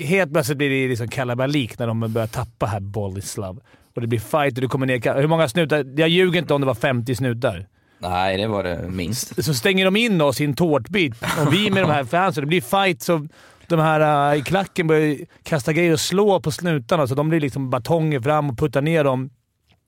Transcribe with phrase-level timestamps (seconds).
[0.00, 3.60] helt plötsligt blir det liksom kalabalik när de börjar tappa här Bolislav.
[3.94, 5.20] Och det blir fight och du kommer ner.
[5.20, 5.84] Hur många snutar?
[5.96, 7.66] Jag ljuger inte om det var 50 snutar.
[7.98, 9.44] Nej, det var det minst.
[9.44, 12.42] Så stänger de in oss i en tårtbit och vi med de här fansen.
[12.42, 13.28] Det blir fight så
[13.70, 17.40] de här uh, i klacken börjar kasta grejer och slå på snutarna, så de blir
[17.40, 19.30] liksom batonger fram och puttar ner dem.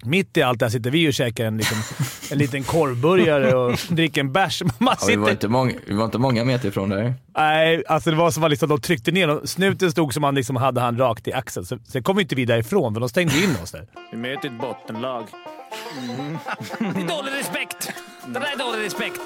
[0.05, 1.79] Mitt i allt det här sitter vi och käkar en, liksom,
[2.31, 4.63] en liten korvburgare och dricker en bärs.
[4.81, 7.15] Ja, vi, var inte många, vi var inte många meter ifrån där.
[7.37, 9.41] Nej, alltså det var som att liksom, de tryckte ner dem.
[9.45, 11.67] Snuten stod som att han liksom hade han rakt i axeln.
[11.67, 13.87] Så, sen kom inte vi därifrån, för de stängde in oss där.
[14.11, 15.25] Vi möter ett bottenlag.
[15.99, 16.39] Mm.
[16.79, 17.93] det är dålig respekt!
[18.27, 19.21] Det där är dålig respekt.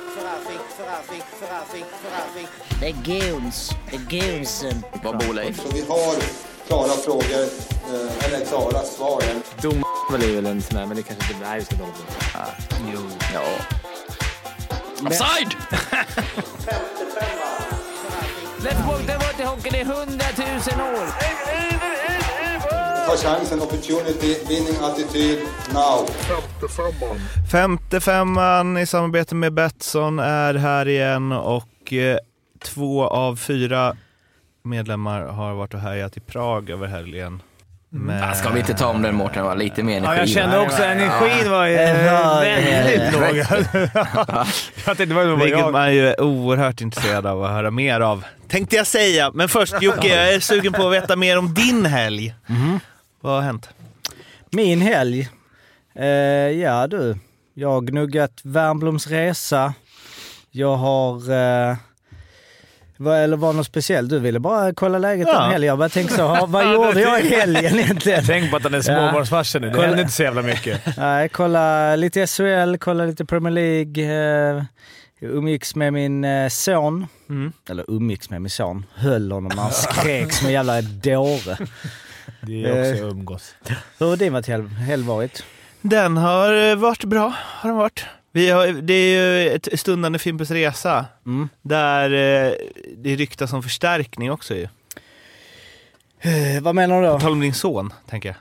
[2.81, 3.71] Det är guns.
[3.91, 4.83] Det är gunsen.
[5.05, 5.57] Var bor Leif?
[5.57, 6.17] Så vi har
[6.67, 7.45] klara frågor,
[7.93, 9.23] eh, eller klara svar.
[9.63, 9.85] Dom
[10.15, 12.07] är väl en sån där, men det kanske inte är så dåligt.
[12.35, 12.47] Ah,
[12.95, 13.01] jo.
[13.35, 13.43] Ja.
[15.07, 15.57] Offside!
[18.59, 21.07] Let's walk the water hockeyn i hundratusen år.
[23.07, 25.39] Ta chansen, opportunity, winning attityd,
[25.75, 26.07] now.
[27.53, 32.19] Femte femman i samarbete med Betsson är här igen och eh,
[32.65, 33.97] två av fyra
[34.67, 37.43] medlemmar har varit och härjat i Prag över helgen.
[37.89, 38.35] Men...
[38.35, 39.45] Ska vi inte ta om den Mårten?
[39.45, 40.15] var lite mer energi.
[40.15, 41.67] Ja, jag kände också att energin var
[42.41, 43.35] väldigt låg.
[45.39, 48.25] Vilket man ju är oerhört intresserad av att höra mer av.
[48.49, 49.31] Tänkte jag säga.
[49.35, 52.35] Men först Jocke, jag är sugen på att veta mer om din helg.
[52.49, 52.81] Mm.
[53.21, 53.69] Vad har hänt?
[54.51, 55.29] Min helg?
[55.95, 57.19] Eh, ja du,
[57.55, 59.75] jag har gnuggat Värmbloms resa.
[60.51, 61.31] Jag har
[61.71, 61.77] eh,
[63.01, 64.11] eller var det något speciellt?
[64.11, 65.45] Du ville bara kolla läget ja.
[65.45, 65.67] en helg.
[65.67, 68.25] Jag bara tänkte så, vad gjorde jag i helgen egentligen?
[68.27, 69.71] Tänk på att han är småbarnsfarsa nu.
[69.71, 70.81] Det händer inte så jävla mycket.
[70.97, 74.57] Nej, kolla lite SHL, kolla lite Premier League.
[74.57, 74.65] Eh,
[75.21, 77.07] umgicks med min eh, son.
[77.29, 77.53] Mm.
[77.71, 78.87] Eller umgicks med min son.
[78.95, 81.57] Höll honom när han skrek som en jävla dåre.
[82.41, 83.55] Det är också eh, umgås.
[83.99, 85.45] Hur har din helg varit?
[85.81, 88.05] Den har varit bra, har den varit.
[88.37, 91.49] Vi har, det är ju ett stundande Fimpens Resa, mm.
[91.63, 92.53] där eh,
[92.97, 94.69] det ryktas om förstärkning också ju.
[96.21, 97.15] Eh, vad menar du då?
[97.15, 98.37] På tal om din son, tänker jag.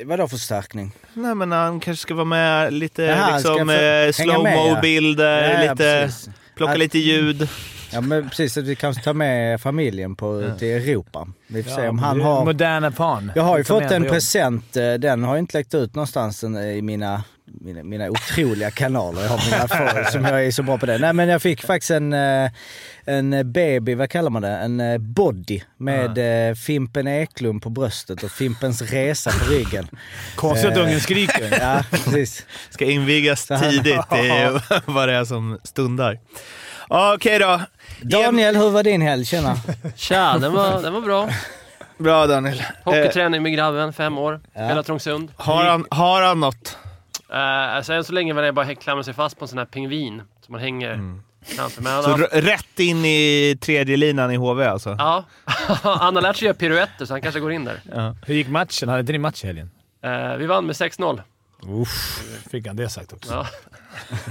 [0.00, 0.92] Eh, vadå förstärkning?
[1.12, 5.64] Nej men han kanske ska vara med lite Jaha, liksom, eh, slowmo-bilder, ja.
[5.64, 6.10] ja, lite,
[6.54, 7.48] plocka att, lite ljud.
[7.92, 10.54] Ja men precis, att vi kanske tar med familjen på, ja.
[10.54, 11.28] till Europa.
[11.46, 12.44] Vi får ja, se om han har...
[12.44, 13.32] Moderna pan.
[13.34, 16.82] Jag har ju fått en present, eh, den har ju inte läckt ut någonstans i
[16.82, 17.24] mina
[17.60, 19.22] mina, mina otroliga kanaler.
[19.22, 20.98] Jag har mina för, som jag är så bra på det.
[20.98, 22.50] Nej men jag fick faktiskt en, eh,
[23.04, 24.48] en baby, vad kallar man det?
[24.48, 26.54] En eh, body med uh.
[26.54, 29.88] Fimpen Eklund på bröstet och Fimpens Resa på ryggen.
[30.34, 31.58] Konstigt att ungen skriker.
[31.60, 32.46] ja, precis.
[32.70, 36.18] Ska invigas tidigt i vad det är som stundar.
[36.88, 37.60] Okej okay då.
[38.02, 39.24] Daniel, hur var din helg?
[39.24, 39.56] Tjena.
[39.96, 41.28] Tja, den var, den var bra.
[41.98, 42.62] Bra Daniel.
[42.84, 44.40] Hockeyträning med grabben, fem år.
[44.52, 44.68] Ja.
[44.68, 45.30] Hela Trångsund.
[45.36, 46.76] Har han, har han något?
[47.30, 47.36] Uh,
[47.76, 50.22] alltså än så länge var det bara klamra sig fast på en sån här pingvin
[50.40, 51.22] som man hänger mm.
[51.42, 51.82] framför.
[51.82, 52.18] Men så har...
[52.40, 54.96] rätt in i tredje linan i HV alltså?
[54.98, 55.24] Ja.
[55.82, 57.80] han har lärt sig göra piruetter så han kanske går in där.
[57.94, 58.16] Ja.
[58.26, 58.88] Hur gick matchen?
[58.88, 59.70] Hade inte ni match i helgen?
[60.06, 61.22] Uh, vi vann med 6-0.
[61.62, 63.32] Uff, fick han det sagt också?
[63.32, 63.46] Ja.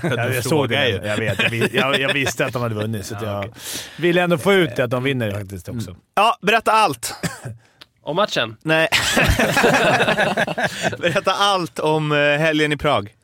[0.15, 0.89] jag, jag såg det.
[0.89, 3.51] Jag, vet, jag, jag, visste att de hade vunnit, så jag okay.
[3.97, 5.89] ville ändå få ut det att de vinner faktiskt också.
[5.89, 6.01] Mm.
[6.15, 7.13] Ja, berätta allt!
[8.07, 8.57] Om matchen?
[8.61, 8.87] Nej.
[10.97, 13.15] Berätta allt om eh, helgen i Prag.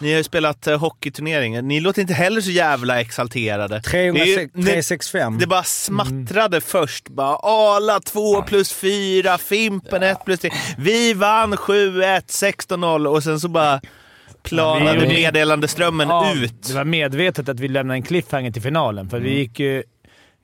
[0.00, 1.68] Ni har ju spelat uh, hockeyturnering.
[1.68, 3.82] Ni låter inte heller så jävla exalterade.
[3.82, 5.32] 365.
[5.32, 6.60] Det, det bara smattrade mm.
[6.60, 7.08] först.
[7.08, 10.50] Bara Ala 2 plus 4, Fimpen 1 plus 3.
[10.78, 12.22] Vi vann 7-1,
[12.68, 13.80] 16-0 och sen så bara
[14.42, 16.68] planade ja, meddelandeströmmen ja, ut.
[16.68, 19.28] Det var medvetet att vi lämnade en cliffhanger till finalen, för mm.
[19.28, 19.82] vi gick ju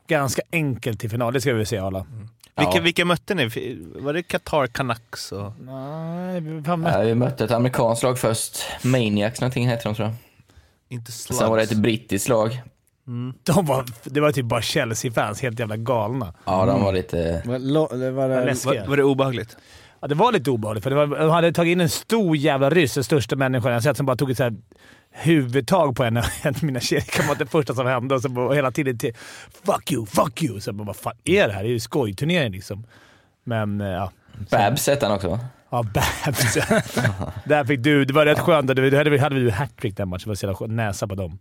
[0.08, 1.32] ganska enkelt till final.
[1.32, 1.98] Det ska vi väl säga alla.
[1.98, 2.28] Mm.
[2.58, 3.48] Vilka, vilka mötte ni?
[3.96, 5.32] Var det Qatar Canucks?
[5.32, 5.52] Och...
[5.60, 7.04] Nej, vi, mötte...
[7.04, 8.58] vi mötte ett amerikanskt lag först.
[8.82, 10.16] Maniacs någonting heter de tror jag.
[10.88, 11.38] Inte slugs.
[11.38, 12.62] Sen var det ett brittiskt lag.
[13.06, 13.34] Mm.
[13.42, 16.34] De var, det var typ bara Chelsea-fans, helt jävla galna.
[16.44, 17.42] Ja, de var lite...
[17.44, 19.56] Var, var, var, det, var, var det obehagligt?
[20.00, 20.84] Ja, det var lite obehagligt.
[20.84, 23.82] För det var, de hade tagit in en stor jävla ryss, den största människan jag
[23.82, 24.54] sett, som bara tog ett så här
[25.16, 26.24] huvudtag på en, av
[26.62, 27.44] mina kedjekamrater.
[27.44, 29.14] Det första som hände och så bara, hela tiden till
[29.64, 30.60] “fuck you, fuck you”.
[30.60, 31.62] Så bara, vad fan är det här?
[31.62, 32.86] Det är ju skojturnering liksom.
[33.44, 34.12] Men eh, ja.
[34.50, 35.40] Babs hette han också va?
[35.70, 36.54] Ja, Babs.
[37.44, 38.04] Där fick du.
[38.04, 38.66] Det var rätt skönt.
[38.66, 40.22] Då hade vi, hade vi hattrick den matchen.
[40.24, 41.38] Det var så jävla näsa på dem.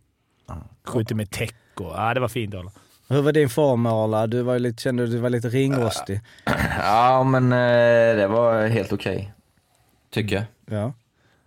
[0.85, 1.93] Skjuter med tech och...
[1.95, 2.71] Ja, det var fint Arla.
[3.09, 4.27] Hur var din form Arla?
[4.27, 6.21] Du var lite, kände du var lite ringrostig?
[6.79, 9.15] Ja, men eh, det var helt okej.
[9.15, 9.27] Okay.
[10.11, 10.45] Tycker jag.
[10.79, 10.93] Ja.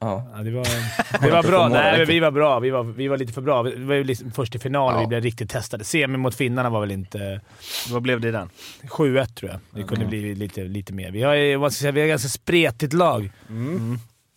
[0.00, 0.28] Ja.
[0.36, 0.66] Ja, det var,
[1.22, 1.68] det var bra.
[1.68, 2.58] Nej, vi var bra.
[2.60, 3.62] Vi var, vi var lite för bra.
[3.62, 5.00] Vi var ju liksom först i finalen Ja.
[5.00, 5.84] vi blev riktigt testade.
[5.84, 7.40] Semi mot finnarna var väl inte...
[7.90, 8.50] Vad blev det i den?
[8.82, 9.60] 7-1 tror jag.
[9.70, 11.10] Det kunde bli lite, lite mer.
[11.10, 13.30] Vi har, ju- vad ska jag säga, vi har ett ganska spretigt lag.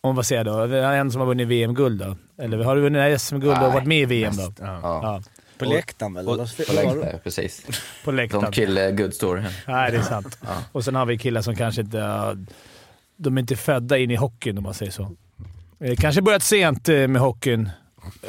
[0.03, 0.65] Om vad säger jag då?
[0.65, 2.15] Vi har en som har vunnit VM-guld då.
[2.43, 4.53] Eller har du vunnit SM-guld och varit med i VM då?
[4.59, 4.79] Ja.
[4.83, 5.21] Ja,
[5.57, 6.27] På läktaren väl?
[6.27, 6.65] eller?
[6.67, 7.65] På läktaren, precis.
[8.03, 8.43] på läktaren.
[8.43, 9.41] De kill a good story.
[9.67, 10.37] Nej, det är sant.
[10.71, 12.37] Och sen har vi killar som kanske inte...
[13.17, 15.11] De är inte födda in i hockeyn om man säger så.
[15.83, 17.69] Eh, Kanske börjat sent eh, med hockeyn.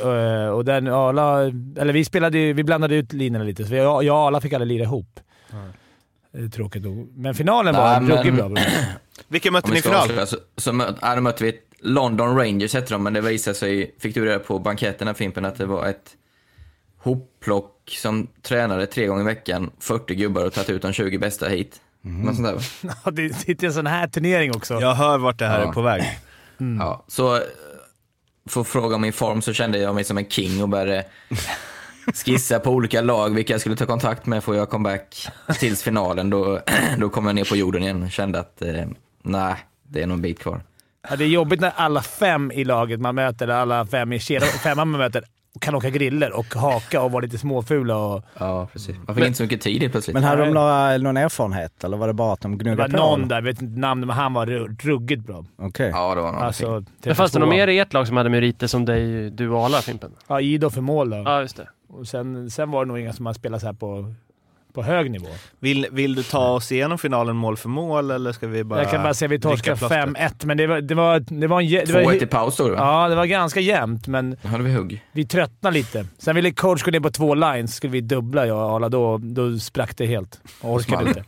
[0.02, 1.40] Eh, Och den Arla...
[1.82, 4.52] Eller vi spelade ju- Vi blandade ut linorna lite, så vi- jag och Arla fick
[4.52, 5.20] aldrig lira ihop.
[6.34, 7.12] Eh, Tråkigt nog.
[7.16, 8.50] Men finalen var Nej, men- ruggigt bra.
[9.28, 10.02] Vilka mötte Om ni vi i ska final?
[10.02, 13.20] avslöja så, så mö, ja, då mötte vi ett London Rangers hette de, men det
[13.20, 16.10] visade sig, fick du reda på banketten här Fimpen, att det var ett
[16.98, 21.48] hopplock som tränade tre gånger i veckan, 40 gubbar och tagit ut de 20 bästa
[21.48, 21.80] hit.
[22.02, 22.94] Något sånt där, va?
[23.04, 24.80] Ja, det sitter en sån här turnering också.
[24.80, 25.68] Jag hör vart det här Ja.
[25.68, 26.18] är på väg.
[26.80, 27.42] Ja, så eh,
[28.48, 31.04] för att fråga om min form så kände jag mig som en king och började
[32.14, 35.28] skissa på olika lag, vilka jag skulle ta kontakt med för jag comeback
[35.58, 36.30] tills finalen.
[36.30, 36.60] Då,
[36.98, 38.86] då kom jag ner på jorden igen och kände att eh,
[39.22, 40.62] nej, det är nog en bit kvar.
[41.08, 44.48] Ja, det är jobbigt när alla fem i laget man möter, alla fem i kedjan,
[44.48, 45.24] femman man möter,
[45.60, 47.96] kan åka griller och haka och vara lite småfula.
[47.96, 48.96] Och, Ja, precis.
[49.06, 50.14] Man fick inte så mycket tid plötsligt.
[50.14, 52.98] Men hade de några, någon erfarenhet eller var det bara att de det gnuggade var
[52.98, 53.16] på?
[53.16, 55.44] någon där, jag vet inte namnet, men han var ru- ruggigt bra.
[55.58, 55.90] Okej.
[55.94, 56.46] Ja, det var någonting.
[56.46, 57.38] Alltså, Men fanns det 32.
[57.38, 60.12] någon mer i ert lag som hade meriter som dig, du och Arla, Fimpen?
[60.28, 61.16] Ja, Ido för mål då.
[61.16, 61.68] Ja, just det.
[61.88, 64.14] Och sen, sen var det nog inga som har spelat så här på,
[64.72, 65.26] på hög nivå.
[65.58, 68.82] Vill, vill du ta oss igenom finalen mål för mål eller ska vi bara...
[68.82, 70.06] jag kan bara säga att vi torskade plåster?
[70.06, 71.68] 5-1, men det var, det var, det var en...
[71.70, 72.74] Det var, 2-1 i paus då?
[72.74, 75.04] Ja, det var ganska jämnt, men Då hade vi hugg.
[75.12, 76.06] vi tröttnade lite.
[76.18, 77.74] Sen ville coach gå ner på två lines.
[77.74, 80.40] Skulle vi dubbla, jag och Arla, då, då sprack det helt.
[80.62, 81.24] Jag orkade inte.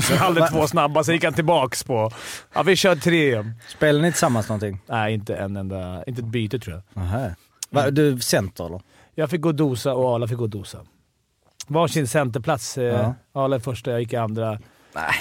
[0.00, 2.10] Så hade två snabba, sen gick han tillbaks på...
[2.54, 3.52] Ja, vi kör tre igen.
[3.68, 4.78] Spelade ni tillsammans någonting?
[4.86, 6.04] Nej, inte en enda...
[6.06, 7.02] Inte ett byte tror jag.
[7.04, 7.30] Aha.
[7.70, 8.80] Va, du center eller?
[9.14, 10.78] Jag fick gå och dosa och Arla fick gå och dosa.
[11.68, 12.78] Varsin centerplats.
[12.78, 13.14] Eh, Ja.
[13.32, 14.58] Arla första, jag gick i andra.
[14.94, 15.14] Nej.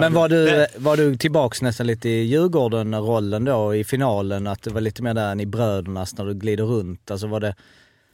[0.00, 4.46] Men var du, var du tillbaks nästan lite i Djurgården-rollen då i finalen?
[4.46, 7.10] Att det var lite mer där än i Brödernas när du glider runt?
[7.10, 7.54] Alltså var det...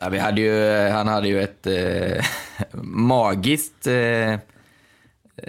[0.00, 2.24] Ja, vi hade ju, han hade ju ett eh,
[2.82, 4.34] magiskt eh,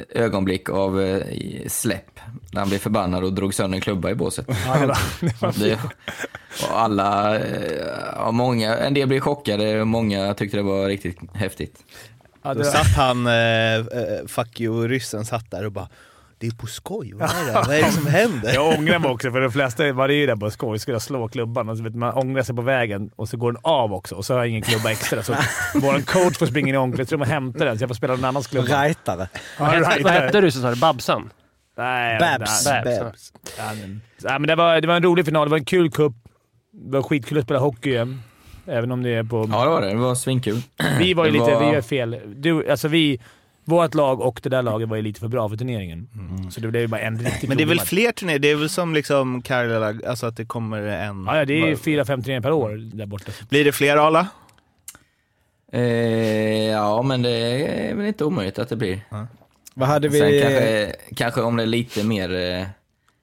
[0.10, 1.22] ögonblick av eh,
[1.68, 2.20] släpp.
[2.52, 4.46] När han blev förbannad och drog sönder en klubba i båset.
[4.66, 4.96] Ja,
[5.56, 5.80] det
[6.70, 11.18] och alla, eh, ja, många, en del blev chockade och många tyckte det var riktigt
[11.34, 11.84] häftigt.
[12.44, 15.90] ja, Då det var, satt han, eh, eh, fuck you-ryssen, satt där och bara
[16.40, 17.52] det är på skoj, vad är det?
[17.54, 18.54] Vad är det som händer?
[18.54, 20.80] jag ångrar mig också, för de flesta var det ju där på skoj.
[20.80, 23.52] Skulle jag slå klubban och så vet man ångrar sig på vägen och så går
[23.52, 25.24] den av också och så har jag ingen klubba extra.
[25.24, 25.34] Så
[25.74, 28.26] vår coach får springa in i omklädningsrummet och hämta den, så jag får spela någon
[28.26, 28.84] annans klubba.
[28.84, 29.28] Rightare?
[29.60, 30.76] Ja, right Vad hette du så sa du?
[30.76, 31.30] Babsan?
[31.78, 32.66] Nej, Babs.
[32.66, 33.00] Babs.
[33.00, 33.34] Babs.
[33.58, 35.48] Ja, men, ja, men det, var, det var en rolig final.
[35.48, 36.14] Det var en kul cup.
[36.72, 38.22] Det var skitkul att spela hockey igen.
[38.68, 39.50] Även om det är på...
[39.52, 39.88] Ja, det var det.
[39.90, 40.62] Det var svinkul.
[41.00, 41.52] vi var ju det lite...
[41.54, 42.20] var- Vi gör fel.
[42.36, 43.20] Du, alltså vi...
[43.70, 46.10] Vårt lag och det där laget var ju lite för bra för turneringen.
[46.52, 47.88] Så det blev ju bara en riktigt Men det är väl match.
[47.88, 48.40] fler turnéer?
[48.40, 51.26] Det är väl som liksom Karjala, alltså att det kommer en...
[51.28, 53.32] Ja, ja, det är fyra, fem turneringar per år där borta.
[53.50, 54.28] Blir det fler Arla?
[55.72, 55.82] Eh,
[56.70, 57.30] ja, men det
[57.90, 59.00] är väl inte omöjligt att det blir.
[59.74, 60.20] Vad hade vi...
[60.20, 62.66] Sen kanske, kanske om det är lite mer eh,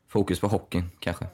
[0.09, 1.25] fokus på hockeyn, kanske.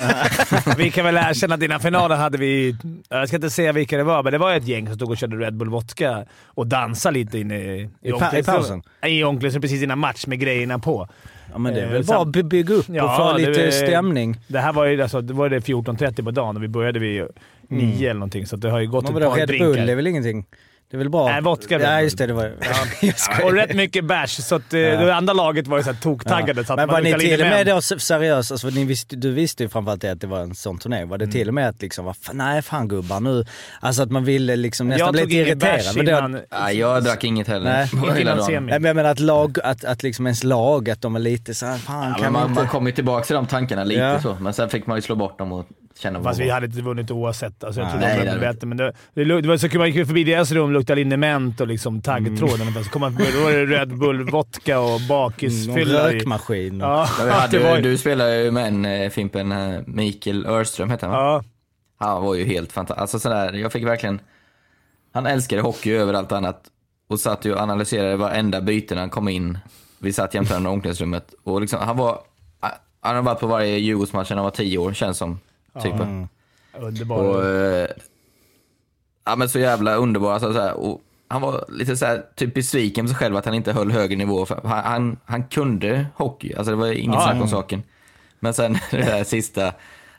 [0.78, 2.76] Vi kan väl erkänna att innan finalen hade vi...
[3.08, 5.16] Jag ska inte säga vilka det var, men det var ett gäng som stod och
[5.16, 8.82] körde Red Bull Vodka och dansade lite inne i, I pa- i pausen?
[9.06, 11.08] I omklädningsrummet precis innan match med grejerna på.
[11.52, 13.38] Ja men det är Eh, väl sam- bara att by- bygga upp Ja, och få
[13.38, 14.36] lite stämning.
[14.48, 17.24] Det här var ju alltså, det var det 14.30 på dagen och vi började vid
[17.68, 19.66] nio eller någonting, så det har ju gått Men ett par Red drinkar.
[19.66, 20.44] Bull är väl ingenting?
[20.90, 21.32] Det är väl bara...
[21.32, 22.52] Nej, vodka Ja just det, det var...
[23.16, 23.44] Skojar.
[23.44, 26.64] Och rätt mycket bärs, så att, eh, det andra laget var ju så här toktaggade.
[26.64, 29.62] Så att Men var ni till och med då seriöst, alltså, ni visste, du visste
[29.62, 31.04] ju framförallt det att det var en sån turné.
[31.04, 31.32] Var det Mm.
[31.32, 33.44] till och med att liksom, fan, nej fan gubbar nu.
[33.80, 35.96] Alltså att man ville liksom nästan bli lite irriterad.
[35.96, 36.40] Men innan...
[36.50, 37.70] Nej, jag drack inget heller.
[37.72, 38.46] Nej, inte innan dagen.
[38.46, 38.70] semi.
[38.70, 41.54] Nej, men jag menar att lag, att, att liksom ens lag, att de är lite
[41.54, 42.60] såhär, fan Ja, kan man, inte...
[42.60, 44.20] man kom ju tillbaka till de tankarna lite Ja.
[44.22, 45.66] så, men sen fick man ju slå bort dem och
[45.98, 47.64] känna vad Fast vi hade inte vunnit oavsett.
[47.64, 49.78] Alltså, jag Nej, tror nej, de det hade bättre, men det, det, det var så.
[49.78, 52.84] Man gick förbi deras rum och luktade liniment och liksom taggtråden.
[52.84, 56.12] Så kom man, då var det Red Bull, vodka och Någon bakisfylla.
[56.12, 56.82] i- rökmaskin.
[56.82, 59.54] och- Ja, hade, det var Du spelade ju med en eh, Fimpen,
[59.86, 61.44] Mikael Örström hette han va?
[62.00, 63.00] Ja, Han var ju helt fantastisk.
[63.00, 64.20] Alltså sådär, jag fick verkligen...
[65.12, 66.62] Han älskade hockey över allt annat
[67.08, 69.58] och satt ju och analyserade varenda byte när han kom in.
[69.98, 72.18] Vi satt jämte varandra i omklädningsrummet och liksom, han var...
[73.00, 75.38] Han har varit på varje Djurgårdsmatch när han var tio år, känns som.
[75.82, 75.94] Typ.
[76.78, 77.16] underbar.
[77.16, 77.88] Och, eh,
[79.24, 80.32] ja men så jävla underbar.
[80.32, 83.44] Alltså, så här, och han var lite så här, typ besviken på sig själv att
[83.44, 84.46] han inte höll högre nivå.
[84.46, 87.82] För han, han, han kunde hockey, alltså det var inget snack om saken.
[88.40, 89.72] Men sen det där sista,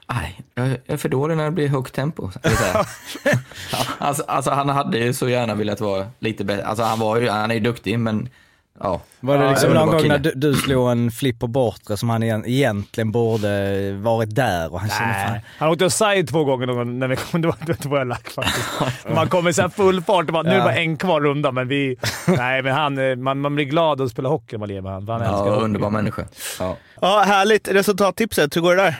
[0.09, 2.31] Nej, jag är för dålig när det blir högt tempo.
[3.97, 6.65] alltså, alltså, han hade ju så gärna velat vara lite bättre.
[6.65, 8.29] Alltså, han, var ju, han är ju duktig, men
[8.79, 9.01] ja.
[9.19, 10.13] Var det Ja, liksom underbar någon gång kille.
[10.13, 14.79] när du, du slog en flipper bortre som han igen, egentligen borde varit där och
[14.79, 15.39] han kände fan...
[15.57, 17.41] Han åkte offside två gånger någon när vi kom.
[17.41, 18.67] Det var, det var jag lack faktiskt.
[19.15, 20.63] Man kommer i så full fart och bara, nu är det Ja.
[20.65, 21.97] bara en kvar runda, men vi...
[22.27, 24.91] Nej, men han, eh, man, man blir glad att spela hockey när man lever med
[24.93, 25.07] honom.
[25.09, 25.63] Han Ja, hockey.
[25.65, 26.25] underbar människa.
[26.59, 26.75] Ja.
[27.01, 27.67] Ja, härligt.
[27.67, 28.95] Resultattipset, hur går det där?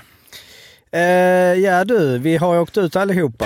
[0.92, 3.46] Eh, ja du, vi har ju åkt ut allihopa.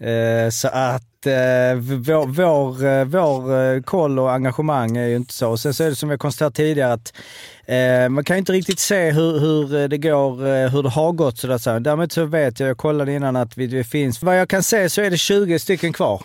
[0.00, 5.56] Eh, så att Eh, eh, vår, vår, vår koll och engagemang är ju inte så.
[5.56, 7.12] Sen så är det som jag konstaterat tidigare att
[7.66, 11.12] eh, man kan ju inte riktigt se hur, hur eh, det går, hur det har
[11.12, 11.38] gått.
[11.38, 11.58] sådär.
[11.58, 11.78] så.
[11.78, 14.90] Däremot så vet jag, jag kollade innan att vi, det finns, vad jag kan se
[14.90, 16.22] så är det 20 stycken kvar.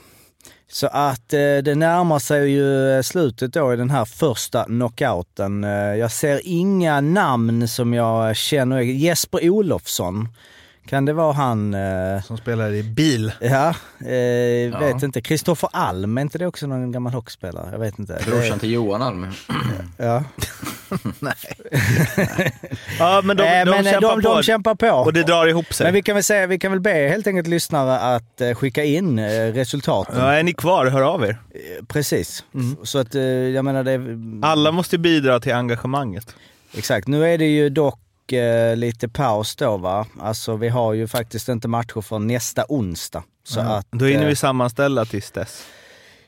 [0.71, 5.63] Så att eh, det närmar sig ju slutet då i den här första knockouten.
[5.99, 8.79] Jag ser inga namn som jag känner.
[8.79, 10.27] Jesper Olofsson,
[10.85, 11.73] kan det vara han?
[11.73, 13.31] Eh, Som spelar i bil.
[13.41, 15.21] ja, eh, vet inte.
[15.21, 17.69] Kristoffer Alm, är inte det också någon gammal hockeyspelare?
[17.71, 18.19] Jag vet inte.
[18.25, 19.27] Brorsan till Johan Alm.
[19.97, 20.23] Ja.
[22.99, 24.33] Ja, men de, Eh, de, men eh, kämpar de, på.
[24.35, 24.87] de kämpar på.
[24.89, 25.85] Och det drar ihop sig.
[25.87, 28.83] Men vi kan väl säga, vi kan väl be helt enkelt lyssnare att eh, skicka
[28.83, 30.19] in eh, resultaten.
[30.19, 31.29] Ja, är ni kvar, hör av er.
[31.29, 32.43] Eh, Precis.
[32.83, 34.01] Så att eh, jag menar det...
[34.47, 36.35] Alla måste bidra till engagemanget.
[36.77, 37.07] Exakt.
[37.07, 37.99] Nu är det ju dock
[38.31, 40.07] eh, lite paus då va.
[40.19, 43.23] Alltså vi har ju faktiskt inte matcher för nästa onsdag.
[43.43, 45.65] Så att, Då hinner eh, vi sammanställa tills dess.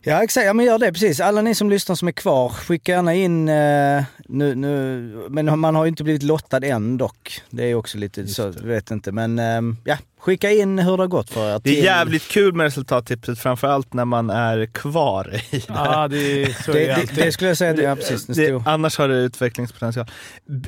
[0.08, 1.20] Ja exakt, ja, men gör det precis.
[1.20, 5.76] Alla ni som lyssnar som är kvar, skicka gärna in eh, nu, nu, men man
[5.76, 7.42] har ju inte blivit lottad än dock.
[7.50, 9.12] Det är ju också lite så, jag vet inte.
[9.12, 11.62] Men eh, ja, skicka in hur det har gått för er.
[11.64, 15.64] Det är jävligt kul med resultattipset, framförallt när man är kvar i det.
[15.68, 18.26] Ja, det, så är Det, det, det, det skulle jag säga, ja precis.
[18.26, 20.06] Det Det, annars har det utvecklingspotential.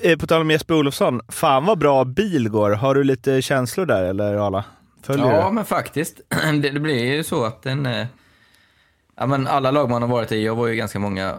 [0.01, 2.71] Eh, På tal om Jesper Olofsson, fan vad bra bil går.
[2.71, 4.63] Har du lite känslor där eller Arla?
[5.03, 5.53] Följer Ja, du?
[5.53, 6.21] men faktiskt.
[6.61, 7.85] Det, det blir ju så att den...
[7.85, 8.05] eh,
[9.17, 11.35] Ja, men alla lag man har varit i, jag var ju ganska många,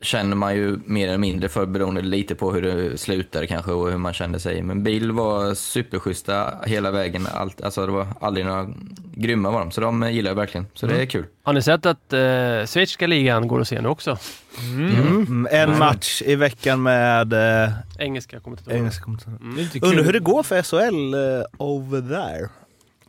[0.00, 3.90] känner man ju mer eller mindre för beroende lite på hur det slutade kanske och
[3.90, 4.62] hur man kände sig.
[4.62, 7.26] Men bil var superschyssta hela vägen.
[7.34, 8.68] Allt, alltså det var aldrig några
[9.14, 10.66] grymma var de, så de gillar jag verkligen.
[10.74, 11.24] Så det är kul.
[11.42, 12.20] Har ni sett att eh,
[12.66, 14.18] schweiziska ligan går att se nu också?
[14.60, 17.32] Mm, en match i veckan med
[17.64, 18.76] äh, Engelska kommentatorer.
[18.76, 19.38] engelska kommentatorer.
[19.42, 19.66] Mm.
[19.82, 22.48] Undrar hur det går för SHL eh, over there.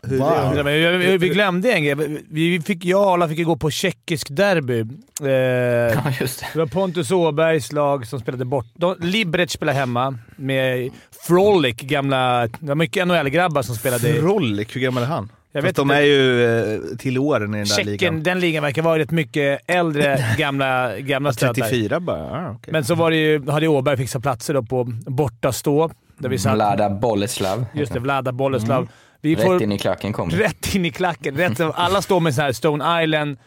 [0.08, 0.30] Hur Wow.
[0.52, 1.96] det, Ja, men vi- vi- glömde en grej.
[2.30, 4.80] Vi fick, jag och alla fick ju gå på tjeckissk derby.
[4.80, 6.46] Eh, Ja, just det.
[6.54, 8.66] det var Pontus Åbergs lag som spelade bort.
[8.74, 10.90] De, Liberec spelade hemma med
[11.28, 12.48] Frolic, gamla...
[12.48, 14.14] Det var mycket NHL-grabbar som spelade.
[14.14, 15.30] Frolic, hur gammal är han?
[15.52, 15.96] Jag Fast vet de inte.
[15.96, 18.24] är ju eh, till åren i den där Tjecken, ligan.
[18.24, 21.54] den ligan verkar vara rätt mycket äldre gamla, gamla stötar.
[21.54, 22.18] 34 bara?
[22.48, 22.74] Ah, okej.
[22.74, 25.92] Men så var det ju, hade Åberg fixat platser då på borta stå.
[26.18, 26.54] Där vi satt.
[26.56, 27.66] Vlada Boleslav.
[27.74, 28.88] Just det, Vlada Boleslav.
[29.24, 30.38] Vi Rätt får in i klacken kom det.
[30.38, 31.36] rätt in i klacken.
[31.38, 33.38] Rätt, alla står med så här Stone Island.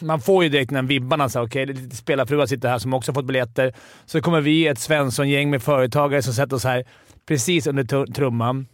[0.00, 1.28] Man får ju direkt den vibbarna.
[1.28, 3.72] så här, Okej, det är lite spelarfruar sitter här som också fått biljetter.
[4.06, 6.84] Så kommer vi, ett Svensson-gäng med företagare, som sätter oss här
[7.28, 8.66] precis under tr- trumman.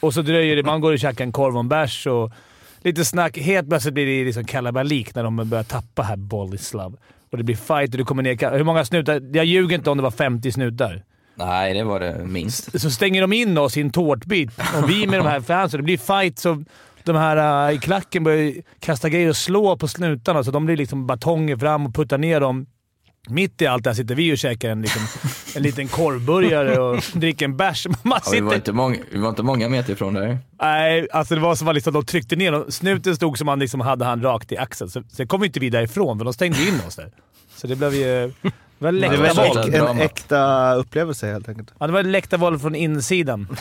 [0.00, 0.62] Och så dröjer det.
[0.62, 2.32] Man går och käkar en korv och en bärs och
[2.80, 3.38] lite snack.
[3.38, 6.96] Helt plötsligt blir det liksom kalabalik när de börjar tappa här Boleslav.
[7.32, 8.56] Och det blir fight och det kommer ner...
[8.56, 9.36] Hur många snutar?
[9.36, 11.02] Jag ljuger inte om det var 50 snutar.
[11.38, 12.80] Nej, det var det minst.
[12.80, 14.50] Så stänger de in oss i en tårtbit
[14.82, 15.78] och vi med de här fansen.
[15.78, 16.56] Det blir fights och
[17.04, 20.44] de här uh, i klacken börjar kasta grejer och slå på snutarna.
[20.44, 22.66] Så de blir liksom batonger fram och puttar ner dem.
[23.28, 25.02] Mitt i allt det här sitter vi och käkar en, liksom,
[25.56, 27.86] en liten korvburgare och dricker en bärs.
[28.02, 30.38] Man Ja, vi, var inte många, vi var inte många meter ifrån där.
[30.60, 32.64] Nej, alltså det var som att liksom, de tryckte ner dem.
[32.68, 34.90] Snuten stod som man liksom hade han rakt i axeln.
[34.90, 37.10] Så, sen kom vi inte vi därifrån, för de stängde in oss där.
[37.56, 38.32] Så det blev ju...
[38.78, 39.74] Det var det var en, läktarvåld.
[39.74, 41.72] en äkta upplevelse helt enkelt.
[41.78, 43.48] Ja, det var läktarvåld från insidan.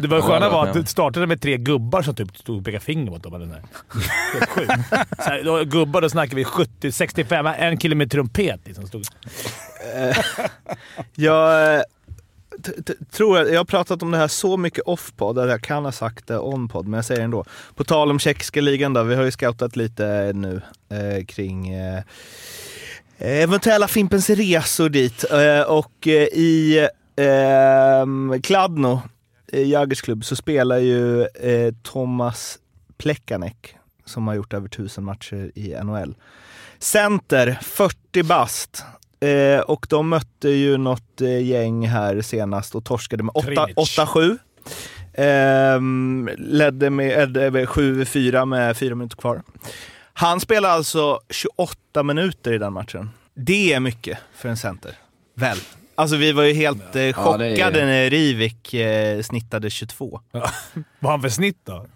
[0.00, 2.84] Det var sköna var att det startade med tre gubbar som typ stod och pekade
[2.84, 3.34] finger mot dem.
[3.34, 3.62] eller
[4.48, 4.72] sjukt.
[5.18, 8.60] Så här, då, gubbar, då snackar vi 70, 65, en kille med trumpet.
[8.64, 9.04] Liksom, stod.
[11.14, 11.82] Jag
[12.64, 15.62] t- t- tror att jag har pratat om det här så mycket off-podd att jag
[15.62, 17.44] kan ha sagt det on-podd, men jag säger det ändå.
[17.74, 22.02] På tal om tjeckiska ligan då, vi har ju scoutat lite nu eh, kring eh,
[23.24, 25.24] eventuella Fimpens resor dit.
[25.32, 29.02] Eh, och eh, i eh, Kladno,
[29.52, 32.58] eh, Jagers klubb, så spelar ju eh, Thomas
[32.98, 33.74] Plekanek
[34.04, 36.14] som har gjort över tusen matcher i NHL.
[36.78, 38.84] Center, 40 bast.
[39.20, 43.98] Eh, och de mötte ju något eh, gäng här senast och torskade med åtta- Trinic.
[43.98, 44.38] 8-7.
[45.14, 49.42] Ehm, ledde med eh, 7-4 med fyra minuter kvar.
[50.14, 53.10] Han spelar alltså 28 minuter i den matchen.
[53.34, 54.94] Det är mycket för en center.
[55.34, 55.58] Väl?
[55.94, 60.20] Alltså vi var ju helt eh, Ja, det är- chockade när Rivik eh, snittade 22.
[60.32, 60.42] Vad
[61.02, 61.86] har han för snitt då?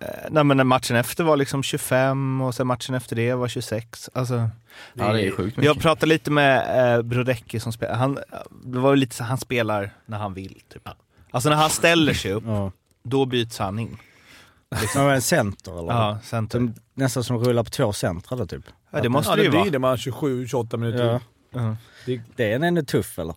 [0.00, 4.10] Eh, nej men matchen efter var liksom 25 och sen matchen efter det var 26.
[4.14, 4.48] Alltså,
[4.94, 7.94] Ja, det är sjukt jag pratade lite med eh, Brodecki som spelar.
[7.94, 8.18] Han,
[8.64, 10.62] det var lite så han spelar när han vill.
[10.72, 10.88] Typ.
[11.30, 12.72] Alltså när han ställer sig upp, Ja.
[13.02, 13.96] då byts han in.
[14.92, 15.92] Som en center eller?
[15.92, 16.58] Ja, center.
[16.58, 18.64] Som, nästan som rullar på två centrar då typ.
[18.90, 19.70] Ja, det måste Ja, det det ju blir vara.
[19.70, 19.78] det.
[19.78, 21.04] Man 27-28 minuter.
[21.04, 21.20] Ja.
[21.54, 21.76] Ja.
[22.36, 23.34] Det är ändå tuff eller?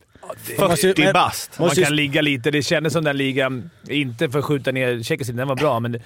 [0.78, 1.60] 40 men- bast.
[1.60, 2.52] Man kan ligga lite.
[2.52, 5.92] Det kändes som den ligan, inte för att skjuta ner Tjeckisk den var bra, men
[5.92, 6.02] det,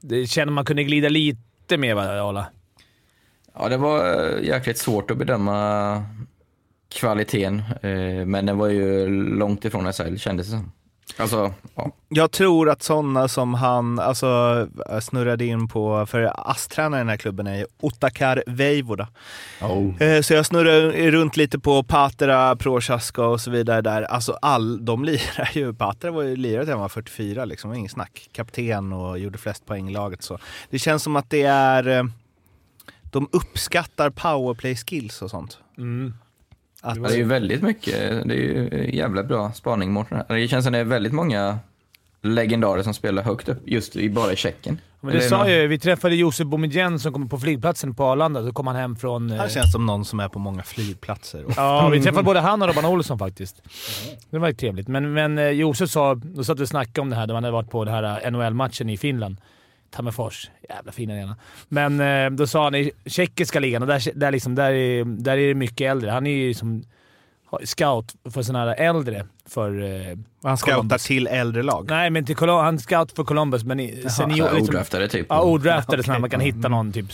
[0.00, 2.46] det kändes man kunde glida lite mer va, Arla?
[3.58, 6.04] Ja, det var eh, jäkligt svårt att bedöma
[6.88, 10.72] kvaliteten, eh, men den var ju långt ifrån SHL kändes det som.
[11.16, 11.90] Alltså, ja.
[12.08, 14.26] Jag tror att sådana som han alltså,
[15.02, 19.08] snurrade in på, för ASS-tränaren i den här klubben är ju Ottakar Veivoda.
[20.00, 24.02] Eh, Så jag snurrade runt lite på Patera, Prochaska och så vidare där.
[24.02, 27.76] Alltså all, de lirar ju, Patera var ju lirare till han var 44 liksom, var
[27.76, 28.28] ingen snack.
[28.32, 30.38] Kapten och gjorde flest poäng i laget så.
[30.70, 32.04] Det känns som att det är, eh,
[33.02, 35.58] de uppskattar powerplay skills och sånt.
[35.78, 36.14] Mm.
[36.84, 37.94] Att, det är ju väldigt mycket,
[38.28, 40.22] det är ju jävla bra spaning Mårten.
[40.28, 41.58] Det känns som det är väldigt många
[42.22, 44.80] legendarer som spelar högt upp just i bara i Tjeckien.
[45.00, 48.04] Men det Eller sa någon- ju, vi träffade Josef Boumedienne som kom på flygplatsen på
[48.04, 48.42] Arlanda.
[48.46, 49.30] Så kom han hem från...
[49.30, 51.44] eh, han känns som någon som är på många flygplatser.
[51.56, 53.62] Ja, vi träffade både han och Robban Olsson faktiskt.
[54.30, 54.88] Det var ju trevligt.
[54.88, 57.44] Men, men eh, Josef sa, då satt vi och snackade om det här, då han
[57.44, 59.36] hade varit på den här eh, NHL-matchen i Finland.
[59.94, 60.50] Tammerfors.
[60.68, 61.36] Jävla fin arena.
[61.68, 65.36] Men eh, då sa han i tjeckiska ligan, och där, där, liksom, där, är, där
[65.38, 66.10] är det mycket äldre.
[66.10, 66.84] Han är ju som
[67.64, 69.26] scout för sådana här äldre.
[69.48, 71.04] För, eh, Han scoutar Columbus.
[71.04, 71.86] till äldre lag.
[71.88, 74.46] nej, men till Colum- han är scout för Columbus, men i, Så senior...
[74.46, 75.26] här Liksom, odraftade typ.
[75.28, 76.20] Ja, odraftade så Okej.
[76.20, 77.06] man kan hitta någon typ.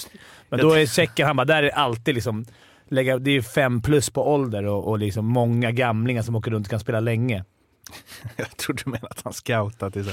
[0.48, 2.44] Men då är Tjeckien, han bara, där är det alltid liksom...
[2.92, 6.50] Lägga, det är ju fem plus på ålder och, och liksom många gamlingar som åker
[6.50, 7.44] runt och kan spela länge.
[8.36, 10.10] Jag trodde du menade att han scoutar till så.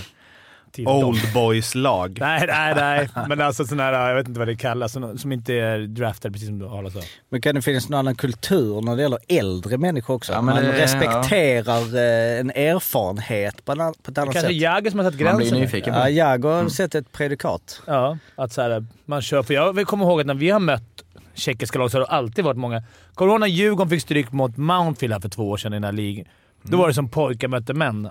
[0.86, 2.18] Old boys lag.
[2.22, 3.10] Nej, nej, nej.
[3.30, 6.32] Men alltså sådana här, jag vet inte vad det kallas, såna- som inte är draftade
[6.34, 7.00] precis som du Arla sa.
[7.30, 10.34] Men kan det finnas någon annan kultur när det gäller äldre människor också?
[10.34, 14.52] Ja, man det- respekterar eh, en erfarenhet på, en, på ett annat Kanske sätt.
[14.52, 15.60] Jagger som har satt Man blir gränsen.
[15.60, 16.10] nyfiken på Ja, det.
[16.12, 17.82] jag har sett ett prejudikat.
[17.86, 19.44] Ja, att så här, man kör.
[19.44, 21.04] För jag komma ihåg att när vi har mött
[21.34, 22.84] tjeckiska lag så har det alltid varit många...
[23.14, 25.76] Kommer du ihåg när Djurgården fick stryk mot Mountfield här för två år sedan i
[25.76, 26.26] den här ligan?
[26.62, 28.10] Då var det som pojkar mötte män.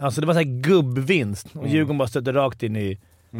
[0.00, 2.98] Alltså det var så här gubbvinst och Djurgården bara stötte rakt in i...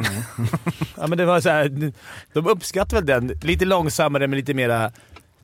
[0.97, 1.91] ja, men det var så här,
[2.33, 3.27] De uppskattar väl den.
[3.41, 4.91] Lite långsammare men lite mera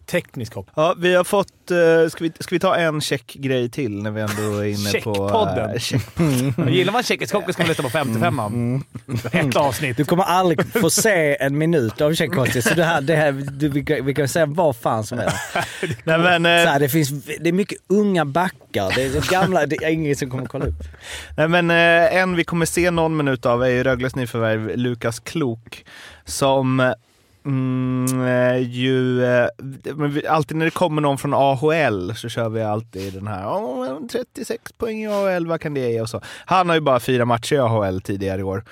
[0.07, 0.69] teknisk hopp.
[0.75, 1.71] Ja, vi har fått...
[1.71, 5.13] eh, ska, vi, ska vi ta en check-grej till när vi ändå är inne på...
[5.13, 5.69] Checkpodden.
[5.69, 6.01] eh, check.
[6.69, 8.39] Gillar man tjeckisk hockey ska man lyssna på 55
[9.31, 9.97] Ett avsnitt.
[9.97, 13.69] Du kommer aldrig få se en minut av Tjeckoslovakien, så det här, det här, du,
[13.69, 15.37] vi, kan, vi kan säga vad fan som helst.
[16.03, 19.65] Nej, men, Så eh, här, det, finns, det är mycket unga backar, det är gamla,
[19.65, 20.83] det är ingen som kommer kolla upp.
[21.37, 25.19] nej, men eh, en vi kommer se någon minut av är ju Rögles nyförvärv Lukas
[25.19, 25.85] Klok.
[26.25, 26.93] Som
[27.47, 29.25] mm, eh, ju...
[29.25, 29.47] Eh,
[29.95, 33.47] men vi, alltid när det kommer någon från AHL så kör vi alltid den här
[33.47, 36.01] oh, 36 poäng i AHL, vad kan det ge?
[36.01, 36.21] Och så.
[36.45, 38.63] Han har ju bara fyra matcher i AHL tidigare i år.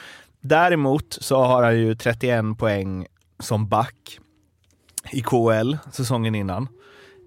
[0.41, 3.07] Däremot så har han ju 31 poäng
[3.39, 4.19] som back
[5.11, 6.67] i KL säsongen innan.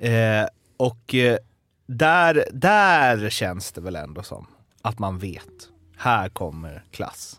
[0.00, 1.38] Eh, och eh,
[1.86, 4.46] där, där känns det väl ändå som
[4.82, 5.68] att man vet.
[5.96, 7.37] Här kommer klass.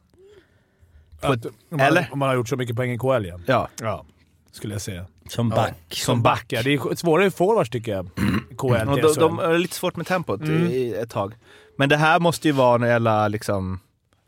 [1.22, 2.10] På ett- man, eller?
[2.12, 3.40] om man har gjort så mycket poäng i KL ja.
[3.46, 4.06] Ja, Ja,
[4.52, 5.06] skulle jag säga.
[5.30, 5.76] Som back.
[5.90, 6.64] Som back, ja.
[6.64, 8.10] Det är svårare i forwards tycker jag.
[8.58, 10.68] KL och till de, de har lite svårt med tempot Mm.
[10.68, 11.34] i ett tag.
[11.78, 13.80] Men det här måste ju vara en jävla liksom...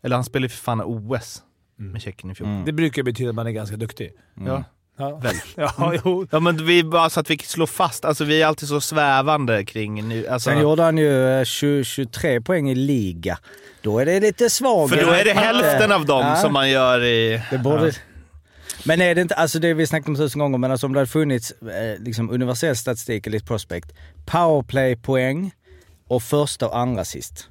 [0.03, 1.43] Eller han spelar ju för fan OS
[1.75, 2.47] med Tjeckien i fjol.
[2.49, 2.65] Mm.
[2.65, 4.11] Det brukar betyda att man är ganska duktig.
[4.45, 4.63] Ja.
[5.01, 5.21] Ja,
[5.55, 6.27] ja jo.
[6.31, 9.65] ja men vi bara så att vi slår fast, alltså vi är alltid så svävande
[9.65, 10.27] kring nu.
[10.27, 13.37] Alltså, Sen gjorde han ju eh, 20, 23 poäng i liga.
[13.81, 14.93] Då är det lite svagt.
[14.95, 16.35] för då är det hälften av dem Ja.
[16.35, 17.41] som man gör i...
[17.51, 17.87] Det borde...
[17.87, 17.93] Ja.
[18.85, 20.99] Men är det inte, alltså det vi snackat om tusen gånger, men alltså om det
[20.99, 23.91] hade funnits eh, liksom universell statistik eller prospect,
[24.25, 25.51] powerplay-poäng
[26.07, 27.47] och första och andra sist.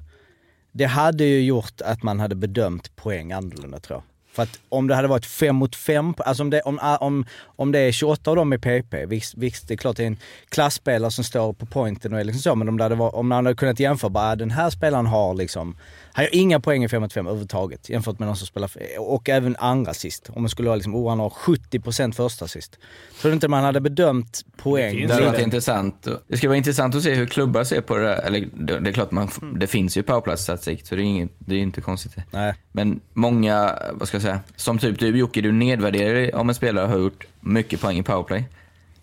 [0.71, 4.03] Det hade ju gjort att man hade bedömt poäng annorlunda tror jag.
[4.33, 7.25] För att om det hade varit fem mot fem, alltså om det, om, ah, om,
[7.43, 10.07] om det är 28 av dem i PP, visst, visst det är klart det är
[10.07, 10.17] en
[10.49, 13.27] klasspelare som står på pointen och är liksom så, men om, det hade varit, om
[13.27, 15.77] man hade kunnat jämföra, bara ah, den här spelaren har liksom,
[16.13, 19.29] han gör inga poäng i 5 mot 5 överhuvudtaget jämfört med någon som spelar, och
[19.29, 20.29] även andra sist.
[20.29, 22.79] Om man skulle ha liksom, oh han har 70% första sist.
[23.21, 25.07] Tror du inte man hade bedömt poäng?
[25.07, 26.07] Det hade varit intressant.
[26.27, 28.21] Det skulle vara intressant att se hur klubbar ser på det där.
[28.21, 31.55] Eller det det är klart, man, det finns ju powerplay-statistik, så det är, inget, det
[31.55, 32.15] är inte konstigt.
[32.31, 32.53] Nej.
[32.71, 36.87] Men många, vad ska jag säga, som typ du Jocke, du nedvärderar om en spelare
[36.87, 38.43] har gjort mycket poäng i powerplay.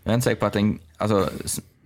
[0.05, 1.31] Jag är inte säker på att en, alltså,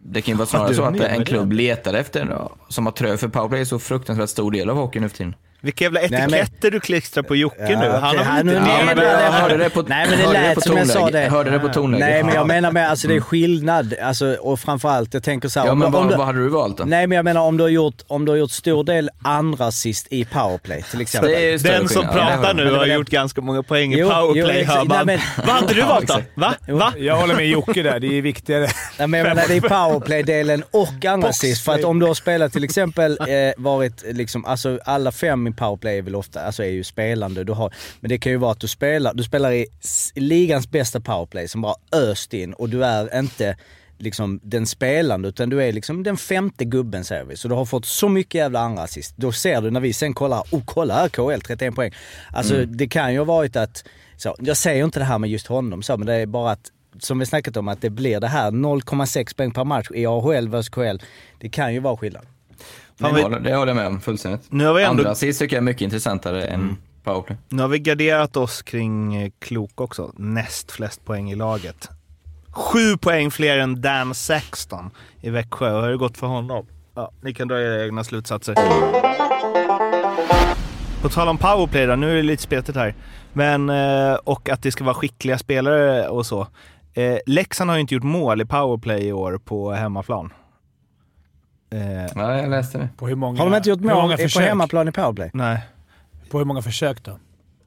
[0.04, 2.38] det kan ju vara snarare så att en klubb letar efter,
[2.68, 5.34] som har trö för powerplay, så fruktansvärt stor del av hockeyn nu för tiden.
[5.64, 7.88] Vilka jävla men- etiketter du klistrar på Jocke Ja, nu.
[7.88, 8.62] Han har väl nu- inte...
[8.64, 10.61] nej, Ja, men men- jag nej, hörde det på, Nej men det hörde lät på
[10.61, 11.20] som jag sa det.
[11.31, 12.09] Hörde det på tonläget.
[12.09, 13.94] Nej men jag menar med, alltså det är skillnad.
[14.03, 15.66] Alltså, och framförallt, jag tänker så här.
[15.66, 16.85] Ja, om men du- om vad, du- vad hade du valt då?
[16.85, 19.66] Nej men jag menar om du har gjort, om du har gjort stor del andra
[19.66, 21.31] assist i powerplay till exempel.
[21.31, 22.29] Det är större Den som skillnad.
[22.40, 24.79] Pratar nu Men har gjort ganska många poäng i Jo, jo, powerplay, exakt.
[24.79, 25.07] hör man.
[25.07, 26.18] Nej, Vad hade du valt då?
[26.35, 26.55] Va?
[26.68, 26.92] Va?
[26.98, 28.01] Jag håller med Jocke där.
[28.01, 28.68] Det är viktigare.
[28.98, 31.64] Nej, men jag menar det är powerplay-delen och andra assist.
[31.64, 35.56] För att om du har spelat till exempel, eh, varit liksom, alltså alla fem i
[35.56, 37.44] powerplay är väl ofta, alltså är ju spelande.
[37.44, 39.66] Du har, men det kan ju vara att du spelar, du spelar i
[40.14, 43.56] ligans bästa powerplay som bara öst in och du är inte
[43.98, 47.36] liksom den spelande utan du är liksom den femte gubben säger vi.
[47.36, 49.14] Så du har fått så mycket jävla andra assist.
[49.16, 51.92] Då ser du när vi sen kollar, oh kolla här KL 31 poäng.
[52.30, 53.84] Alltså det kan ju ha varit att,
[54.16, 56.70] så, jag säger inte det här med just honom så men det är bara att
[56.98, 60.48] som vi snackat om, att det blir det här 0,6 poäng per match i AHL
[60.48, 60.98] vs KL.
[61.38, 62.26] Det kan ju vara skillnad.
[63.00, 64.42] Fan, vi- det, håller, det håller jag med om fullständigt.
[64.48, 67.37] Nu har vi ändå- Andra assist tycker jag är mycket intressantare än powerplay.
[67.48, 70.12] Nu har vi garderat oss kring eh, Klok också.
[70.16, 71.88] Näst flest poäng i laget.
[72.50, 75.70] Sju poäng fler än Dan Sexton i Växjö.
[75.74, 76.66] Hur har det gått för honom?
[76.94, 78.55] Ja, ni kan dra era egna slutsatser.
[81.02, 82.94] På tal om powerplay då, nu är det lite spetigt här.
[83.33, 86.46] Men, eh, och att det ska vara skickliga spelare och så.
[86.94, 90.33] Eh, Leksand har ju inte gjort mål i powerplay i år på hemmaplan.
[91.72, 92.88] Eh, Ja, jag läste det.
[92.96, 95.30] På hur många, Har de inte gjort mål på hemmaplan i powerplay?
[95.35, 95.61] nej.
[96.30, 97.18] På hur många försök då?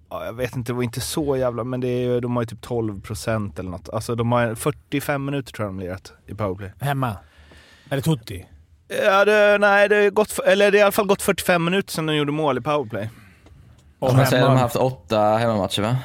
[0.09, 2.43] Ja, jag vet inte, det var inte så jävla, men det är, ju- de har
[2.43, 3.89] ju typ 12 procent eller något.
[3.89, 6.71] Alltså de har 45 minuter tror jag de lirat i powerplay.
[6.79, 7.17] Hemma?
[7.89, 8.45] Eller Tutti?
[9.03, 11.91] Ja, det, nej, det, är gått, eller det är i alla fall gått 45 minuter
[11.93, 13.09] sedan de gjorde mål i powerplay.
[13.99, 15.97] Och jag säger, de har haft åtta hemmamatcher va?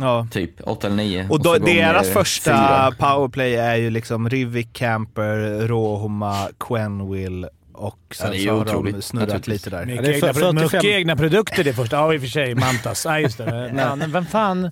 [0.00, 0.26] Ja.
[0.30, 1.28] Typ, åtta eller nio.
[1.28, 2.92] Och då, gånger deras första fyra.
[2.98, 8.54] powerplay är ju liksom Rivik, Camper, Råhoma, Quenville och sen Ja, det är ju så
[8.54, 9.84] har otroligt, de snurrat lite där.
[9.84, 11.96] Mycket, Ja, det är egna, för- pro- 45 mycket egna produkter det första.
[11.96, 12.54] Ja, i och för sig.
[12.54, 13.04] Mantas.
[13.04, 13.70] Ja, just det.
[13.98, 14.70] Men, vem fan?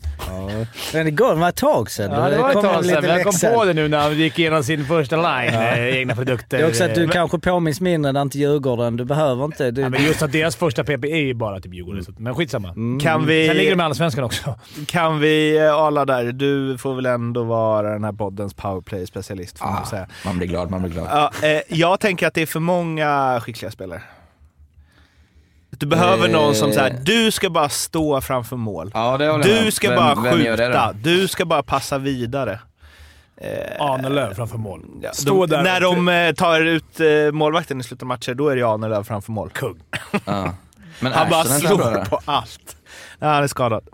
[0.92, 2.10] Men det går, det var ett tag sedan.
[2.22, 3.02] Ja, det var ett tag sedan.
[3.04, 5.54] men Jag kom på det nu när han gick igenom sin första line.
[5.54, 6.58] eh, Egna produkter.
[6.58, 8.96] Det är också att du Eh, kanske påminns mindre än inte Djurgården.
[8.96, 9.70] Du behöver inte...
[9.70, 12.04] Du, Ja, men just att deras första PP är ju bara typ Djurgården.
[12.04, 12.68] så att- Men skitsamma.
[13.02, 14.54] Kan vi, Sen ligger de med Allsvenskan också.
[14.86, 16.32] kan vi eh, ala där?
[16.32, 20.06] Du får väl ändå vara den här poddens powerplay-specialist får man Ah, säga.
[20.24, 21.06] man blir glad, man blir glad.
[21.10, 22.95] Ja, eh, jag tänker att det är för många
[23.40, 24.02] skickliga spelare.
[25.70, 26.32] Du behöver Eh.
[26.32, 28.90] någon som säger du ska bara stå framför mål.
[28.94, 30.92] Ja, Du ska vem, bara skjuta.
[30.92, 30.98] då?
[31.02, 32.60] Du ska bara passa vidare.
[33.78, 34.84] Ahnelöv framför mål.
[35.02, 35.62] Ja, Stå de, där.
[35.62, 39.04] När de eh, tar ut eh, målvakten i slutet av matcher, då är det Ahnelöv
[39.04, 39.50] framför mål.
[39.50, 39.80] Kung.
[40.24, 40.54] Ja.
[41.00, 42.76] Men Han bara är slår på allt.
[43.18, 43.84] Ja, han är skadad.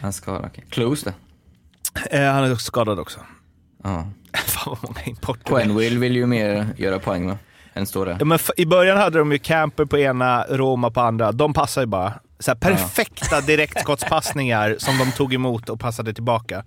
[0.00, 0.64] Han ska, okej.
[0.70, 1.12] Close
[2.10, 2.18] det.
[2.18, 3.20] Eh, han är också skadad också.
[3.84, 4.06] Ja.
[4.46, 5.44] Fan vad många importer.
[5.44, 7.38] Quenville vill ju mer göra poäng va?
[7.74, 8.16] Än där.
[8.18, 11.32] Ja, men I början hade de ju Camper på ena, Roma på andra.
[11.32, 12.12] De passar ju bara.
[12.38, 16.64] Så här, perfekta direktskottspassningar som de tog emot och passade tillbaka.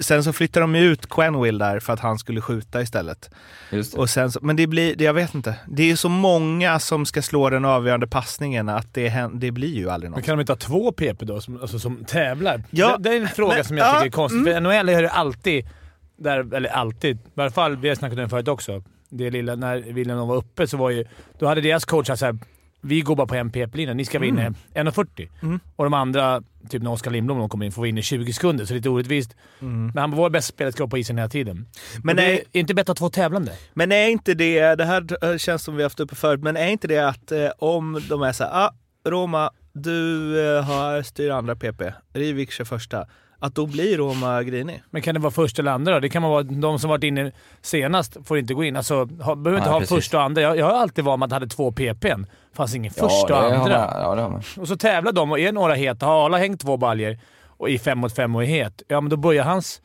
[0.00, 3.30] Sen så flyttade de ju ut Quenville där för att han skulle skjuta istället.
[3.70, 3.98] Just det.
[3.98, 5.54] Och sen så, men det blir, det, jag vet inte.
[5.68, 9.74] Det är ju så många som ska slå den avgörande passningen att det, det blir
[9.74, 10.26] ju aldrig Men något.
[10.26, 12.62] kan de inte ha två PP då, som, alltså, som tävlar?
[12.70, 14.44] Ja, det, det är en fråga men- som jag ja, tycker är konstig.
[14.44, 15.66] För NHL är det alltid,
[16.16, 18.82] där, eller alltid, i alla fall vi har snackat om det förut också.
[19.16, 21.04] Det lilla, när William var uppe så var ju,
[21.38, 22.38] då hade deras coach sagt såhär,
[22.80, 23.94] vi går bara på en PP-lina.
[23.94, 25.28] Ni ska vara inne 1.40.
[25.42, 25.60] Mm.
[25.76, 28.32] Och de andra, typ när Oskar Lindblom de kommer in, får vara inne i 20
[28.32, 28.64] sekunder.
[28.64, 29.36] Så det är lite orättvist.
[29.60, 29.86] Mm.
[29.86, 31.66] Men han var vår bästa spelare, ska på isen hela tiden.
[32.02, 33.52] Men är- är inte bättre att två tävlande?
[33.74, 36.68] Men är inte det, det här eh, känns som vi haft uppe förut, men är
[36.68, 38.74] inte det att eh, om de är så här, ah,
[39.08, 41.82] Roma, du eh, har styr andra PP,
[42.14, 43.06] Rivik kör första,
[43.44, 44.82] att då blir Roma grinig?
[44.90, 46.00] Men kan det vara första eller andra då?
[46.00, 48.76] Det kan man vara, de som varit inne senast får inte gå in.
[48.76, 49.94] Alltså, ha, behöver inte Ja, ha precis.
[49.96, 50.42] första och andra.
[50.42, 52.26] Jag, jag har alltid varit med att jag hade två PPn.
[52.52, 53.58] fanns ingen Ja, första och andra.
[53.58, 54.42] man- Ja, det har man.
[54.56, 56.06] Och så tävlar de och är några heta.
[56.06, 59.10] Har alla hängt två baljer och i fem mot fem och är het, ja men
[59.10, 59.80] då börjar hans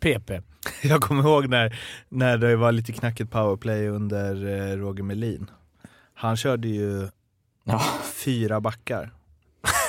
[0.00, 0.30] PP.
[0.82, 4.34] Jag kommer ihåg när, när det var lite knackigt powerplay under
[4.72, 5.50] eh, Roger Melin.
[6.14, 7.08] Han körde ju
[7.64, 7.80] Ja.
[8.24, 9.10] fyra backar.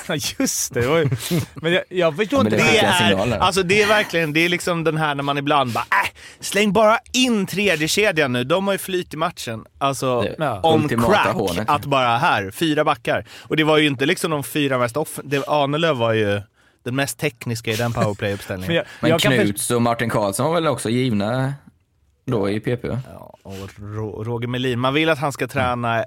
[0.08, 0.80] Ja, just det.
[0.82, 0.86] det
[1.32, 2.64] ju- Men jag, jag förstår Ja, men inte.
[2.66, 3.38] det Det skicka är, signaler.
[3.40, 6.10] alltså det är verkligen, det är liksom den här när man ibland bara äh,
[6.40, 8.44] släng bara in tredje kedjan nu.
[8.44, 9.66] De har ju flyt i matchen.
[9.78, 10.60] Alltså Det Ja.
[10.64, 11.28] on crack.
[11.34, 11.70] hånet.
[11.70, 13.26] Att bara här, fyra backar.
[13.42, 15.20] Och det var ju inte liksom de fyra mest off...
[15.24, 16.42] Det, Ahnelöv var ju
[16.84, 18.84] den mest tekniska i den Men powerplay-uppställningen.
[19.00, 21.54] Men förstå- Knuts och Martin Karlsson var väl också givna
[22.26, 22.84] då i PP?
[22.88, 26.06] Ja, och Ro- Roger Melin, man vill att han ska träna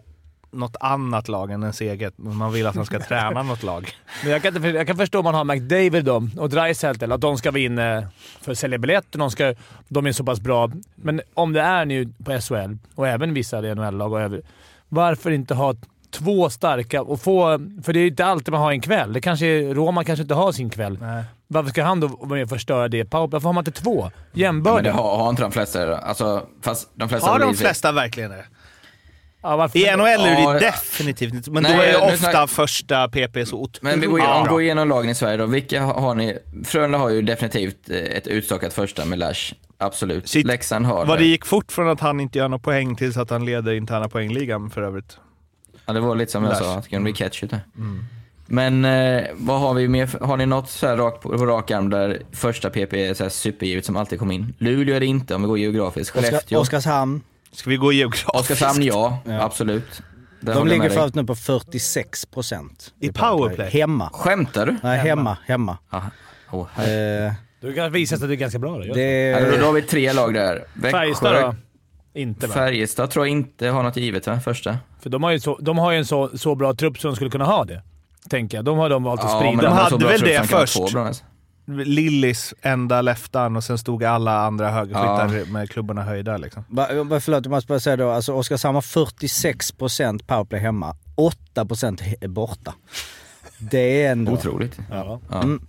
[0.54, 3.90] något annat lag än ens eget, man vill att han ska träna något lag.
[4.22, 7.20] Men jag, kan inte, jag kan förstå om man har McDavid då, och Dreisaitl, att
[7.20, 8.08] de ska vara inne
[8.40, 9.18] för att sälja biljetter.
[9.18, 9.54] De, ska,
[9.88, 10.70] de är så pass bra.
[10.94, 14.40] Men om det är nu på SHL, och även vissa NHL-lag och
[14.88, 15.74] varför inte ha
[16.10, 17.58] två starka och få...
[17.84, 19.12] För det är ju inte alltid man har en kväll.
[19.12, 20.98] Det kanske är, Roma kanske inte har sin kväll.
[21.00, 21.24] Nej.
[21.46, 23.04] Varför ska han då vara med och förstöra det?
[23.04, 24.02] Power- Varför har man inte två?
[24.04, 24.92] Ja, men Jämbördiga?
[24.92, 25.98] det har, har inte de flesta det.
[25.98, 28.44] Alltså, fast de flesta Har de flesta verkligen det?
[29.44, 29.68] Ja?
[29.74, 33.08] I NHL är det Ja, definitivt inte, men Nej, då är det ofta snack- första
[33.08, 35.46] PP så otroligt Men vi går, igenom, går igenom lagen i Sverige då.
[35.46, 36.38] Vilka har, ni?
[36.64, 39.54] Frölunda har ju definitivt eh, ett utstakat första med Lash.
[39.78, 40.28] Absolut.
[40.28, 40.46] Shit.
[40.46, 43.30] Leksand har Vad det gick fort från att han inte gör några poäng tills att
[43.30, 45.18] han leder interna poängligan för övrigt.
[45.86, 46.62] Ja, det var lite som jag Lash.
[46.62, 47.60] sa, att det kan bli catchy där.
[48.46, 50.24] Men eh, vad har vi mer?
[50.24, 53.30] Har ni något så här rak, på rak arm där första PP är så här
[53.30, 54.54] supergivet som alltid kom in?
[54.58, 56.16] Luleå är det inte om vi går geografiskt.
[56.16, 56.58] Oskar, Skellefteå.
[56.60, 57.20] Oskarshamn.
[57.54, 58.28] Ska vi gå geografiskt?
[58.34, 59.18] Oskarshamn, ja.
[59.24, 59.42] Ja.
[59.42, 60.02] Absolut.
[60.40, 62.92] Där De ligger förut nu på 46 procent.
[63.00, 63.70] I powerplay?
[63.70, 64.10] Hemma.
[64.12, 64.76] Skämtar du?
[64.82, 65.36] Nej, hemma.
[65.46, 65.78] Hemma.
[65.90, 66.10] Aha.
[66.50, 66.88] Oh.
[66.88, 68.78] Eh, Du kan visa att det är ganska bra.
[68.78, 68.94] Då.
[68.94, 70.64] det Ja, då, har vi tre lag där.
[70.90, 71.54] Färjestad då?
[72.20, 72.54] Inte va?
[72.54, 74.40] Färjestad tror jag inte har något givet va?
[74.40, 74.78] Första.
[75.00, 77.16] För de har ju, så, de har ju en så, så bra trupp som de
[77.16, 77.82] skulle kunna ha det.
[78.30, 78.64] Tänker jag.
[78.64, 79.62] De har de valt att Ja, sprida.
[79.62, 80.78] de har hade väl det först.
[81.66, 86.64] Lillis enda leftan och sen stod alla andra högerskyttar med klubborna höjda liksom.
[86.68, 86.86] Va,
[87.20, 88.10] förlåt, jag måste bara säga då.
[88.10, 90.96] Alltså Oskarshamn har 46 procent powerplay hemma.
[91.14, 92.74] 8 procent he- borta.
[93.58, 94.32] Det är ändå...
[94.32, 94.78] Otroligt.
[94.90, 95.20] Ja.
[95.30, 95.42] Ja.
[95.42, 95.66] Mm.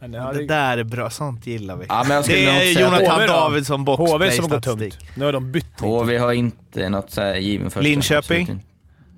[0.00, 1.86] Det där är bra, sånt gillar vi.
[1.88, 3.26] Ja, men jag skulle det är Jonathan?
[3.26, 4.98] Davidsson boxplay HV som har gått statistik.
[4.98, 5.16] tungt.
[5.16, 5.80] Nu har de bytt.
[5.80, 7.80] HV har inte något så här given första.
[7.80, 8.40] Linköping?
[8.42, 8.66] absolut inte.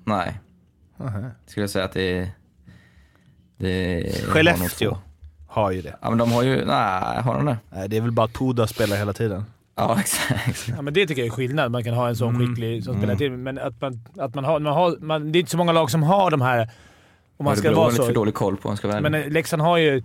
[0.03, 0.39] Nej.
[1.47, 2.29] Skulle jag säga att det är...
[3.57, 4.97] Det är Skellefteå.
[5.49, 5.95] Har ju det.
[6.01, 7.57] Ja men de har ju, nej, har de det?
[7.69, 9.43] Nej, det är väl bara att Puda spelar hela tiden.
[9.75, 10.67] Ja exakt.
[10.75, 11.71] Ja, men det tycker jag är skillnad.
[11.71, 12.47] Man kan ha en sån Mm.
[12.47, 13.31] skicklig som spelar till.
[13.31, 14.59] Men att man, att man har...
[14.59, 16.69] Man har man, det är inte så många lag som har de här...
[17.37, 18.19] Om man ska Örebro har vara lite för så.
[18.19, 19.01] dålig koll på om jag ska vara.
[19.01, 20.03] Men eh, Leksand har ju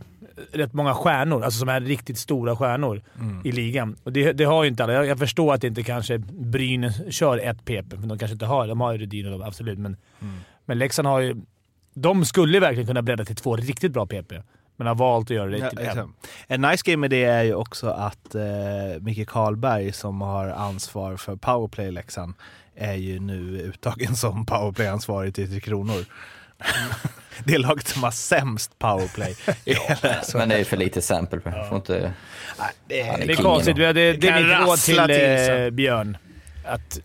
[0.52, 3.02] rätt många stjärnor, alltså som är riktigt stora stjärnor
[3.44, 3.96] i ligan.
[4.04, 4.92] Och det, det har ju inte alla.
[4.92, 8.66] Jag, jag förstår att inte kanske Brynäs kör ett PP, för de kanske inte har
[8.66, 9.96] De har ju Rydin och de, absolut, men,
[10.64, 11.37] men Leksand har ju...
[11.94, 14.33] De skulle verkligen kunna bredda till två riktigt bra PP,
[14.76, 16.14] men har valt att göra det Ja, till en.
[16.46, 18.42] En nice game med det är ju också att eh,
[19.00, 22.34] Micke Karlberg som har ansvar för powerplay i Leksand
[22.76, 26.04] är ju nu uttagen som powerplay-ansvarig till Tre Kronor.
[27.44, 29.37] det är laget som har sämst powerplay.
[29.64, 31.66] hela Men det är för lite sample det.
[31.68, 32.12] Får inte...
[32.58, 33.76] Nej, det Ja, är, Det är Kingen konstigt.
[33.76, 35.70] Det, det, det är mitt råd till, till eh.
[35.70, 36.16] Björn.
[36.64, 37.00] Att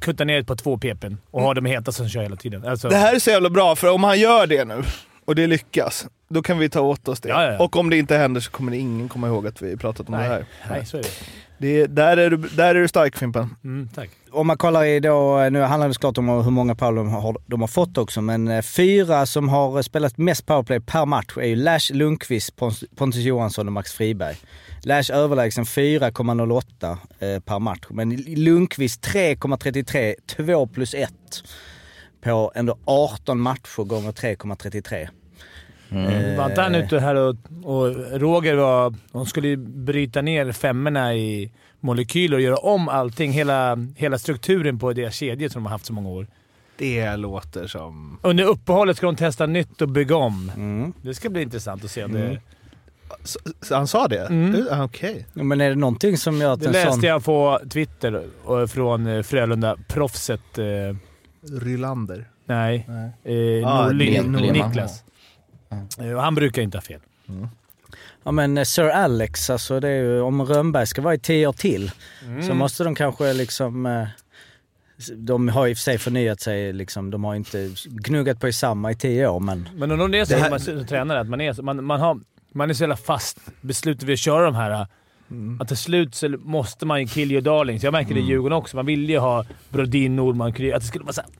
[0.00, 2.66] kutta ner på två PP och ha dem heta som kör hela tiden.
[2.66, 4.82] Alltså, det här är så jävla bra, för om han gör det nu
[5.24, 7.28] och det lyckas, då kan vi ta åt oss det.
[7.28, 7.64] Ja, ja, ja.
[7.64, 10.12] Och om det inte händer så kommer det ingen komma ihåg att vi pratat om
[10.12, 10.46] det nej, här.
[10.70, 11.08] nej, så är det.
[11.58, 13.56] Det, där, är du, där är du stark Fimpen.
[13.64, 14.10] Mm, tack.
[14.30, 17.36] Om man kollar i då, nu handlar det såklart om hur många powerplay de har,
[17.46, 21.46] de har fått också, men eh, fyra som har spelat mest powerplay per match är
[21.46, 22.56] ju Lash Lundqvist,
[22.96, 24.36] Pontus Johansson och Max Friberg.
[24.82, 31.10] Lash överlägsen 4,08 eh, per match, men Lundqvist 3,33, 2 plus 1
[32.24, 35.08] på ändå 18 matcher gånger 3,33.
[35.90, 38.94] Eh, Var inte han ute här och, och Roger var...
[39.12, 43.32] De skulle bryta ner femmorna i molekyler och göra om allting.
[43.32, 46.26] Hela, hela strukturen på deras kedjor som de har haft så många år.
[46.78, 48.18] Det låter som...
[48.22, 50.52] Under uppehållet ska de testa nytt och bygga om.
[50.56, 50.92] Mm.
[51.02, 52.04] Det ska bli intressant att se.
[52.04, 52.40] om Det,
[53.22, 54.26] Så, så han sa det?
[54.26, 54.66] Mm.
[54.70, 55.26] Ah, Okej.
[55.34, 57.02] Ja, Men är det någonting som gör att det en läste sån...
[57.02, 60.58] jag på Twitter och från eh, Frölunda-proffset...
[60.58, 60.96] Eh,
[61.52, 62.28] Rylander.
[62.46, 63.58] nej, Nej.
[63.60, 64.68] eh, Ah, Norlin, Lehmann.
[64.68, 65.04] Niklas.
[66.00, 67.00] Eh, och han brukar inte ha fel.
[68.22, 71.46] Ja men eh, Sir Alex, alltså det är ju, om Rönnberg ska vara i tio
[71.46, 71.90] år till
[72.46, 73.86] så måste de kanske liksom...
[73.86, 74.06] eh,
[75.14, 78.52] De har i och för sig förnyat sig, liksom, de har inte gnuggat på i
[78.52, 79.68] samma i tio år men...
[79.74, 82.20] Men om det är så Det här- man tränare, att man är, man, man, har,
[82.52, 84.86] man är så jävla fast besluten vid att köra de här.
[85.60, 87.82] Att till slut så måste man ju kill your darlings.
[87.82, 88.76] Jag märker det i Djurgården också.
[88.76, 90.72] Man vill ju ha Brodin, Norman, Kry.
[90.72, 91.30] Att det skulle vara såhär...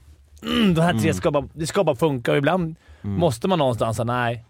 [0.42, 3.96] Mm, de här tre ska bara, det ska bara funka och ibland måste man någonstans
[3.96, 4.44] säga nej.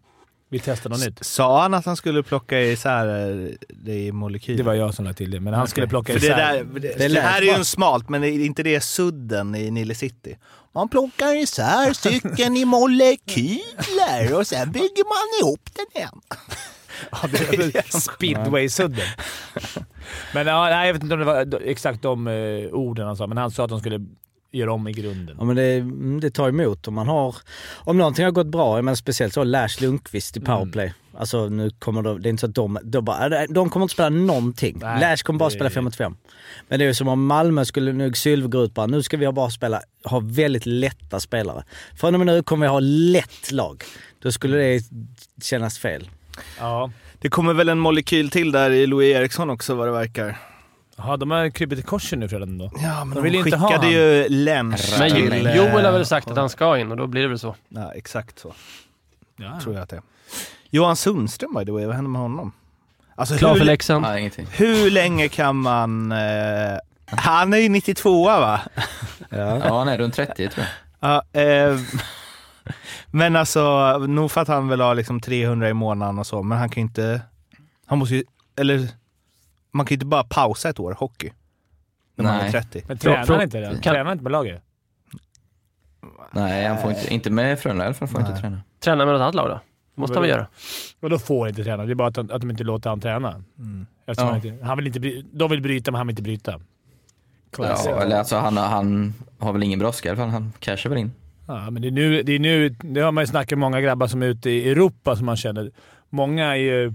[0.48, 1.24] Vi testar något nytt.
[1.24, 4.58] Sa han att han skulle plocka isär eh, det i molekyler?
[4.58, 6.36] Det var jag som lade till det, men han skulle plocka För det, isär.
[6.36, 9.94] där, det, Det här är ju en smalt, men är inte det sudden i Nile
[9.94, 10.36] City?
[10.72, 16.20] Man plockar isär cykeln i molekyler och sen bygger man ihop den igen.
[17.12, 19.06] Ja, det är Speedway-sudden.
[20.34, 22.34] Men ja, nej, jag vet inte om det var exakt de eh,
[22.72, 24.06] orden han sa, men han sa att de skulle
[24.52, 25.36] gör om i grunden.
[25.38, 27.36] Ja men det, mm, det tar emot om man har,
[27.76, 30.46] om någonting har gått bra, men speciellt så Lars Lundqvist i Mm.
[30.46, 30.94] powerplay.
[31.18, 33.92] Alltså nu kommer de, det är inte så att de, de, bara, de kommer inte
[33.92, 34.78] spela någonting.
[34.80, 36.16] Nej, Lash kommer bara det- spela 5 mot 5.
[36.68, 39.16] Men det är ju som om Malmö skulle nu Sylve gå ut bara, nu ska
[39.16, 41.64] vi bara spela, ha väldigt lätta spelare.
[41.96, 43.82] Från och med nu kommer vi ha lätt lag.
[44.22, 44.82] Då skulle det
[45.42, 46.10] kännas fel.
[46.58, 46.90] Ja.
[47.18, 50.38] Det kommer väl en molekyl till där i Louis Eriksson också vad det verkar.
[50.96, 52.70] Jaha, de har krypit i korsen nu redan då.
[52.82, 53.92] Ja, men De de, vill inte ha skickade han.
[53.94, 57.06] ju Lenz Men Till, eh, Joel har väl sagt att han ska in och då
[57.06, 57.54] blir det väl så.
[57.68, 58.54] Ja, exakt så
[59.36, 59.60] Ja.
[59.62, 60.02] tror jag att det är.
[60.70, 62.52] Johan Sundström by the way, vad hände med honom?
[63.16, 64.02] Alltså, Klar för hur, Leksand.
[64.02, 64.46] Nej, ingenting.
[64.52, 66.12] hur länge kan man...
[66.12, 66.18] Eh,
[67.06, 68.60] han är ju 92 va?
[69.28, 69.58] Ja.
[69.58, 70.66] Ja, han är runt 30 tror
[71.00, 71.22] jag.
[71.32, 71.78] Ja, eh,
[73.10, 76.58] men alltså, nog för att han vill ha liksom 300 i månaden och så, men
[76.58, 77.20] han kan ju inte...
[77.86, 78.24] Han måste ju...
[78.56, 78.88] Eller...
[79.70, 81.30] Man kan ju inte bara pausa ett år hockey.
[82.16, 82.52] När man är Nej.
[82.52, 82.84] 30.
[82.88, 83.76] Men tränar han inte det?
[83.78, 84.62] Tränar han inte med laget?
[86.32, 88.60] Nej, han får inte, inte med Frölunda i alla fall får han inte träna.
[88.80, 89.60] Träna med något annat lag då?
[89.94, 90.46] Måste han väl göra?
[91.00, 91.84] Och då får han inte träna.
[91.84, 93.42] Det är bara att, att de inte låter han träna.
[94.06, 94.34] Eftersom Ja.
[94.34, 96.60] han, inte, han vill inte, de vill bryta, men han vill inte bryta.
[97.52, 97.86] Classic.
[97.90, 100.28] Ja, eller alltså han, han har väl ingen brådska i alla fall.
[100.28, 101.12] Han cashar väl in.
[101.46, 103.80] Ja, men det är nu, det är nu, det har man ju snackat med många
[103.80, 105.70] grabbar som är ute i Europa som man känner.
[106.10, 106.94] Många är ju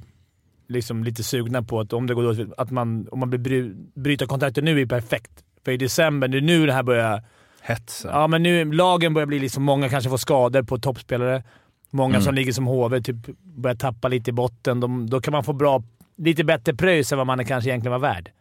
[0.67, 3.71] liksom lite sugna på att om det går dåligt, att man, om man blir bry,
[3.93, 5.31] bryta kontakten nu är perfekt.
[5.65, 7.23] För i december, det är nu det här börjar...
[7.61, 8.11] Hetsen.
[8.13, 9.63] Ja, men nu lagen börjar bli liksom...
[9.63, 11.43] Många kanske får skador på toppspelare.
[11.91, 12.21] Många Mm.
[12.21, 14.79] som ligger som HV typ börjar tappa lite i botten.
[14.79, 15.83] De, då kan man få bra,
[16.17, 18.31] lite bättre pröjs än vad man kanske egentligen var värd.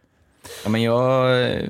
[0.65, 1.69] Ja, men jag, eh,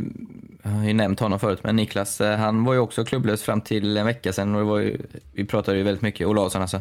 [0.63, 3.61] jag har ju nämnt honom förut, men Niklas eh, han var ju också klubblös fram
[3.61, 4.99] till en vecka sedan och det var ju,
[5.33, 6.81] vi pratade ju väldigt mycket, Olausson alltså.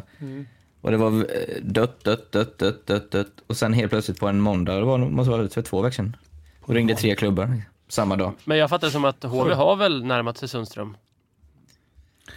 [0.80, 3.32] Och det var eh, dött, dött, dött, dött, dött, dött.
[3.46, 6.16] Och sen helt plötsligt på en måndag, det var, måste vara för två veckor sedan.
[6.60, 8.32] Och ringde tre klubbar samma dag.
[8.44, 10.96] Men jag fattar det som att HV har väl närmat sig Sundström?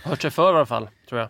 [0.04, 1.30] Hört sig för i alla fall, tror jag.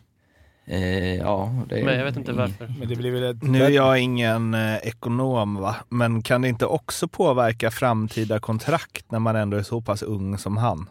[0.72, 2.74] Eh, ja, det är Men jag vet inte varför.
[2.80, 3.44] Men det blir väl ett...
[3.44, 9.12] Nu är jag ingen eh, ekonom va, men kan det inte också påverka framtida kontrakt
[9.12, 10.90] när man ändå är så pass ung som han?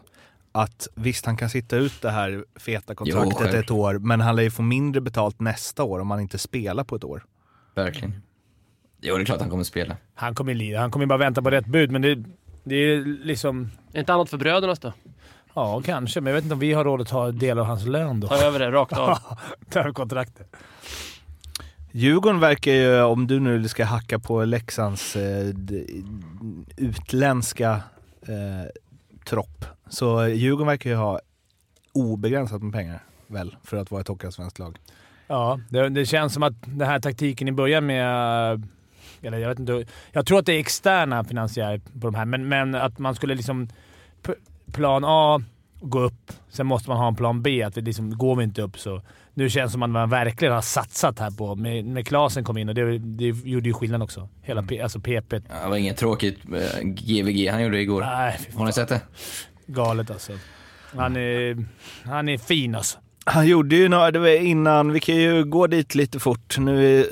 [0.51, 3.63] Att visst, han kan sitta ut det här feta kontraktet självklart.
[3.63, 6.83] ett år, men han lär ju få mindre betalt nästa år om han inte spelar
[6.83, 7.23] på ett år.
[7.75, 8.21] Verkligen.
[9.01, 9.97] Jo, det är klart han kommer spela.
[10.15, 10.79] Han kommer lida.
[10.79, 12.23] Han kommer bara vänta på rätt bud, men det,
[12.63, 13.71] det är liksom...
[13.93, 14.93] Är inte annat för brödernas då?
[15.53, 16.21] Ja, kanske.
[16.21, 18.27] Men jag vet inte om vi har råd att ta del av hans lön då.
[18.27, 19.17] Ta över det rakt av.
[19.69, 20.55] Ta över kontraktet.
[21.91, 25.53] Djurgården verkar ju, om du nu ska hacka på Leksands eh,
[26.77, 27.81] utländska
[28.21, 28.69] eh,
[29.25, 31.19] tropp, så Djurgården verkar ju ha
[31.91, 34.77] obegränsat med pengar väl, för att vara ett hockeyallsvenskt lag.
[35.27, 38.67] Ja, det, det känns som att den här taktiken i början med...
[39.21, 39.85] Eller jag vet inte.
[40.11, 43.35] Jag tror att det är externa finansiärer på de här, men, men att man skulle
[43.35, 43.69] liksom...
[44.73, 45.41] Plan A,
[45.81, 46.31] gå upp.
[46.49, 47.63] Sen måste man ha en plan B.
[47.63, 49.01] Att vi liksom, går vi inte upp så...
[49.33, 51.55] Nu känns det som att man verkligen har satsat här på...
[51.55, 54.29] Med, med Klasen kom in och det, det gjorde ju skillnad också.
[54.41, 55.33] Hela P, alltså PP.
[55.33, 56.39] Ja, det var inget tråkigt
[56.83, 58.01] GVG han gjorde igår.
[58.01, 59.01] Nej, Har ni sett det?
[59.67, 60.33] galet alltså.
[60.95, 61.65] Han är,
[62.05, 62.97] han är fin alltså.
[63.25, 67.05] Han gjorde ju några, det var innan, vi kan ju gå dit lite fort nu,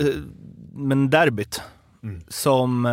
[0.74, 1.62] men derbyt.
[2.04, 2.22] Mm.
[2.28, 2.92] Som, eh,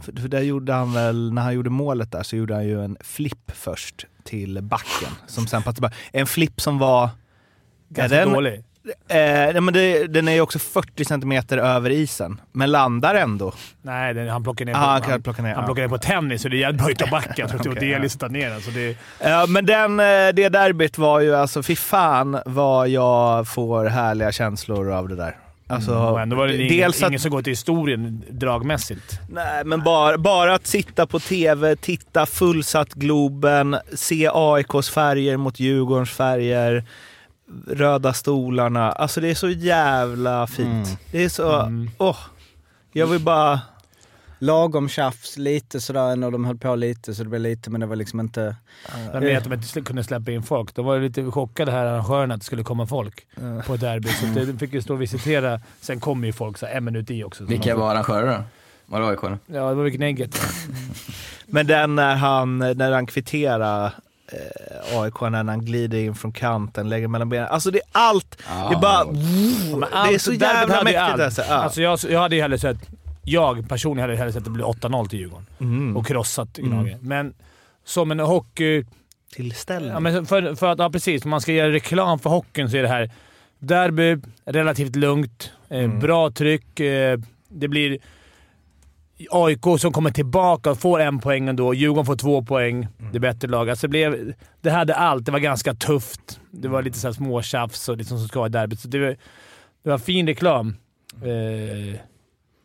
[0.00, 2.84] för, för där gjorde han väl, när han gjorde målet där så gjorde han ju
[2.84, 5.08] en flipp först till backen.
[5.26, 5.94] Som sen tillbaka.
[6.12, 7.08] En flipp som var,
[7.88, 8.54] Ganska den- dålig.
[8.54, 8.62] eh,
[9.16, 13.52] nej, men det, den är ju också 40 centimeter över isen, men landar ändå.
[13.82, 15.54] Nej, den, han plockar ner Ah, han han, plocka ner.
[15.54, 15.66] han ja.
[15.66, 17.48] plockar ner på tennis så det är jävligt böjt av backen.
[17.52, 17.98] Jag tror att ja.
[17.98, 18.60] liksom tar ner den.
[18.60, 23.48] Så det, Ja, men den, eh, det derbyt var ju alltså, fy fan vad jag
[23.48, 25.36] får härliga känslor av det där.
[25.70, 29.20] Alltså, och ändå var det dels att ingen som går till historien dragmässigt.
[29.28, 35.60] Nej, men bara, bara att sitta på TV, titta fullsatt Globen, se AIKs färger mot
[35.60, 36.84] Djurgårdens färger,
[37.66, 38.92] röda stolarna.
[38.92, 40.86] Alltså det är så jävla fint.
[40.86, 40.96] Mm.
[41.10, 41.60] Det är så...
[41.60, 41.90] Mm.
[41.98, 42.16] Åh!
[42.92, 43.60] jag vill bara...
[44.42, 47.86] Lagom tjafs, lite sådär när de höll på lite så det blev lite men det
[47.86, 48.56] var liksom inte...
[49.12, 50.74] Jag vet att de inte kunde släppa in folk.
[50.74, 53.26] De var ju lite chockade här arrangörerna att det skulle komma folk
[53.66, 54.08] på ett derby.
[54.08, 55.60] Så de fick ju stå och visitera.
[55.80, 57.44] Sen kom ju folk så en minut i också.
[57.44, 58.42] Så Vilka var arrangörer då?
[58.86, 59.38] Var det AIK?
[59.46, 60.40] Ja, det var ju Gnägget.
[61.46, 63.92] Men den när han, när han kvitterar
[64.32, 67.48] eh, AIK, när han glider in från kanten, lägger mellan benen.
[67.48, 68.36] Alltså det är allt.
[68.38, 69.04] det är bara...
[69.04, 71.20] Men det är så jävla mäktigt allt.
[71.20, 71.42] alltså.
[71.42, 71.54] Ja.
[71.54, 72.78] Alltså jag, jag hade ju hellre sett...
[73.24, 75.96] Jag personligen hade hellre sett att det blev 8-0 till Djurgården mm.
[75.96, 77.02] och krossat Gnaget.
[77.02, 77.34] Men
[77.84, 78.84] som en hockey...
[79.34, 79.90] Tillställning.
[79.90, 81.24] Ja, men för, för att, ja, precis.
[81.24, 83.10] Om man ska göra reklam för hockeyn så är det här
[83.58, 85.98] derby, relativt lugnt, eh, Mm.
[85.98, 86.80] bra tryck.
[86.80, 87.98] Eh, det blir
[89.30, 91.74] AIK som kommer tillbaka och får en poäng ändå.
[91.74, 92.88] Djurgården får två poäng.
[93.12, 93.70] Det är bättre lag.
[93.70, 95.26] Alltså det, blev, det hade allt.
[95.26, 96.40] Det var ganska tufft.
[96.50, 98.80] Det var lite så här småtjafs och liksom som ska vara i derbyt.
[98.80, 99.16] Så det, var,
[99.82, 100.76] det var fin reklam.
[101.22, 102.00] Eh,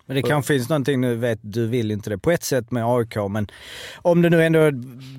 [0.06, 2.86] Men det kanske finns någonting, nu vet du vill inte det på ett sätt med
[2.86, 3.48] AIK, men
[3.96, 4.72] om det nu ändå är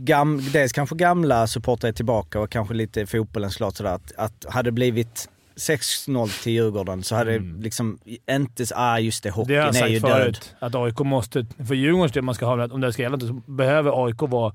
[0.05, 4.47] gam, dels kanske gamla supportrar är tillbaka och kanske lite fotbollen såklart sådär, att, att
[4.49, 7.99] hade det blivit 6-0 till Djurgården så hade det liksom
[8.31, 9.47] inte, ah just det, Mm.
[9.49, 10.23] det har hockeyn jag är ju sagt död.
[10.25, 10.55] förut.
[10.59, 11.47] Att AIK måste...
[11.67, 14.55] För Djurgårdens del, man ska ha, om det ska gälla, så behöver AIK vara...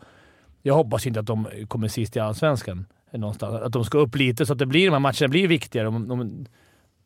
[0.62, 2.86] Jag hoppas inte att de kommer sist i Allsvenskan.
[3.14, 3.62] Någonstans.
[3.62, 5.86] Att de ska upp lite så att det blir, de här matcherna blir viktigare.
[5.86, 6.46] De, de,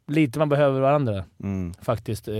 [0.07, 1.73] lite man behöver varandra Mm.
[1.81, 2.27] faktiskt.
[2.27, 2.35] Eh,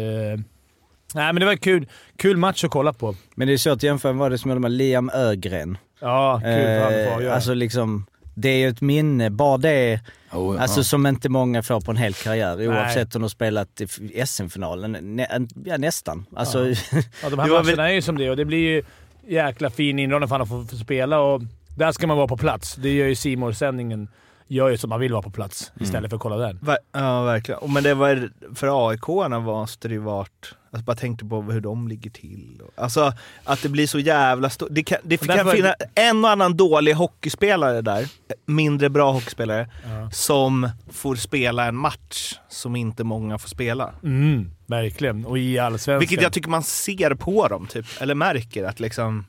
[1.14, 1.88] nej, men det var en kul,
[2.18, 3.16] kul match att kolla på.
[3.36, 5.78] Men det är svårt att jämföra med vad det som hände med Liam Ögren.
[6.00, 7.34] Ja, kul för han Eh, avgöra.
[7.36, 10.00] alltså liksom, det är ju ett minne, bara det,
[10.32, 10.84] Oh, alltså ja.
[10.84, 14.92] som inte många får på en hel karriär oavsett om de spelat i SM-finalen.
[15.16, 15.28] Nä,
[15.66, 16.26] ja, nästan.
[16.36, 16.76] Alltså, Ja,
[17.30, 18.84] de här matcherna är ju som det och det blir ju
[19.28, 21.42] jäkla fin inramning för att få spela och
[21.78, 22.76] där ska man vara på plats.
[22.76, 24.08] Det gör ju simor sändningen
[24.48, 26.60] gör ju som man vill vara på plats istället för att kolla den.
[26.60, 27.60] Ver- Ja, verkligen.
[27.60, 31.62] Och Men det var, för AIK-arna måste det ju varit, alltså bara tänkte på hur
[31.62, 32.62] de ligger till.
[32.76, 34.68] Alltså att det blir så jävla stort.
[34.72, 38.08] Det kan, det kan finnas en och annan dålig hockeyspelare där,
[38.46, 39.70] mindre bra hockeyspelare,
[40.12, 43.94] som får spela en match som inte många får spela.
[44.04, 45.26] Mm, verkligen.
[45.26, 46.00] Och i Allsvenskan.
[46.00, 47.86] Vilket jag tycker man ser på dem, typ.
[48.00, 49.26] Eller märker att liksom...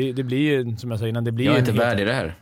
[0.00, 2.06] det, det blir ju, som jag sa innan, det blir Jag är inte helt- värdig
[2.06, 2.34] det här.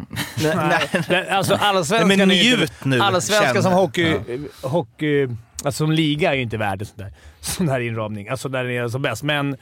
[0.54, 1.56] Nej, det- alltså
[1.90, 3.62] Nej, men är ju inte- njut nu, Allsvenskan känn.
[3.62, 4.16] som hockey,
[4.62, 5.28] hockey...
[5.64, 8.28] Alltså som liga är ju inte värd en sån där, sån där inramning.
[8.28, 9.22] Alltså där den är som bäst.
[9.22, 9.56] Men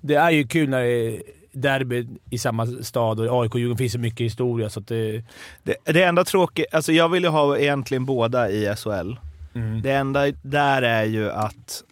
[0.00, 1.22] det är ju kul när det är
[1.52, 5.22] derby i samma stad och AIK och Djurgården finns så mycket historia så att det...
[5.62, 9.14] Det, det enda tråkiga, alltså jag vill ju ha egentligen båda i SHL.
[9.54, 9.82] Mm.
[9.82, 11.82] Det enda där är ju att,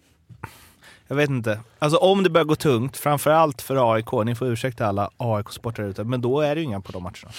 [1.13, 4.87] jag vet inte, alltså om det börjar gå tungt, framförallt för AIK, ni får ursäkta
[4.87, 7.31] alla AIK-sportare ute, men då är det ju inga på de matcherna.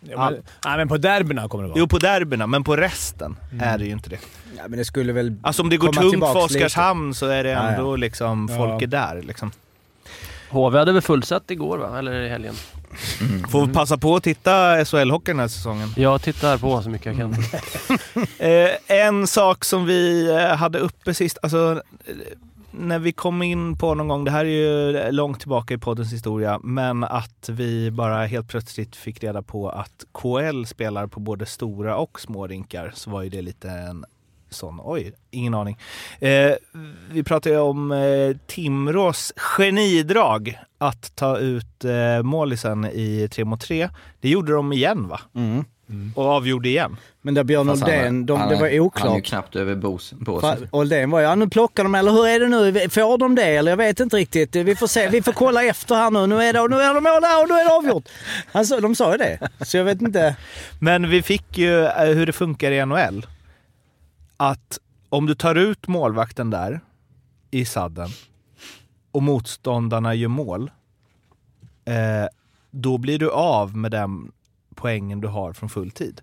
[0.00, 1.78] Ja, men, nej, men på derbyna kommer det vara.
[1.78, 4.18] Jo, på derbyna, men på resten är det ju inte det.
[4.56, 5.36] ja, men det skulle väl...
[5.42, 7.68] Alltså om det går tungt för Oskarshamn så är det Ja, ja.
[7.70, 8.56] ändå liksom, Ja.
[8.56, 9.50] folk är där liksom.
[10.50, 11.98] HV hade väl fullsatt igår va?
[11.98, 12.54] Eller i helgen?
[13.50, 15.92] Får vi passa på att titta SHL-hockey den här säsongen.
[15.96, 17.34] Jag tittar på så mycket jag kan.
[18.38, 21.82] Eh, en sak som vi eh, hade uppe sist, alltså
[22.70, 26.12] när vi kom in på någon gång, det här är ju långt tillbaka i poddens
[26.12, 31.46] historia, men att vi bara helt plötsligt fick reda på att KL spelar på både
[31.46, 34.04] stora och små rinkar, så var ju det lite en
[34.50, 35.78] sån, oj, ingen aning.
[36.18, 36.52] Eh,
[37.10, 43.60] vi pratade ju om eh, Timrås genidrag att ta ut eh, målisen i 3 mot
[43.60, 43.88] 3.
[44.20, 45.20] Det gjorde de igen va?
[45.34, 45.64] Mm.
[46.14, 46.96] Och avgjorde igen.
[47.22, 49.24] Men där Björn Oldén, de, det var Han är ju oklart.
[49.24, 50.68] knappt över båsen.
[50.70, 52.88] Oldén var ja nu plockar de eller hur är det nu?
[52.88, 54.56] Får de det eller jag vet inte riktigt.
[54.56, 56.26] Vi får se, vi får kolla efter här nu.
[56.26, 58.08] Nu är det, nu är det mål och nu är det avgjort.
[58.52, 59.48] Alltså, de sa ju det.
[59.60, 60.36] Så jag vet inte.
[60.78, 63.26] Men vi fick ju eh, hur det funkar i NHL.
[64.36, 64.78] Att
[65.08, 66.80] om du tar ut målvakten där
[67.50, 68.08] i sadden
[69.12, 70.70] och motståndarna gör mål,
[71.84, 71.94] eh,
[72.70, 74.32] då blir du av med den
[74.80, 76.20] poängen du har från full tid.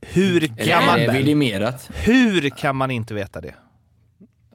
[0.00, 1.90] Hur, Eller kan man, vidimerat?
[1.94, 3.54] hur kan man inte veta det?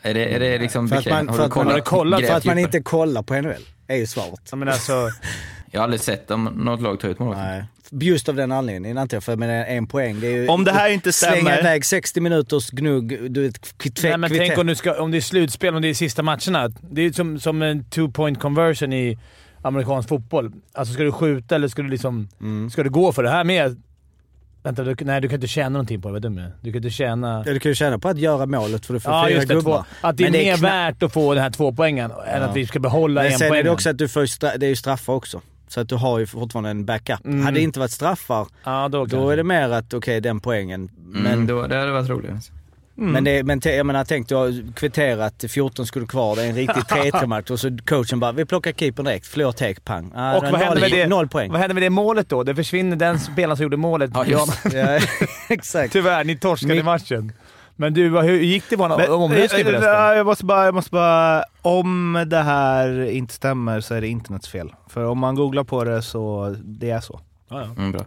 [0.01, 2.45] Är det, är det liksom För att man- för att man har kollat, För att
[2.45, 4.41] man inte kollar på NHL, är ju svaret.
[4.51, 5.09] Ja, men alltså,
[5.71, 7.65] Jag har aldrig sett om något lag tar ut målvakten.
[7.91, 8.07] Nej.
[8.09, 9.23] Just av den anledningen, inte jag.
[9.23, 10.47] För med en poäng, det är ju...
[10.47, 14.29] Om det här inte Slänga stämmer, iväg 60 minuters gnugg, du vet, kvitt, nej, men
[14.29, 16.69] tänk om, du ska, om det är slutspel, om det är sista matcherna.
[16.91, 19.17] Det är som, som en two point conversion i
[19.61, 20.51] amerikansk fotboll.
[20.73, 22.27] Alltså ska du skjuta eller ska du liksom...
[22.41, 22.69] Mm.
[22.69, 23.81] Ska du gå för det här med...
[24.63, 26.13] Vänta, du, nej du kan inte tjäna någonting på det.
[26.13, 26.51] Vad dum jag är.
[26.61, 27.43] Du kan inte tjäna...
[27.45, 29.47] Ja, du kan ju tjäna på att göra målet för du får Ja, fyra just
[29.47, 29.53] det.
[29.53, 29.77] gubbar.
[29.77, 32.43] Två, att det är Men mer kna- värt att få den här två poängen än
[32.43, 33.59] att vi ska behålla Men en sen poäng.
[33.59, 35.41] är det också att du får stra- det är ju straffar också.
[35.67, 37.25] Så att du har ju fortfarande en backup.
[37.25, 37.45] Mm.
[37.45, 40.89] Hade det inte varit straffar, ja, då, då är det mer att okej, den poängen.
[40.97, 42.51] Men Men, då, det hade varit roligt.
[42.97, 43.11] Alltså.
[43.11, 46.55] men, det, men jag menar, tänk du har kvitterat 14 skulle kvar, det är en
[46.55, 50.11] riktig 3-3 match och så coachen bara, vi plockar keepern direkt, förlorar take, pang.
[50.15, 51.07] Ah, Och vad händer noll, med det?
[51.07, 51.51] Noll poäng.
[51.51, 52.43] Vad händer med det målet då?
[52.43, 54.11] Det försvinner den spelaren som gjorde målet.
[54.13, 54.99] Ja, just Ja,
[55.49, 55.93] exakt.
[55.93, 57.31] Tyvärr, ni torskade Mitt- matchen.
[57.79, 58.75] Men du, hur gick det?
[58.75, 59.89] En omröstning förresten?
[59.89, 61.43] ja, jag, måste bara, jag måste bara...
[61.61, 64.73] Om det här inte stämmer så är det internets fel.
[64.89, 67.19] För om man googlar på det så det är så.
[67.49, 67.81] Ja, ja.
[67.81, 68.01] Mm, bra.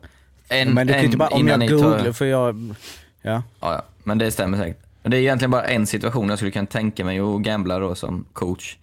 [0.48, 2.74] En, Men du kan ju inte bara, om jag ni tar- googlar, för jag...
[3.22, 3.42] Ja.
[3.60, 4.78] Ja, ja, men det stämmer säkert.
[5.02, 7.94] Men det är egentligen bara en situation jag skulle kunna tänka mig att gambla då
[7.94, 8.76] som coach.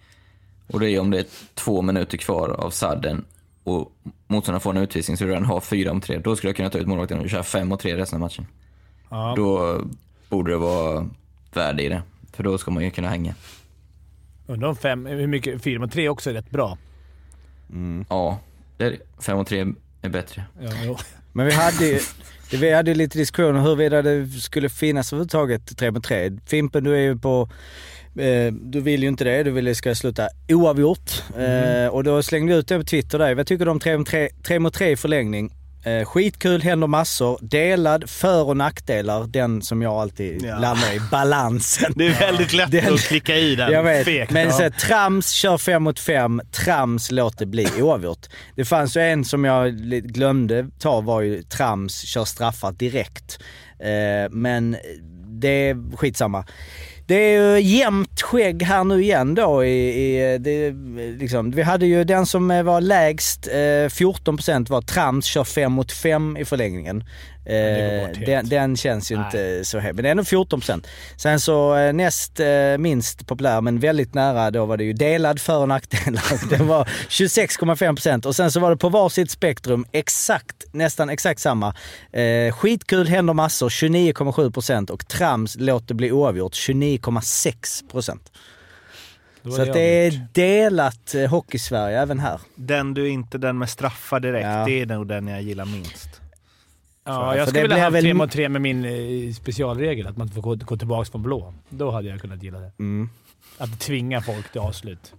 [0.66, 3.24] Och det är om det är två minuter kvar av sadden
[3.64, 3.92] och
[4.26, 6.18] motståndaren får en utvisning så du redan har fyra om tre.
[6.18, 8.46] Då skulle jag kunna ta ut målvakten och köra fem och tre resten av matchen.
[9.08, 9.34] Ja.
[9.36, 9.80] Då
[10.28, 11.08] borde det vara
[11.52, 12.02] värde i det.
[12.32, 13.34] För då ska man ju kunna hänga.
[14.46, 16.78] Undrar om fem, hur mycket, fyra mot tre också är rätt bra.
[18.08, 18.38] Ja,
[18.76, 19.66] det är, fem och tre
[20.02, 20.44] är bättre.
[20.60, 20.96] Ja, jo.
[21.32, 22.00] Men vi hade ju
[22.50, 26.30] det- vi hade lite diskussion om huruvida det skulle finnas överhuvudtaget 3 mot 3.
[26.46, 27.48] Fimpen, du är ju på...
[28.18, 29.42] Eh, du vill ju inte det.
[29.42, 31.22] Du vill att det ska sluta oavgjort.
[31.38, 33.34] Eh, och då slängde jag ut det på Twitter där.
[33.34, 35.52] Vad tycker du om 3 mot 3, 3, mot 3 i förlängning?
[35.84, 37.38] Eh, skitkul, händer massor.
[37.42, 39.26] Delad för och nackdelar.
[39.26, 40.58] Den som jag alltid Ja.
[40.58, 41.00] landar i.
[41.10, 41.92] Balansen.
[41.96, 43.72] Det är väldigt lätt Den- att klicka i den.
[43.72, 44.52] Jag vet, Fegt, men ja.
[44.52, 48.26] så, trams kör fem mot fem, trams låt det bli oavgjort.
[48.56, 49.74] Det fanns ju en som jag
[50.04, 53.38] glömde ta var ju trams kör straffar direkt.
[53.80, 54.76] Eh, men
[55.40, 56.44] det är skitsamma.
[57.08, 60.70] Det är ju jämnt skägg här nu igen då i, i det,
[61.18, 65.92] liksom, Vi hade ju den som var lägst, eh, 14% var trams kör 5 mot
[65.92, 67.04] 5 i förlängningen
[67.48, 69.24] det Eh, den, den känns ju Nej.
[69.24, 70.86] inte så het, men det är ändå 14%.
[71.16, 72.46] Sen så eh, näst eh,
[72.78, 76.48] minst populär, men väldigt nära, då var det ju delad för och nackdelar.
[76.58, 81.74] Det var 26,5% och sen så var det på varsitt spektrum exakt, nästan exakt samma.
[82.12, 88.18] Eh, skitkul, händer massor, 29,7% och trams, låt det bli oavgjort, 29,6%.
[89.42, 92.40] Då var Så att det är delat eh, Hockeysverige även här.
[92.54, 94.64] Den du inte, den med straffar direkt, Ja.
[94.64, 96.17] det är nog den jag gillar minst.
[97.08, 100.26] Ja, jag skulle vilja ha väl- tre mot tre med min eh, specialregel, att man
[100.26, 101.54] inte får gå, gå tillbaka från blå.
[101.68, 102.72] Då hade jag kunnat gilla det.
[102.78, 103.08] Mm.
[103.58, 105.14] Att tvinga folk till avslut.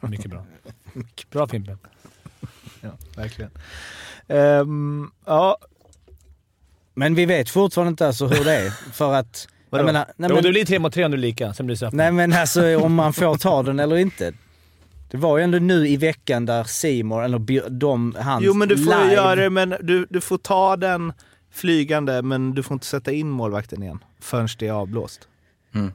[0.00, 0.46] Mycket bra.
[1.30, 1.78] Bra Fimpen.
[2.80, 3.50] Ja, verkligen.
[4.28, 5.58] Ehm, ja,
[6.94, 8.70] Men vi vet fortfarande inte alltså hur det är.
[8.70, 9.48] För att...
[9.70, 9.80] Vadå?
[9.80, 11.66] Jag menar, nej, Jo, men, det blir tre mot tre om du är lika, sen
[11.66, 11.92] blir det straff.
[11.92, 14.32] nej men alltså om man får ta den eller inte.
[15.16, 18.76] Det var ju ändå nu i veckan där Simon eller de, hans jo men du
[18.76, 21.12] får live, göra det, men du, du får ta den
[21.52, 25.28] flygande, men du får inte sätta in målvakten igen förrän det är avblåst.
[25.74, 25.92] Mm.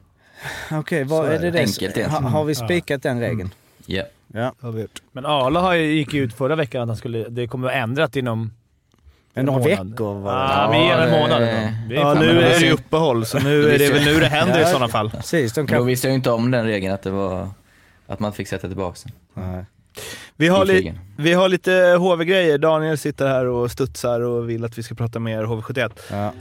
[0.70, 1.50] Okej, vad Så är är det?
[1.50, 1.58] det.
[1.60, 3.50] Enkelt ha, har vi spikat den regeln?
[3.86, 4.02] Ja.
[4.34, 4.52] Ja.
[4.60, 5.02] Har vi gjort.
[5.12, 8.16] Men Arla har ju, gick ut förra veckan att han skulle, det kommer att ändrat
[8.16, 8.52] inom
[9.34, 9.90] Men några månad.
[9.90, 10.78] veckor var det.
[10.78, 11.42] Vi ger en månad.
[11.90, 14.64] Ja, nu är det ju uppehåll, så nu är det väl nu det händer i
[14.64, 15.10] sådana fall.
[15.10, 15.86] Precis, de Men Då kan...
[15.86, 17.48] visste jag ju inte om den regeln, att det var
[18.06, 19.44] att man fick sätta tillbaka den.
[19.44, 19.64] Nej.
[20.36, 22.58] Vi har, li- vi har lite HV-grejer.
[22.58, 25.90] Daniel sitter här och studsar och vill att vi ska prata mer HV71.
[26.10, 26.32] Ja.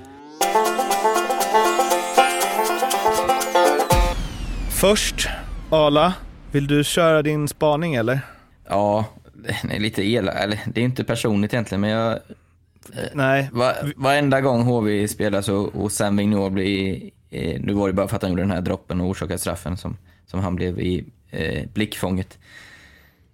[4.69, 5.29] Först,
[5.69, 6.13] Ala,
[6.51, 8.19] vill du köra din spaning eller?
[8.69, 12.19] Ja, det är lite elak, eller det är inte personligt egentligen, men jag...
[13.13, 13.49] Nej.
[13.51, 17.09] Va, varenda gång HV spelar så, och Sam Vignor blir...
[17.29, 19.77] Eh, nu var det bara för att han gjorde den här droppen och orsakade straffen
[19.77, 19.97] som,
[20.27, 22.39] som han blev i eh, blickfånget.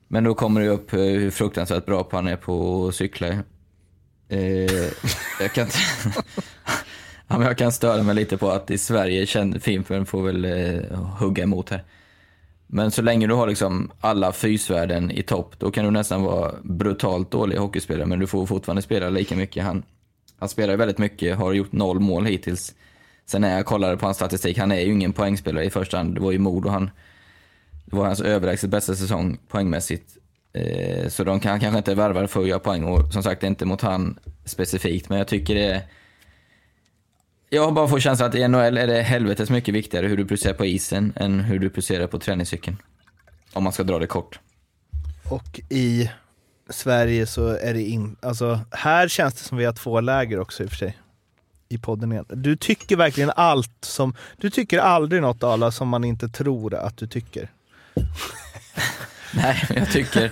[0.07, 3.27] Men då kommer det upp eh, hur fruktansvärt bra på han är på att cykla.
[4.29, 4.89] Eh,
[5.39, 5.67] jag kan
[7.27, 10.45] ja, men jag kan störa mig lite på att i Sverige känner Fimpen får väl
[10.45, 11.83] eh, hugga emot här.
[12.67, 16.55] Men så länge du har liksom alla fysvärden i topp, då kan du nästan vara
[16.63, 19.63] brutalt dålig hockeyspelare, men du får fortfarande spela lika mycket.
[19.63, 19.83] Han,
[20.39, 22.75] han spelar ju väldigt mycket, har gjort noll mål hittills.
[23.25, 26.15] Sen när jag kollade på hans statistik, han är ju ingen poängspelare i första hand.
[26.15, 26.89] Det var ju Modo han...
[27.89, 30.17] Det var hans överlägset bästa säsong poängmässigt.
[30.53, 33.47] Eh, så de kan kanske inte värva för att göra poäng och som sagt, det
[33.47, 35.81] är inte mot han specifikt, men jag tycker det är...
[37.49, 40.25] Jag har bara fått känslan att i NHL är det helvetes mycket viktigare hur du
[40.25, 42.77] presterar på isen än hur du presterar på träningscykeln.
[43.53, 44.39] Om man ska dra det kort.
[45.29, 46.09] Och i
[46.69, 48.15] Sverige så är det in...
[48.19, 50.97] Alltså, här känns det som vi har två läger också i och för sig.
[51.69, 52.25] I podden igen.
[52.29, 54.15] Du tycker verkligen allt som...
[54.37, 57.51] Du tycker aldrig något Ala som man inte tror att du tycker.
[59.31, 60.31] Nej, men jag tycker...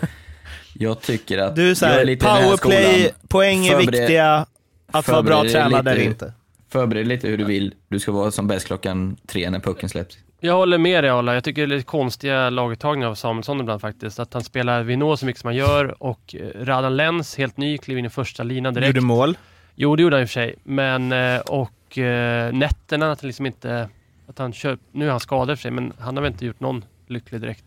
[0.74, 1.56] Jag tycker att...
[1.56, 4.46] Du är såhär, powerplay, poäng är Förbered- viktiga.
[4.92, 6.34] Att vara bra tränad eller inte.
[6.70, 7.74] Förbered lite hur du vill.
[7.88, 10.18] Du ska vara som bäst klockan tre när pucken släpps.
[10.40, 11.34] Jag håller med dig Arla.
[11.34, 14.20] Jag tycker det är lite konstiga laguttagningar av Samuelsson ibland faktiskt.
[14.20, 17.78] Att han spelar Vinå så mycket som han gör och eh, Radan Lenz, helt ny,
[17.78, 18.88] klev in i första linan direkt.
[18.88, 19.38] Gjorde mål.
[19.76, 20.56] Jo, det gjorde han i och för sig.
[20.64, 23.90] Men, eh, och eh, nätterna, att han liksom inte...
[24.28, 26.60] Att han kör, nu är han skadad för sig, men han har väl inte gjort
[26.60, 27.64] någon lycklig direkt.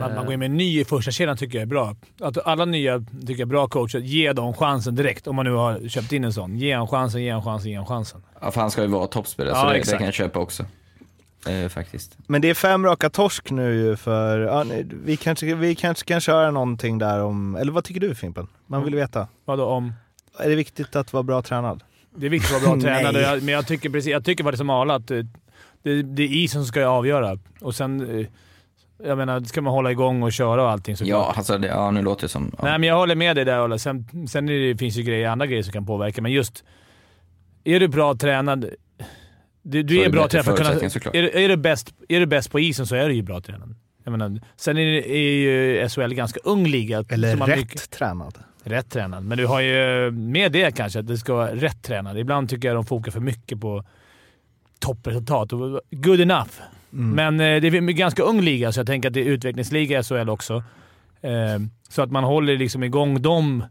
[0.00, 1.96] Man, man går in med en ny i första kedjan tycker jag är bra.
[2.20, 3.98] Att alla nya tycker jag är bra coacher.
[3.98, 5.26] Ge dem chansen direkt.
[5.26, 6.56] Om man nu har köpt in en sån.
[6.56, 8.22] Ge han chansen, ge han chansen, ge han chansen.
[8.40, 10.64] Ja, för han ska ju vara toppspelare, Ja, så det, det kan jag köpa också.
[11.48, 12.18] Eh, faktiskt.
[12.26, 14.38] Men det är fem raka torsk nu ju för...
[14.40, 14.64] Ja,
[15.04, 17.56] vi, kanske, vi kanske kan köra någonting där om...
[17.56, 18.46] Eller vad tycker du Fimpen?
[18.66, 19.28] Man vill veta.
[19.44, 19.92] Vadå om...
[20.38, 21.82] Är det viktigt att vara bra tränad?
[22.14, 24.58] Det är viktigt att vara bra tränad, Jag- men jag tycker, precis, jag tycker faktiskt
[24.58, 25.18] som Arla att eh,
[25.82, 27.38] det, det är isen som ska avgöra.
[27.60, 28.26] Och sen...
[29.04, 31.10] Jag menar, ska man hålla igång och köra och allting såklart.
[31.26, 32.50] Ja, alltså, det, ja, nu låter det som...
[32.58, 32.64] Ja.
[32.64, 33.78] Nej, men jag håller med dig där Arla.
[33.78, 36.64] Sen, sen det, finns ju grejer, andra grejer som kan påverka, men just...
[37.64, 38.70] Är du bra tränad...
[39.62, 40.90] Du, Så du är är det bra tränare för att kunna...
[40.90, 41.14] såklart.
[41.16, 43.40] Är, du- är, du bäst, är du bäst på isen så är du ju bra
[43.40, 43.68] tränare.
[44.04, 47.04] Jag menar, sen är, är ju SHL ganska ung liga.
[47.08, 48.38] Eller rätt mycket- tränad.
[48.64, 49.24] rätt tränad.
[49.24, 52.18] Men du har ju med det kanske, att det ska vara rätt tränad.
[52.18, 53.84] Ibland tycker jag de fokar för mycket på
[54.78, 55.52] toppresultat.
[55.52, 56.50] och Good enough.
[56.98, 60.00] Men eh, det är en ganska ung liga, så jag tänker att det är utvecklingsliga
[60.00, 60.62] i SHL också.
[61.20, 61.30] Eh,
[61.88, 63.64] så att man håller liksom igång dem.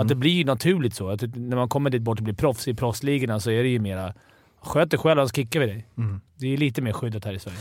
[0.00, 1.08] Att det blir naturligt så.
[1.08, 3.78] Att när man kommer dit bort och blir proffs i proffsligorna så är det ju
[3.78, 4.14] mera
[4.60, 5.86] Sköt dig själv, annars kickar vi dig.
[6.36, 7.58] Det är lite mer skyddat här i Sverige.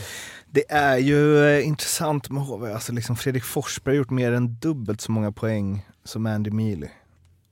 [0.49, 2.73] Det är ju eh, intressant med HV.
[2.73, 6.87] Alltså liksom Fredrik Forsberg har gjort mer än dubbelt så många poäng som Andy Mealy.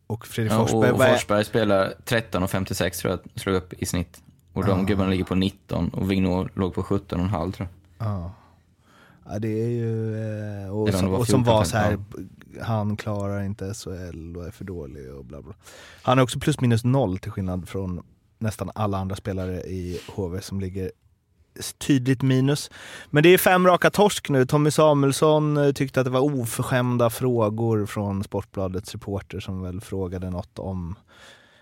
[0.07, 3.55] Och Fredrik Ja, Forsberg, och vad är- Forsberg spelar 13 och 56 tror jag, slog
[3.55, 4.21] upp i snitt.
[4.53, 8.07] Och de gubbarna ligger på 19 och Vigneault låg på 17,5 tror jag.
[8.07, 8.31] Ja.
[9.25, 10.15] ja, det är ju...
[10.65, 11.99] eh, Och, som, var och som 14, var så här,
[12.61, 15.53] han klarar inte SHL och är för dålig och bla bla.
[16.03, 18.01] Han är också plus minus noll till skillnad från
[18.39, 20.91] nästan alla andra spelare i HV som ligger
[21.77, 22.71] tydligt minus.
[23.09, 24.45] Men det är fem raka torsk nu.
[24.45, 30.29] Tommy Samuelsson eh, tyckte att det var oförskämda frågor från Sportbladets reporter som väl frågade
[30.29, 30.95] något om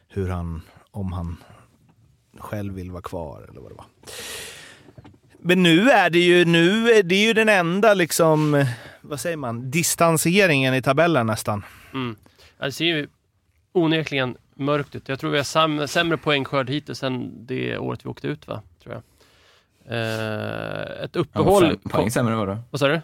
[0.08, 0.62] hur han,
[0.92, 1.38] om han
[2.42, 3.86] själv vill vara kvar eller vad det var.
[5.39, 8.66] Men nu är det ju, nu är det ju den enda liksom,
[9.02, 11.64] vad säger man, distanseringen i tabellen nästan.
[11.94, 12.16] Mm.
[12.58, 13.08] Ja, det ser ju
[13.72, 15.10] onekligen mörkt ut.
[15.10, 18.62] Jag tror vi har sam- sämre poängskörd hittills än det året vi åkte ut va?
[18.84, 19.04] Tror jag.
[19.98, 21.62] Eh, ett Ja, uppehåll...
[21.70, 22.58] fem poäng sämre var det.
[22.72, 23.02] Vad sa du?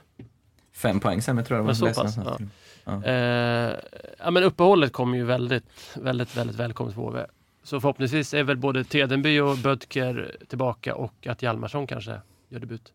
[0.73, 1.93] Fem poäng sämre tror jag det Men så var.
[1.93, 2.23] pass, ja.
[2.23, 3.05] någonstans.
[3.05, 3.75] Eh,
[4.19, 7.25] ja, men uppehållet kommer ju väldigt, väldigt, väldigt välkommet för HV.
[7.67, 12.11] Så förhoppningsvis är väl både Tedenby och Bödker tillbaka och att Hjalmarsson kanske
[12.49, 12.93] gör debut.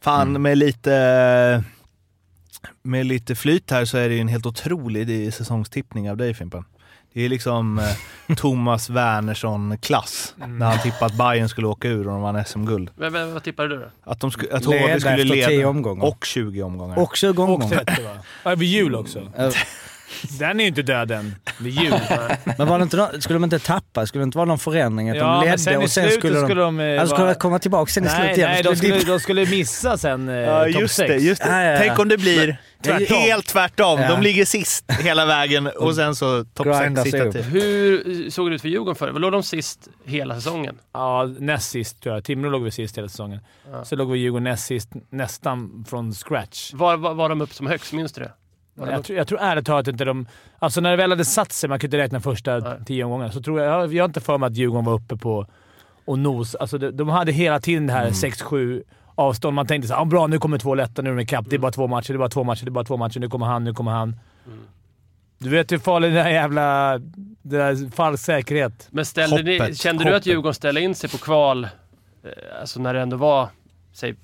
[0.00, 0.42] Fan, Mm.
[0.42, 1.64] med lite
[2.82, 6.64] med lite flyt här så är det ju en helt otrolig säsongstippning av dig Fimpen.
[7.12, 12.12] Det är liksom eh, Thomas Wernersson-klass när han tippade att Bayern skulle åka ur och
[12.12, 12.90] de vann SM-guld.
[12.96, 13.86] Men, men, vad tippar du då?
[14.10, 15.48] Att, de sku, att HV skulle leda.
[15.48, 16.06] 10 omgångar.
[16.06, 16.98] Och 20 omgångar.
[16.98, 17.84] Och 20 Och omgångar.
[17.84, 18.16] 30 va?
[18.44, 19.32] Ja, vid jul också.
[20.38, 21.34] Den är ju inte död än.
[21.60, 21.94] Vid jul.
[22.58, 24.06] Men var det inte, skulle de inte tappa?
[24.06, 25.10] Skulle det inte vara någon förändring?
[25.10, 26.44] Att Ja, de ledde sen i och sen slutet skulle de...
[26.46, 28.50] skulle de, eh, alltså skulle de komma tillbaka sen i Nej, slutet igen?
[28.50, 31.08] nej de, skulle, de skulle missa sen eh, Ja, topp just sex.
[31.08, 31.16] det.
[31.18, 31.48] Just det.
[31.50, 31.78] Ja, ja, ja.
[31.78, 33.16] Tänk om det blir Tvärtom.
[33.16, 34.00] helt tvärtom.
[34.00, 34.08] Ja.
[34.08, 37.32] De ligger sist hela vägen och sen så topp 6 sista upp.
[37.32, 37.44] tid.
[37.44, 39.12] Hur såg det ut för Djurgården förr?
[39.12, 40.78] Låg de sist hela säsongen?
[40.92, 42.24] Ja, näst sist tror jag.
[42.24, 43.40] Timrå låg vi sist hela säsongen.
[43.72, 43.84] Ja.
[43.84, 46.70] Så låg vi Djurgården näst sist, nästan från scratch.
[46.74, 47.92] Var, var, var de upp som högst?
[47.92, 48.32] Minns du det?
[48.76, 50.26] De Jag tror, jag tror ärligt talat inte de...
[50.58, 52.78] Alltså när det väl hade satt sig, man kunde inte räkna första Nej.
[52.86, 53.94] tio omgångarna, så tror jag...
[53.94, 55.46] Jag, har inte för mig att Djurgården var uppe på
[56.04, 56.54] och nos.
[56.54, 58.82] Alltså de, de hade hela tiden det här 6-7
[59.14, 59.54] avstånd.
[59.54, 61.46] Man tänkte såhär, ah, bra nu kommer två lätta, nu är de ikapp.
[61.48, 63.20] Det är bara två matcher, det är bara två matcher, det är bara två matcher.
[63.20, 64.16] Nu kommer han, nu kommer han.
[65.38, 66.98] Du vet hur farlig den där jävla...
[67.42, 68.88] Det där falsk säkerhet.
[68.90, 70.26] Men ställde ni, Hoppet, kände du att hoppet.
[70.26, 71.70] Djurgården ställde in sig på kval, eh,
[72.60, 73.48] alltså när det ändå var,
[73.92, 74.14] säg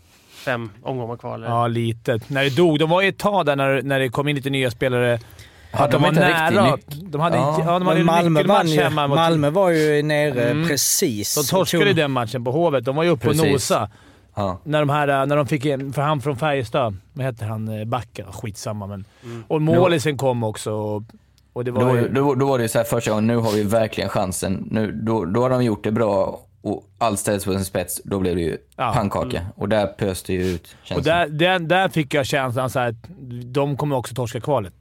[0.42, 1.34] fem omgångar kvar?
[1.34, 1.46] Eller?
[1.46, 2.20] Ja, lite.
[2.28, 2.78] När det dog.
[2.78, 5.18] De var ju ett tag där när, när det kom in lite nya spelare.
[5.72, 6.78] Ja, att de de var nära.
[6.90, 7.56] De hade, Ja.
[7.66, 7.78] ja.
[7.78, 10.68] de hade Malmö, vann ju, hemma mot- Malmö var ju nere Mm.
[10.68, 11.34] precis.
[11.34, 12.84] De torskade ju Tog- den matchen på Hovet.
[12.84, 13.52] De var ju uppe och Precis.
[13.52, 13.90] nosa.
[14.34, 14.60] Ja.
[14.64, 17.84] När de, här, när de fick en, för han från Färjestad, vad heter han, eh,
[17.84, 18.26] backen?
[18.32, 19.04] Skitsamma men.
[19.24, 19.44] Mm.
[19.48, 21.02] Och målisen kom också och,
[21.52, 22.08] och det var Då, ju...
[22.08, 24.68] då, då var det ju så här första gången, nu har vi verkligen chansen.
[24.70, 28.00] Nu, då, då har de gjort det bra och allt ställs på sin spets.
[28.04, 28.92] Då blev det ju Ja.
[28.92, 29.46] pannkaka.
[29.56, 31.04] Och där pöste ju ut Och känslan.
[31.04, 32.94] där, där, där fick jag känslan så här att
[33.44, 34.72] de kommer också torska kvalet.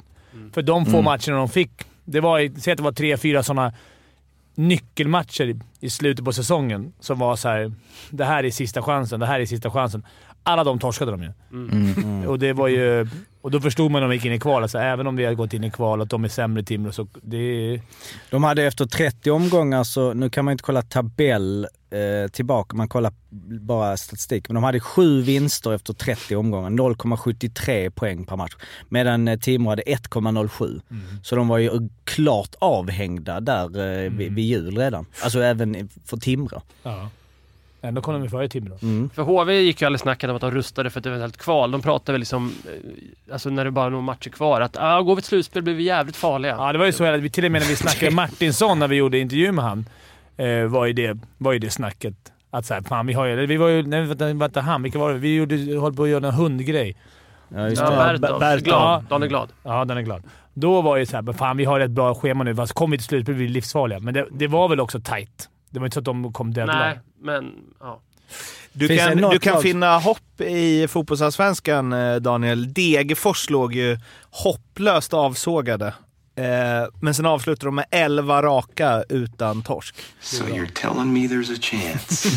[0.54, 1.04] För de få Mm.
[1.06, 1.72] matcherna de fick,
[2.06, 3.74] det var, säg att det var tre, fyra sådana
[4.56, 7.72] nyckelmatcher i- i slutet på säsongen som var så här.
[8.10, 10.06] Det här är sista chansen, det här är sista chansen.
[10.44, 11.32] Alla de torskade de ju.
[11.52, 12.28] Mm.
[12.30, 13.08] Och det var ju...
[13.42, 15.36] Och då förstod man när de gick in i kval, alltså, även om vi hade
[15.36, 17.82] gått in i kval, att de är sämre Timrå, så det.
[18.30, 22.88] De hade efter 30 omgångar, så nu kan man inte kolla tabell eh, tillbaka, man
[22.88, 23.14] kollar
[23.60, 24.50] bara statistik.
[24.50, 28.56] Men de hade sju vinster efter 30 omgångar, 0,73 poäng per match.
[28.90, 30.82] Medan eh, Timrå hade 1,07.
[31.24, 35.06] Så de var ju klart avhängda där eh, vid, vid jul redan.
[35.24, 36.62] Alltså även för Timrå.
[36.84, 37.10] Ja.
[37.82, 38.78] Ändå kom de ju före Timrå.
[38.82, 39.10] Mm.
[39.10, 41.72] För HV gick ju aldrig snacket om att de rustade för ett eventuellt kval.
[41.72, 45.02] De pratade väl liksom, eh, alltså när det bara är några matcher kvar, att ah,
[45.02, 46.56] går vi till slutspel blir vi jävligt farliga.
[46.58, 48.88] Ja, det var ju så att vi till och med när vi snackade Martinsson, när
[48.88, 49.86] vi gjorde intervju med han,
[50.38, 52.16] eh, var, ju det, var ju det snacket.
[52.52, 53.46] Att såhär, fan vi har ju...
[53.46, 53.84] Vi var ju...
[53.84, 54.84] Nej, vänta, vänta han.
[54.84, 55.18] Vilka var det?
[55.18, 56.98] Vi gjorde, höll på att göra en hundgrej.
[57.56, 58.20] Ja, just Ja, det.
[58.20, 58.40] Bertov.
[58.40, 58.64] Bertov.
[58.64, 59.06] Glad.
[59.10, 59.50] Daniel Glad.
[59.64, 60.24] Ja, den är glad.
[60.54, 62.56] Då var ju såhär, fan vi har ett bra schema nu.
[62.56, 64.00] Fast kommer vi till slutspel blir vi livsfarliga.
[64.00, 65.50] Men det, det var väl också tight.
[65.70, 66.78] Det var inte så att de kom deadline.
[66.78, 68.00] Nej, men ja.
[68.74, 72.74] Du Finns kan, du kan lag- finna hopp i fotbollsallsvenskan, eh, Daniel.
[72.74, 73.98] Degerfors låg ju
[74.30, 75.94] hopplöst avsågade
[76.36, 79.96] Eh, men sen avslutar de med 11 raka utan torsk.
[80.22, 82.30] So you're telling me there's a chance?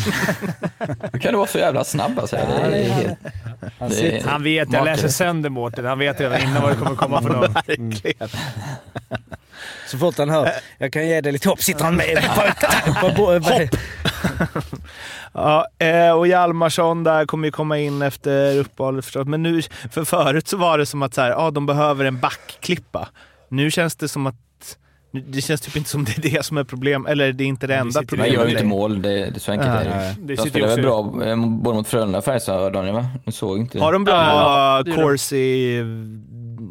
[1.13, 2.35] Hur kan du vara så jävla snabb alltså?
[2.35, 3.15] Det är.
[3.79, 5.85] Han är Han vet, jag läser sönder Mårten.
[5.85, 7.53] Han vet redan innan vad det kommer komma för någon.
[7.67, 8.29] Verkligen.
[9.87, 12.23] Så fort han hör “jag kan ge dig lite hopp” sitter han med
[13.01, 13.39] på, på,
[15.33, 19.27] Ja, eh, och Hjalmarsson där kommer ju komma in efter uppehållet förstås.
[19.27, 19.61] Men nu,
[19.91, 23.07] för förut så var det som att så här, ja, de behöver en backklippa.
[23.49, 24.35] Nu känns det som att
[25.11, 27.45] nu- det känns typ inte som det är det som är problem eller det är
[27.45, 28.33] inte det enda sitter- Man problemet.
[28.33, 30.15] gör ju inte mål, det, det är så enkelt Ja, är det.
[30.19, 33.05] De sitter spelar väl ju bra eh, både mot Frölunda och Färjestad, ni va?
[33.25, 34.83] Ni såg inte Har de bra Ja.
[34.95, 35.81] Corsi,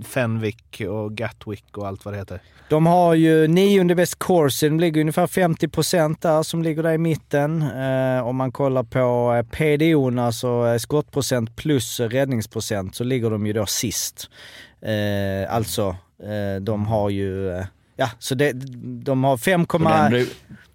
[0.04, 2.40] Fenwick och Gatwick och allt vad det heter?
[2.68, 6.98] De har ju nionde bäst Corsi, de ligger ungefär 50% där som ligger där i
[6.98, 7.62] mitten.
[7.62, 13.46] Eh, om man kollar på eh, PDO, alltså eh, skottprocent plus räddningsprocent, så ligger de
[13.46, 14.30] ju då sist.
[14.82, 17.64] Eh, alltså, eh, de har ju, eh,
[17.96, 18.52] ja, så det,
[19.04, 20.30] de har 5, Och den bru-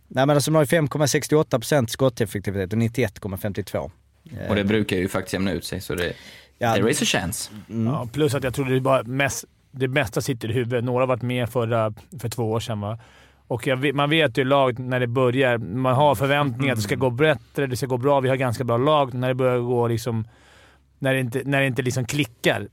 [0.08, 3.92] nej men alltså de har ju 5,68% skotteffektivitet och 91,52.
[4.50, 6.14] och det brukar ju faktiskt jämna ut sig, så det,
[6.60, 7.52] Ja, there is a chance.
[7.70, 7.94] mm.
[7.94, 10.84] Ja, plus att jag trodde det, bara mest, det mesta sitter i huvudet.
[10.84, 12.82] Några har varit med förra, för två år sedan.
[12.82, 13.00] Va?
[13.48, 15.58] Och jag, vet- man vet ju lag när det börjar.
[15.58, 18.20] Man har förväntningar att det ska gå bättre, det ska gå bra.
[18.20, 19.14] Vi har ganska bra lag.
[19.14, 20.28] När det börjar gå liksom...
[21.00, 22.68] När det inte, när det inte liksom klickar.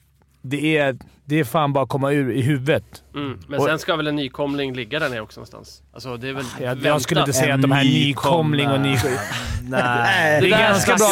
[0.49, 2.85] Det är, det är fan bara att komma ur i huvudet.
[3.15, 3.39] Mm.
[3.49, 5.83] Men Och- sen ska väl en nykomling ligga där nere också någonstans?
[5.95, 8.69] Alltså det är väl Jag, jag skulle inte säga En att de här nykom- nykomling
[8.69, 8.89] och ny...
[9.69, 10.41] Nej.
[10.41, 11.09] Det är där ganska bra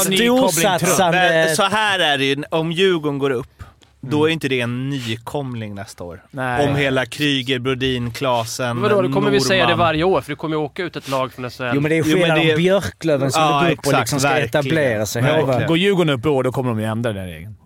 [1.12, 3.46] Men så här är det ju, om Djurgården går upp,
[4.00, 4.28] då Mm.
[4.28, 6.22] är inte det en nykomling nästa år.
[6.30, 6.68] Nej.
[6.68, 9.78] Om hela Kryger, Brodin, Klasen, Men vadå, då kommer vi säga det Norman.
[9.86, 11.62] varje år för det kommer ju åka ut ett lag från SHL.
[11.74, 14.30] Jo men det är skillnad det- om Björklöven som Ja, går upp och liksom ska
[14.30, 15.22] etablera sig.
[15.68, 17.56] Går Djurgården upp i år, då kommer de ju ändra den regeln.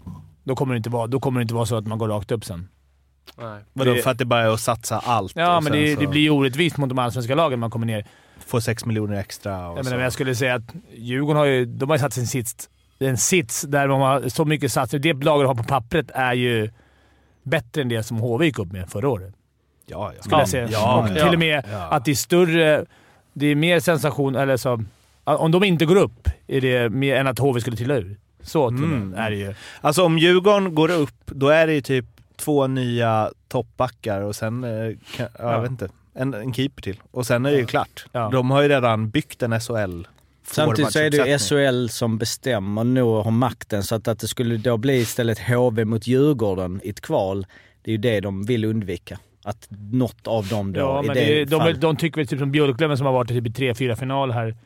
[0.48, 2.30] Då kommer det inte vara, då kommer det inte vara så att man går rakt
[2.30, 2.68] upp sen.
[3.38, 3.60] Nej.
[3.72, 5.32] Vadå, Det- för att det bara är att satsa allt?
[5.36, 8.06] Ja, men det, så det blir ju orättvist mot de allsvenska lagen man kommer ner.
[8.46, 9.90] Få sex miljoner extra och Jag, så.
[9.90, 10.62] menar, jag skulle säga att
[10.94, 12.68] Djurgården har ju, de har ju satt sin sits,
[12.98, 15.02] en sits där de har så mycket satsningar.
[15.14, 16.70] Det laget har på pappret är ju
[17.42, 19.34] bättre än det som HV gick upp med förra året.
[19.86, 20.22] ja, ja.
[20.22, 20.68] Skulle jag säga.
[20.70, 21.24] Ja, och ja.
[21.24, 21.78] till och med Ja.
[21.90, 22.84] att det är större...
[23.32, 24.82] Det är mer sensation, eller så...
[25.24, 28.16] Om de inte går upp är det mer än att HV skulle trilla ur.
[28.42, 29.14] Så till Mm.
[29.16, 29.54] är det ju.
[29.80, 32.04] Alltså om Djurgården går upp, då är det ju typ
[32.36, 34.70] två nya toppbackar och sen, eh,
[35.16, 35.60] kan, ja, jag Ja.
[35.60, 37.00] vet inte, en, en keeper till.
[37.10, 38.06] Och sen är det ju klart.
[38.12, 38.28] Ja.
[38.32, 40.02] De har ju redan byggt en SHL
[40.46, 41.38] Samtidigt så är det ju.
[41.38, 45.38] SHL som bestämmer nu och har makten så att, att det skulle då bli istället
[45.38, 47.46] HV mot Djurgården i ett kval,
[47.82, 49.18] det är ju det de vill undvika.
[49.44, 51.80] Att något av dem då Ja, i men det, det, de, fallet.
[51.80, 54.34] de tycker väl typ som Björklöven som har varit i typ i tre, fyra finaler
[54.34, 54.56] här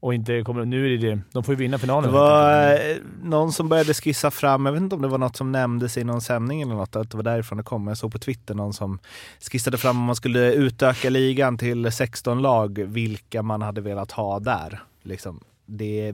[0.00, 0.64] och inte kommer...
[0.64, 1.20] Nu är det det.
[1.32, 2.12] De får ju vinna Det finalen.
[2.12, 5.52] var eh, någon som började skissa fram, jag vet inte om det var något som
[5.52, 7.86] nämndes i någon sändning eller något, att det var därifrån det kom.
[7.86, 8.98] Jag såg på Twitter någon som
[9.50, 14.38] skissade fram om man skulle utöka ligan till 16 lag, vilka man hade velat ha
[14.40, 14.82] där.
[15.02, 15.40] Liksom.
[15.66, 16.12] Det,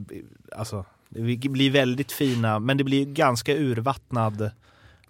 [0.55, 4.51] alltså, det blir väldigt fina, men det blir ganska urvattnad,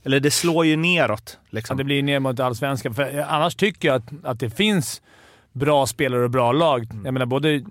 [0.03, 1.38] eller det slår ju neråt.
[1.41, 1.77] Ja, Liksom.
[1.77, 2.93] det blir ner mot allsvenskan.
[2.93, 5.01] För annars tycker jag att, att det finns
[5.51, 6.88] bra spelare och bra lag.
[7.03, 7.65] Jag menar, både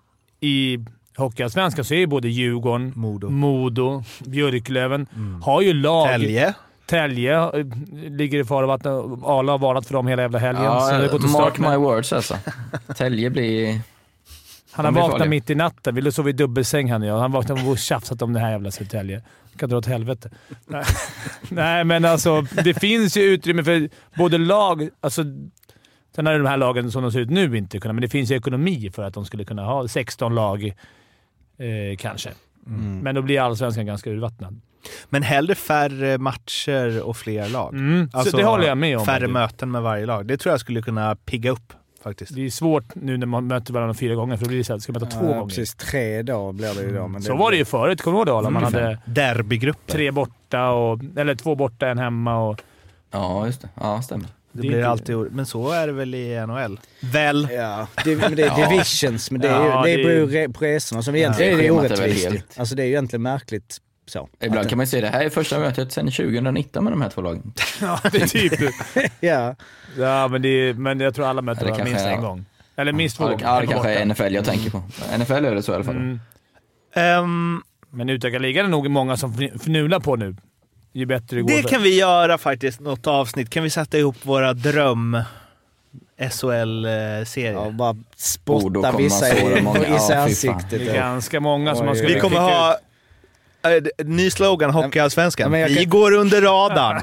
[0.46, 0.84] i
[1.16, 3.30] Hockeyallsvenskan så är ju både Djurgården, Modo.
[3.30, 5.06] Modo, Björklöven
[5.42, 6.08] har ju lag.
[6.08, 6.54] Tälje.
[6.86, 7.66] Tälje eh,
[8.10, 8.92] ligger i farvattnet.
[9.24, 10.64] Arla har varnat för dem hela jävla helgen.
[10.80, 12.38] så det Ja, mark my words alltså.
[12.96, 13.80] Tälje blir...
[14.72, 15.30] Han har vaknat farliga.
[15.30, 15.94] mitt i natten.
[15.94, 17.18] Vi sov i dubbelsäng han och jag.
[17.18, 19.22] Han vaknade och tjafsat om det här jävla Södertälje.
[19.56, 20.30] kan dra åt helvete.
[20.66, 20.84] Nej.
[21.48, 24.88] Nej, men alltså det finns ju utrymme för både lag...
[25.00, 25.24] Alltså,
[26.16, 28.30] sen är de här lagen som de ser ut nu inte kunna, men det finns
[28.30, 30.64] ju ekonomi för att de skulle kunna ha 16 lag
[31.58, 32.30] eh, kanske.
[32.66, 32.98] Mm.
[32.98, 34.60] Men då blir allsvenskan ganska urvattnad.
[35.08, 37.74] Men hellre färre matcher och fler lag.
[37.74, 38.10] Mm.
[38.12, 39.04] Alltså, så det håller jag med om.
[39.06, 40.26] Färre möten med varje lag.
[40.26, 42.34] Det tror jag skulle kunna pigga upp faktiskt.
[42.34, 44.72] Det är svårt nu när man möter varandra fyra gånger, för då blir det så
[44.72, 45.48] här, ska man möta två ja, gånger.
[45.48, 45.74] precis.
[45.74, 47.08] Tre då blir det ju då.
[47.08, 48.02] Men Så var det ju förut.
[48.02, 48.50] Kommer du ihåg det Arla?
[48.50, 48.82] Man Ungefär.
[48.82, 49.92] hade Derbygrupper.
[49.92, 52.48] tre borta, och, eller två borta, en hemma.
[52.48, 52.60] Och,
[53.10, 53.68] Ja, just det.
[53.74, 54.26] Ja, stämmer.
[54.56, 55.16] Det, Det är blir inte- alltid.
[55.16, 56.80] Men så är det väl i NHL?
[57.00, 57.48] Väl?
[57.52, 60.38] Ja, det, men det är divisions, men det, är ju, Ja, det det- beror ju
[60.46, 61.02] re- på resorna.
[61.02, 62.24] Som egentligen är det är orättvist.
[62.24, 64.28] helt- Alltså det är ju egentligen märkligt så.
[64.40, 67.02] Ibland Att- kan man ju säga det här är första mötet sedan 2019 med de
[67.02, 67.52] här två lagen.
[67.80, 68.52] ja, det är typ
[69.20, 69.54] Ja,
[69.98, 72.44] Ja, men, det är, men jag tror alla möter varandra minst en gång.
[72.76, 73.46] Eller minst två Ja, det, gånger.
[73.46, 74.04] ja, det En kanske är.
[74.28, 74.82] NFL jag tänker på.
[75.18, 75.96] NFL är det så i alla fall.
[75.96, 76.20] Mm.
[76.94, 80.36] Ehm, Men utökad liga är det nog många som fn- fnular på nu.
[80.96, 81.48] Ju bättre det går.
[81.48, 83.50] det kan vi göra faktiskt, något avsnitt.
[83.50, 85.22] Kan vi sätta ihop våra dröm
[86.30, 87.52] SHL-serier?
[87.52, 89.40] ja bara spotta vissa i,
[90.10, 90.70] i ansiktet.
[90.70, 92.76] det är ganska många som man skulle vi kommer ha...
[93.70, 95.52] Äh, ny slogan, Ja, Hockeyallsvenskan.
[95.52, 97.00] Vi kan- går under radarn.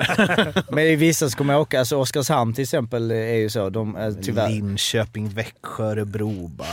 [0.69, 4.15] Men i vissa så kommer jag åka, alltså Oskarshamn till exempel är ju så, de,
[4.23, 4.49] tyvärr.
[4.49, 6.67] Linköping, Växjö, Örebro bara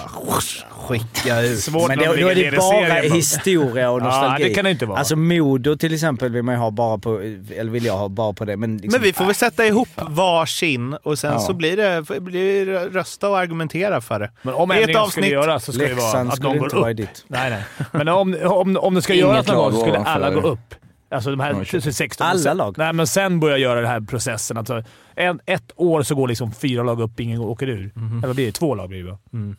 [0.70, 1.58] skicka ut.
[1.60, 3.12] Svårt Men när då, de är det bara serien.
[3.12, 4.44] historia och Ja, nostalgi.
[4.48, 4.98] det kan det inte vara.
[4.98, 7.20] Alltså Modo till exempel vill man ju ha bara på,
[7.56, 8.56] eller vill jag ha bara på det.
[8.56, 11.38] Men, liksom, Men vi får väl sätta ihop varsin och sen Ja.
[11.38, 14.30] så blir det, blir det rösta och argumentera för det.
[14.42, 15.30] Men om Det ändringen skulle avsnitt.
[15.32, 16.80] göras så ska det vara Leksand att skulle någon går inte upp.
[16.80, 17.24] vara i ditt.
[17.28, 17.62] Nej, nej.
[17.92, 20.10] Men om, om, om det ska göras någon gång skulle ovanför.
[20.12, 20.74] alla gå upp.
[21.12, 21.80] Alltså de här Ja, kör.
[21.80, 22.74] 16 Alla lag?
[22.78, 24.56] Nej, men sen börjar göra den här processen.
[24.56, 24.82] Alltså,
[25.14, 27.92] en, ett år så går liksom fyra lag upp, ingen åker ur.
[27.96, 28.52] Eller vad blir det?
[28.52, 29.18] Två lag blir det?
[29.32, 29.56] Mm.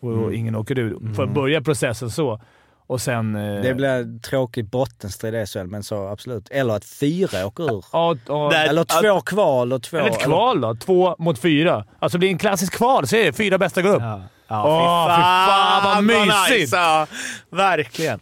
[0.00, 1.14] Och, och ingen åker ur.
[1.14, 2.40] För att börja processen så.
[2.86, 3.36] Och sen...
[3.36, 6.48] eh, Det blir en tråkig bottenstrid i SHL, men så absolut.
[6.50, 7.84] Eller att fyra åker ur.
[7.92, 9.96] Ja, ja, Eller två kval och två...
[9.96, 10.74] eller ett kval då.
[10.74, 11.84] Två mot fyra.
[11.98, 13.06] Alltså det blir en klassisk kval.
[13.06, 13.32] Så är det.
[13.32, 14.02] Fyra bästa går upp.
[14.02, 16.60] Ja, ja Åh, fy fan, vad mysigt!
[16.60, 17.06] nice, ja.
[17.50, 18.20] Verkligen.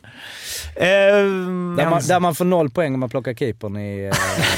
[0.77, 4.11] Ehm, Där man, där man får noll poäng om man plockar keepern i...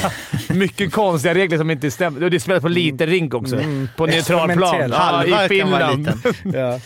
[0.03, 0.11] Eh,
[0.55, 2.29] Mycket konstiga regler som inte stämmer.
[2.29, 3.55] Det spelas på liten rink också.
[3.97, 4.81] På neutral plan.
[4.81, 4.91] Experimentell.
[4.91, 6.07] Ja, Halva I kan vara Finland.
[6.07, 6.53] liten.
[6.61, 6.79] ja.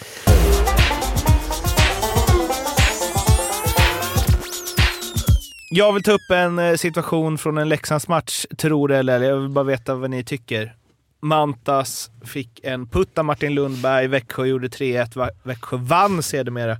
[5.69, 9.49] Jag vill ta upp en eh, situation från en Leksandsmatch, tror det eller jag vill
[9.49, 10.73] bara veta vad ni tycker.
[11.19, 16.77] Mantas fick en putt av Martin Lundberg, Växjö gjorde 3-1, Växjö vann sedermera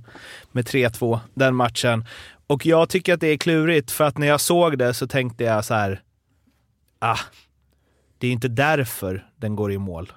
[0.52, 2.04] med 3-2 den matchen.
[2.46, 5.44] Och jag tycker att det är klurigt, för att när jag såg det så tänkte
[5.44, 6.02] jag så här.
[6.98, 7.18] Ah,
[8.18, 10.12] det är inte därför den går i mål,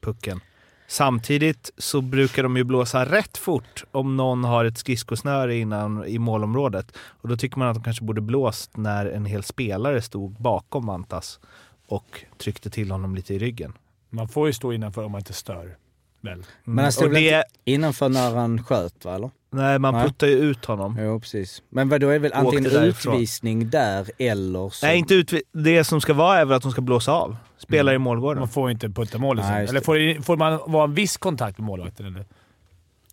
[0.00, 0.40] pucken.
[0.86, 6.18] Samtidigt så brukar de ju blåsa rätt fort om någon har ett skridskosnöre innan i
[6.18, 6.96] målområdet.
[6.96, 10.86] Och då tycker man att de kanske borde blåst när en hel spelare stod bakom
[10.86, 11.40] Mantas
[11.86, 13.72] och tryckte till honom lite i ryggen.
[14.10, 15.76] Man får ju stå innanför om man inte stör.
[16.20, 16.44] Väl?
[16.64, 19.14] Men han stod och väl det, inte innanför när han sköt, va?
[19.14, 19.30] Eller?
[19.50, 20.04] nej, man Nej.
[20.04, 20.98] puttar ju ut honom.
[21.00, 21.62] Jo, precis.
[21.68, 24.86] Men vad då är det väl antingen utvisning där eller så...
[24.86, 27.36] Nej, inte ut, det som ska vara är väl att de ska blåsa av.
[27.58, 28.38] Spelare i målgården.
[28.38, 29.54] Man får inte putta mål liksom.
[29.54, 32.06] Nej, Eller får, får man vara en viss kontakt med målvakten?
[32.06, 32.24] Eller?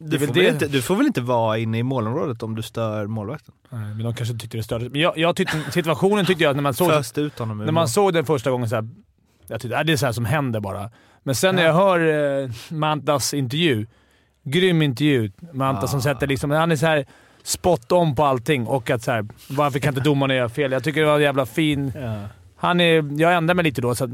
[0.10, 2.62] Du får, det- väl inte, du får väl inte vara inne i målområdet om du
[2.62, 3.54] stör målvakten?
[3.70, 4.90] Nej, men de kanske tyckte det störde.
[4.90, 7.72] Men jag, jag tyckte, situationen tyckte jag att när man såg, Föst ut honom när
[7.72, 8.90] man såg den första gången så här,
[9.48, 10.90] jag tyckte, äh, det är så här som händer bara.
[11.24, 12.00] Men sen när jag hör
[12.44, 13.88] eh, Mantas intervju,
[14.44, 15.32] grym intervju.
[15.54, 15.88] Mantas Ah.
[15.88, 17.06] som sätter liksom, han är så här
[17.44, 20.72] spot on på allting och att så här, varför kan inte domarna göra fel?
[20.72, 21.92] Jag tycker det var en jävla fin...
[21.96, 22.22] Ja.
[22.56, 24.10] Han är, jag ändrar mig lite då, så att,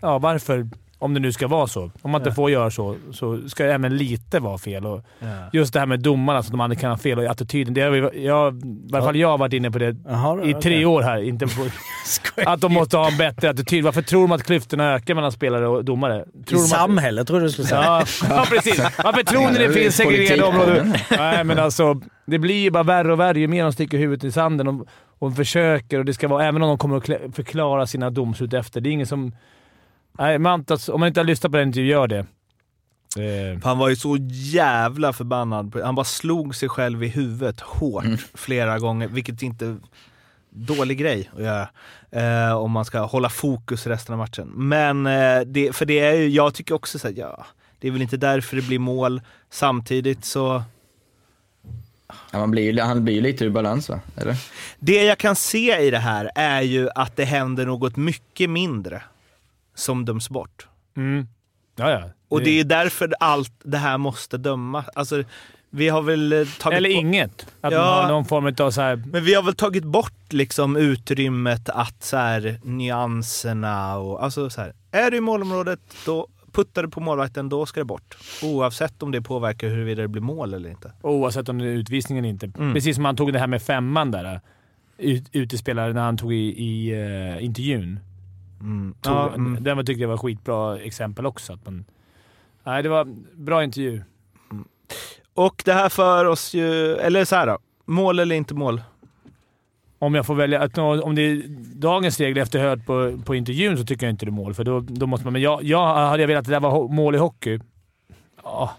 [0.00, 0.68] ja varför?
[1.02, 1.90] Om det nu ska vara så.
[2.02, 2.34] Om man inte Ja.
[2.34, 4.86] får göra så, så ska det även lite vara fel.
[4.86, 5.26] Och Ja.
[5.52, 7.74] just det här med domarna, så de andra kan ha fel och attityden.
[7.74, 10.54] Det har vi, jag, I alla fall jag har varit inne på det Jaha, i
[10.54, 11.22] tre år här.
[11.22, 11.66] Inte på,
[12.50, 13.84] att de måste ha en bättre attityd.
[13.84, 16.24] Varför tror de att klyftorna ökar mellan spelare och domare?
[16.40, 17.82] I Tror att, samhället tror du du skulle säga.
[17.82, 18.78] Ja, ja, precis.
[19.04, 20.94] Varför tror ni det finns segregerade områden?
[21.18, 22.00] Nej, men alltså.
[22.26, 24.86] Det blir ju bara värre och värre ju mer de sticker huvudet i sanden och,
[25.18, 25.98] och försöker.
[25.98, 28.80] Och det ska vara, även om de kommer att förklara sina domslut efter.
[28.80, 29.32] Det är ingen som...
[30.12, 32.18] Nej, Mantas, om man inte har lyssnat på den intervjun, gör det.
[33.16, 35.80] Eh, Han var ju så jävla förbannad.
[35.84, 38.18] Han bara slog sig själv i huvudet hårt Mm.
[38.34, 39.76] flera gånger, vilket inte
[40.50, 41.68] dålig grej att göra.
[42.10, 44.48] Eh, om man ska hålla fokus resten av matchen.
[44.54, 47.46] Men eh, det, för det är ju, jag tycker också så här, ja,
[47.80, 49.20] det är väl inte därför det blir mål.
[49.50, 50.62] Samtidigt så,
[52.32, 54.00] Ja, man blir, ju- han blir ju lite ur balans va?
[54.16, 54.36] Eller?
[54.78, 59.02] det jag kan se i det här är ju att det händer något mycket mindre
[59.80, 60.68] som döms bort.
[60.96, 61.26] mm.
[61.76, 62.02] Ja, ja.
[62.28, 64.86] Och det är därför allt det här måste dömas.
[64.94, 65.24] Alltså,
[65.70, 67.46] vi har väl eh, tagit Eller inget.
[67.60, 67.78] Att Ja.
[67.78, 68.96] man har någon form av så här...
[69.06, 74.60] Men vi har väl tagit bort liksom utrymmet att så här, nyanserna och alltså så
[74.60, 74.72] här.
[74.90, 78.16] Är du i målområdet, då puttar du på målvakten, då ska det bort.
[78.42, 80.92] Oavsett om det påverkar huruvida det blir mål eller inte.
[81.02, 82.52] Oavsett om det är utvisning eller inte.
[82.58, 82.74] Mm.
[82.74, 84.40] Precis som han tog det här med femman där.
[84.98, 88.00] Ut, utespelare när han tog i, i uh, intervjun.
[88.60, 88.94] Mm.
[89.02, 89.64] Ja, mm.
[89.64, 91.52] Den var, tyckte jag var skitbra exempel också.
[91.52, 91.84] Att man,
[92.64, 94.02] nej, det var bra intervju.
[95.34, 97.58] Och det här för oss ju, eller så här då.
[97.84, 98.82] Mål eller inte mål?
[99.98, 101.42] Om jag får välja, att, om det är
[101.74, 104.54] dagens regler efter hört på, på intervjun så tycker jag inte det är mål.
[104.54, 106.88] För då, då måste man, men jag, jag hade jag velat att det där var
[106.88, 107.58] mål i hockey.
[108.42, 108.76] Ja,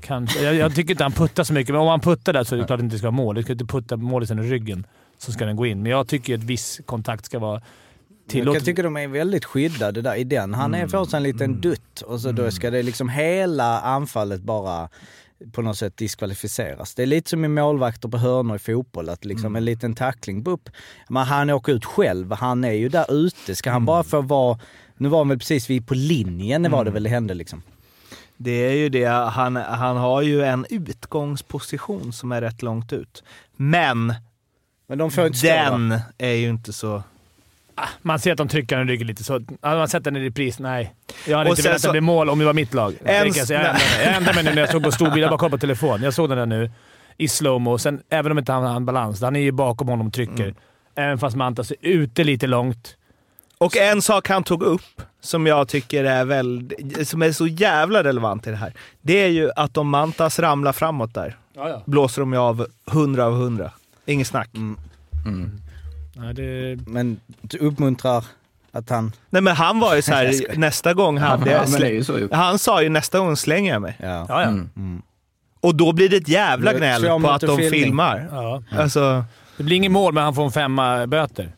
[0.00, 0.44] kanske.
[0.44, 2.58] Jag, jag tycker inte han puttar så mycket, men om han puttar där så är
[2.58, 3.34] det klart att det inte ska vara mål.
[3.34, 4.86] Du ska inte putta målisen i ryggen
[5.18, 5.82] så ska den gå in.
[5.82, 7.62] Men jag tycker att viss kontakt ska vara
[8.26, 8.64] Jag tillåten.
[8.64, 10.54] tycker de är väldigt skyddade där i den.
[10.54, 14.40] Han är får sig en liten dutt och så då ska det liksom hela anfallet
[14.42, 14.88] bara
[15.52, 16.94] på något sätt diskvalificeras.
[16.94, 20.42] Det är lite som i målvakter på hörnor i fotboll, att liksom en liten tackling,
[20.42, 20.70] bupp.
[21.08, 23.56] Men han åker ut själv, han är ju där ute.
[23.56, 24.58] Ska han bara få vara,
[24.96, 27.62] nu var han väl precis vid på linjen, det var det väl det hände liksom.
[28.36, 33.24] Det är ju det, han, han har ju en utgångsposition som är rätt långt ut.
[33.56, 34.14] Men
[34.86, 35.10] Men de?
[35.42, 37.02] Den är ju inte så...
[38.02, 40.20] Man ser att de trycker den i ryggen lite, så hade man sett den i
[40.26, 40.94] repris, nej.
[41.26, 42.94] Jag hade Och inte velat att det blev mål om det var mitt lag.
[43.04, 43.76] En- jag,
[44.16, 44.44] ändrar mig.
[44.44, 45.18] nu när jag såg på storbild.
[45.22, 46.02] Jag bara kollade på telefon.
[46.02, 46.70] Jag såg den där nu
[47.16, 47.78] i slowmo.
[47.78, 50.42] Sen, även om inte han har balans, han är ju bakom honom och trycker.
[50.44, 50.54] Mm.
[50.94, 52.96] Även fast Mantas är ute lite långt.
[53.58, 58.04] Och en sak han tog upp som jag tycker är, väldigt, som är så jävla
[58.04, 58.72] relevant i det här.
[59.02, 61.82] Det är ju att om Mantas ramlar framåt där, Ja, ja.
[61.86, 63.70] blåser de ju av 100 av 100.
[64.06, 64.50] Inget snack.
[64.54, 64.76] Mm.
[66.18, 68.24] Nej, det, Men du uppmuntrar
[68.72, 69.12] att han...
[69.30, 72.20] Nej men han var ju så här nästa gång hade Ja, jag...
[72.20, 72.28] ju.
[72.32, 73.96] Han sa ju nästa gång slänger jag mig.
[74.00, 74.06] Ja.
[74.28, 74.48] ja, ja.
[74.48, 75.02] Mm.
[75.60, 77.70] Och då blir det ett jävla gnäll på att de filmning.
[77.82, 78.28] filmar.
[78.30, 78.62] ja.
[78.70, 79.24] Alltså,
[79.56, 81.52] Det blir ingen mål, men han får en femma böter.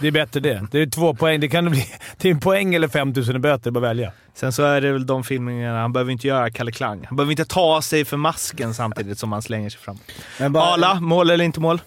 [0.00, 0.66] Det är bättre det.
[0.70, 1.40] Det är två poäng.
[1.40, 1.86] Det kan det bli.
[2.22, 3.70] Är en poäng eller 5000 i böter.
[3.70, 4.12] Bara välja.
[4.34, 7.04] sen så är det väl de filmningarna, han behöver inte göra Kalle Klang.
[7.08, 9.98] Han behöver inte ta sig för masken samtidigt som han slänger sig fram.
[10.52, 11.80] Bara, Arla, mål eller inte mål?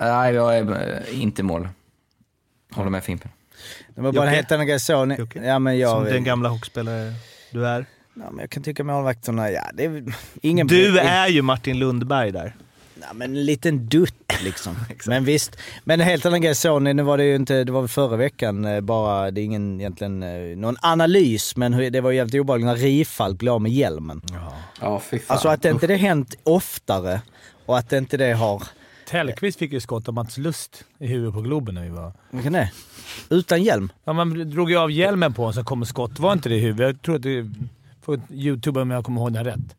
[0.00, 1.68] Nej, jag är eh, inte mål.
[2.72, 3.30] Håller med Fimpen.
[3.94, 4.36] Det var bara Jocke?
[4.36, 4.80] helt annan grej.
[4.80, 5.44] Så, ni, Jocke?
[5.44, 7.12] ja, men jag, Som den gamla hockeyspelare
[7.50, 7.86] du är.
[8.14, 10.04] ja, men jag kan tycka målvakterna, ja det är
[10.42, 10.66] ingen...
[10.66, 12.54] Du är ju Martin Lundberg där.
[13.00, 14.76] Ja, men en liten dutt liksom.
[15.06, 15.56] men visst.
[15.84, 17.88] Men en helt annan grej såg ni, nu var det ju inte, det var väl
[17.88, 22.16] förra veckan eh, bara, det är ingen egentligen, eh, någon analys, men det var ju
[22.16, 24.22] jävligt obehagligt när Rifalk blev av med hjälmen.
[24.80, 25.34] Ja, fy fan.
[25.34, 27.20] Alltså att det inte det hänt oftare
[27.66, 28.62] och att det inte det har,
[29.10, 32.12] Tellqvist fick ju skott av Mats Lust i huvudet på Globen när vi var...
[32.30, 32.70] vad kan det?
[33.30, 33.92] Utan hjälm?
[34.04, 36.18] Ja, man drog ju av hjälmen på honom så kom skott.
[36.18, 36.86] Var inte det i huvudet?
[36.96, 37.50] Jag tror att det...
[38.02, 39.76] Får youtube om jag kommer ihåg det här rätt.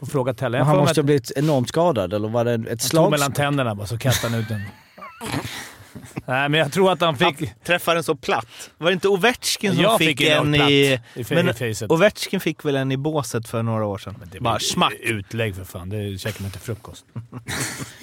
[0.00, 0.58] Får fråga Telle.
[0.58, 3.10] Han måste ha blivit enormt skadad eller var det ett Han tog slag?
[3.10, 4.60] mellan tänderna bara, så kastade han ut den.
[6.26, 7.64] Nej, men jag tror att han fick...
[7.64, 8.70] Träffar den så platt.
[8.78, 11.00] Var det inte Ovechkin som Jag fick, fick en i...
[11.14, 11.90] i Men facet.
[11.90, 14.14] Ovechkin fick väl en i båset för några år sedan?
[14.32, 14.92] Det Bara smack.
[15.00, 15.88] Utlägg för fan.
[15.88, 17.04] Det käkar man till frukost.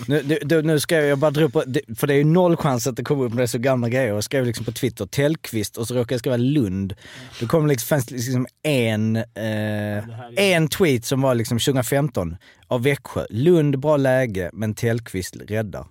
[0.08, 1.54] Nu, nu- nu, nu ska jag, jag bara dra upp,
[1.98, 4.08] för det är ju noll chans att det kommer upp med så gamla grejer.
[4.14, 6.94] Jag skrev liksom på Twitter Tellqvist och så råkade jag skriva Lund.
[7.40, 10.04] Då kom liksom, fanns liksom en, eh,
[10.36, 12.38] en tweet som var liksom 2015
[12.68, 13.26] av Växjö.
[13.30, 15.86] Lund bra läge men Tellqvist räddar.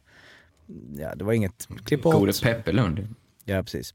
[0.99, 2.15] Ja, det var inget klipp bort.
[2.15, 3.15] Gode Peppelund.
[3.45, 3.95] Ja, precis.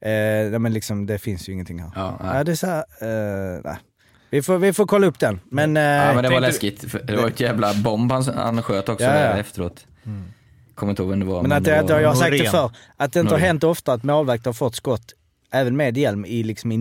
[0.00, 1.90] Eh, men liksom, det finns ju ingenting här.
[1.94, 2.44] Ja, Ja, nej.
[2.44, 2.78] det är så här,
[3.56, 3.76] eh, nej.
[4.30, 5.40] Vi får, vi får kolla upp den.
[5.50, 6.84] Men, eh, Ja, men det var läskigt.
[7.06, 9.20] Det var ett jävla bomb han, han sköt också Ja, ja.
[9.32, 9.86] där efteråt.
[10.74, 11.42] Kommer inte ihåg vem det var.
[11.42, 12.50] Men att, det att jag har sagt det Norén.
[12.50, 13.46] för att det inte har Norén.
[13.48, 15.12] hänt ofta att målvakter har fått skott,
[15.52, 16.76] även med hjälm, i, liksom i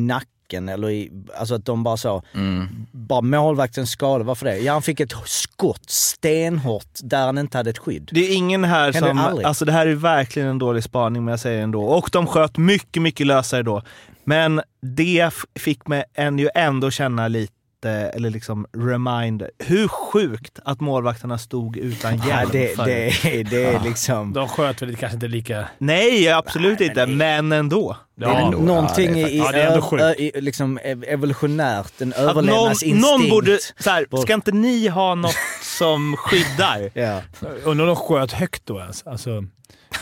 [0.52, 2.68] nacken eller i, alltså att de bara så, Mm.
[2.92, 4.58] bara målvakten skadad, varför det?
[4.58, 8.10] Ja han fick ett skott stenhårt där han inte hade ett skydd.
[8.12, 9.20] Det är ingen här Händer som...
[9.20, 9.48] aldrig.
[9.48, 11.84] Alltså det här är verkligen en dålig spaning, men jag säger det ändå.
[11.84, 13.82] Och de sköt mycket, mycket lösare då.
[14.24, 17.54] Men det fick mig en ju ändå känna lite,
[17.90, 19.52] eller liksom reminder.
[19.60, 24.34] Hur sjukt att målvakterna stod utan hjälm Ja, det, det, är- det är liksom...
[24.34, 25.68] De sköt väl kanske inte lika...
[25.78, 27.06] Nej, absolut Nej, inte.
[27.06, 27.18] men
[27.48, 27.98] Men ändå.
[28.16, 32.02] Det är Ja, ändå- någonting ja, det är i, Ja, det ö- liksom ev- evolutionärt,
[32.02, 33.02] en Att någon, överlevnadsinstinkt.
[33.02, 33.58] någon borde...
[33.80, 35.36] Så här, ska inte ni ha något
[35.78, 36.90] som skyddar?
[36.94, 37.22] Ja.
[37.64, 39.08] Undrar om de sköt högt då ens.
[39.08, 39.44] Alltså,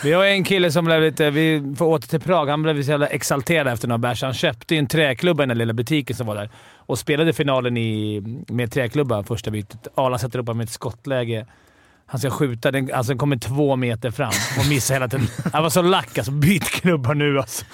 [0.02, 1.30] vi har en kille som blev lite...
[1.30, 2.46] Vi får åter till Prag.
[2.46, 4.22] Han blev så jävla exalterad efter några bärs.
[4.22, 8.20] Han köpte en träklubba i den lilla butiken som var där och spelade finalen i,
[8.48, 9.88] med träklubba första bytet.
[9.94, 11.46] Arla sätter upp honom med ett skottläge.
[12.06, 12.70] Han ska skjuta.
[12.70, 15.26] Den, alltså den kommer två meter fram och missar hela tiden.
[15.52, 16.32] Han var så lack alltså.
[16.32, 17.64] Byt klubba nu alltså.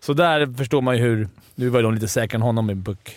[0.00, 1.28] Så där förstår man ju hur...
[1.54, 3.16] Nu var ju de lite säkrare än honom med puck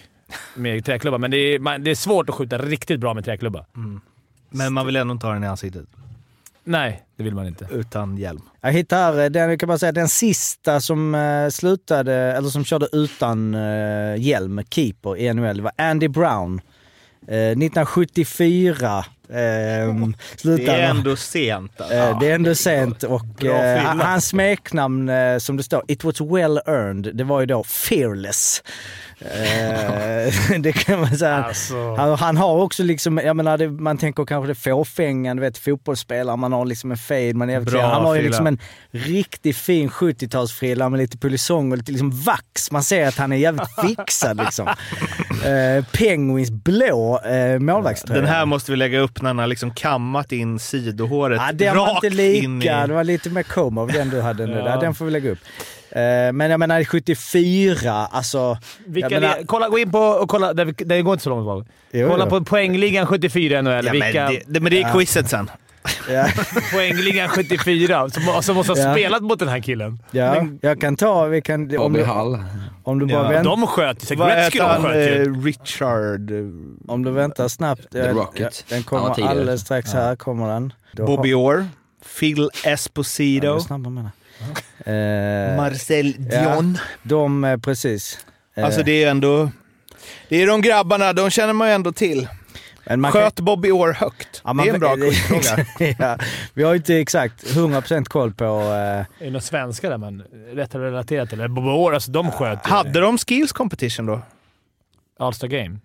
[0.56, 3.66] med träklubba, men det är, man, det är svårt att skjuta riktigt bra med träklubba.
[4.50, 5.86] Men man vill ändå inte ha den i ansiktet.
[6.64, 7.68] Nej, det vill man inte.
[7.72, 8.42] Utan hjälm.
[8.62, 12.66] Jag hittar eh, den, jag kan bara säga, den sista som eh, slutade, eller som
[12.66, 16.62] körde utan eh, hjälm, keeper i NHL, det var Andy Brown.
[17.28, 21.82] 1974 ehm, Det är ändå sent.
[21.82, 21.96] Alltså.
[21.96, 23.82] Eh, det är ändå sent och fylla.
[24.04, 28.64] hans smeknamn eh, som det står, it was well earned, det var ju då fearless.
[30.60, 31.44] Det kan man säga.
[31.44, 31.96] Alltså.
[31.96, 35.58] Han, han har också liksom, jag menar det, man tänker kanske det fåfängan, du vet
[35.58, 38.30] fotbollsspelare, man har liksom en fade, man är Bra Han har ju frilla.
[38.30, 38.60] liksom en
[38.92, 42.72] riktigt fin 70-talsfrilla med lite polisong och lite liksom vax.
[42.72, 44.68] Man ser att han är jävligt fixad liksom.
[45.92, 47.20] Penguins blå
[47.60, 48.22] målvaktströja.
[48.22, 51.86] Den här måste vi lägga upp när han har liksom kammat in sidohåret Ja, var
[51.86, 52.44] rakt inte lika.
[52.46, 52.66] in i...
[52.66, 54.54] Det var lite mer comb av den du hade nu.
[54.66, 54.78] Ja.
[54.80, 55.40] Den får vi lägga upp.
[55.92, 56.02] Eh,
[56.34, 58.58] men jag menar 74, alltså...
[58.86, 60.54] Vilka menar, det, kolla, gå in på och kolla.
[60.54, 61.68] Det, det går inte så långt bak.
[62.10, 63.86] Kolla på poängligan 74 i NHL.
[63.86, 65.50] Ja, vilka, men, det, det, men det är quizet sen.
[66.10, 66.28] ja,
[66.74, 68.94] Poängligan 74 som, som måste ha Ja.
[68.94, 70.00] spelat mot den här killen.
[70.12, 71.26] ja, jag kan ta...
[71.26, 72.40] Vi kan, om, Bobby du, Hall.
[72.84, 73.44] om du bara Ja, väntar.
[73.50, 74.16] De sköt ju.
[74.16, 74.84] Vad Gretzky de han?
[74.84, 75.22] sköt ju.
[75.24, 76.32] Eh, Richard...
[76.32, 76.38] eh,
[76.88, 77.92] Om du väntar snabbt.
[77.92, 78.66] The ja, Rocket.
[78.68, 79.32] ja, Den kommer tidigare.
[79.32, 80.16] alldeles strax här.
[80.16, 80.74] kommer den.
[80.94, 81.66] Då Bobby Orr.
[82.20, 83.56] Phil Ja, Esposito.
[83.56, 84.12] är snabba med det.
[84.92, 86.78] Eh, Marcel Dion.
[87.04, 88.20] de, eh, precis.
[88.56, 89.52] Eh, Alltså det är ändå...
[90.30, 92.28] Det är de grabbarna, de känner man ju ändå till.
[92.86, 94.42] Men man kan- Sköt Bobby Orr högt?
[94.44, 95.66] Ja, man- det är en bra quizfråga.
[96.00, 96.18] ja,
[96.54, 98.46] vi har ju inte exakt 100% koll på...
[98.46, 100.24] Eh, Är det några svenskar där man
[100.54, 101.40] rätt relaterat till?
[101.40, 102.66] Eller Bobo Orr, alltså de sköt.
[102.68, 104.22] Hade de skills competition då?
[105.20, 105.78] All-Star Game?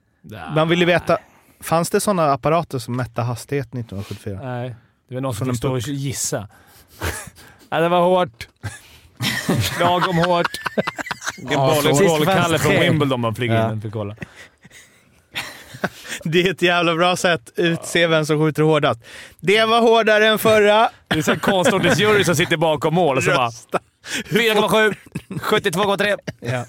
[0.55, 1.19] Man vill ju veta,
[1.61, 4.41] fanns det sådana apparater som mätte hastighet 1974?
[4.43, 4.75] Nej,
[5.09, 6.49] det var någon som fick stå och gissa.
[7.71, 8.49] Nej, det var hårt.
[9.81, 10.47] Lagom hårt.
[11.51, 12.73] Ja, så- Boll- Bollkalle från.
[12.73, 13.73] Wimbledon man flyger Ja.
[13.73, 14.17] in för att kolla.
[16.25, 19.01] Det är ett jävla bra sätt att utse vem som skjuter hårdast.
[19.41, 20.91] Det var hårdare än förra.
[21.09, 23.51] Det är så här konståkningsjury som sitter bakom mål och så bara...
[23.51, 24.95] 4,7,
[25.29, 26.17] 72,3.
[26.41, 26.65] Ja.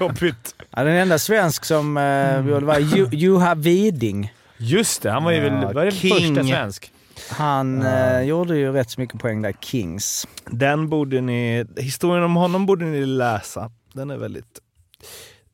[0.06, 0.54] Jobbigt.
[0.70, 4.32] ja, den enda svensk som eh, gjorde var Ju- Juha Widing.
[4.56, 6.92] Just det, han var ju väl Ja, var det första svensk.
[7.30, 10.28] Han eh, gjorde ju rätt så mycket poäng där, Kings.
[10.46, 11.66] Den borde ni...
[11.76, 13.70] Historien om honom borde ni läsa.
[13.92, 14.58] Den är väldigt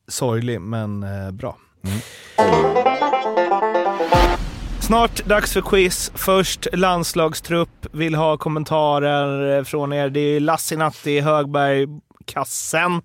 [0.08, 1.56] sorglig, men eh, bra.
[1.84, 2.00] Mm.
[4.80, 6.12] Snart dags för quiz.
[6.14, 7.86] Först landslagstrupp.
[7.92, 10.08] Vill ha kommentarer från er.
[10.08, 11.86] Det är Lassinatti, Högberg,
[12.24, 13.02] Kassen.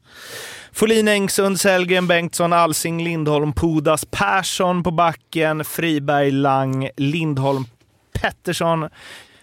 [0.72, 7.66] Folin, Engsund, Sellgren, Bengtsson, Alsing, Lindholm, Pudas, Persson på backen, Friberg, Lang, Lindholm,
[8.14, 8.90] Pettersson,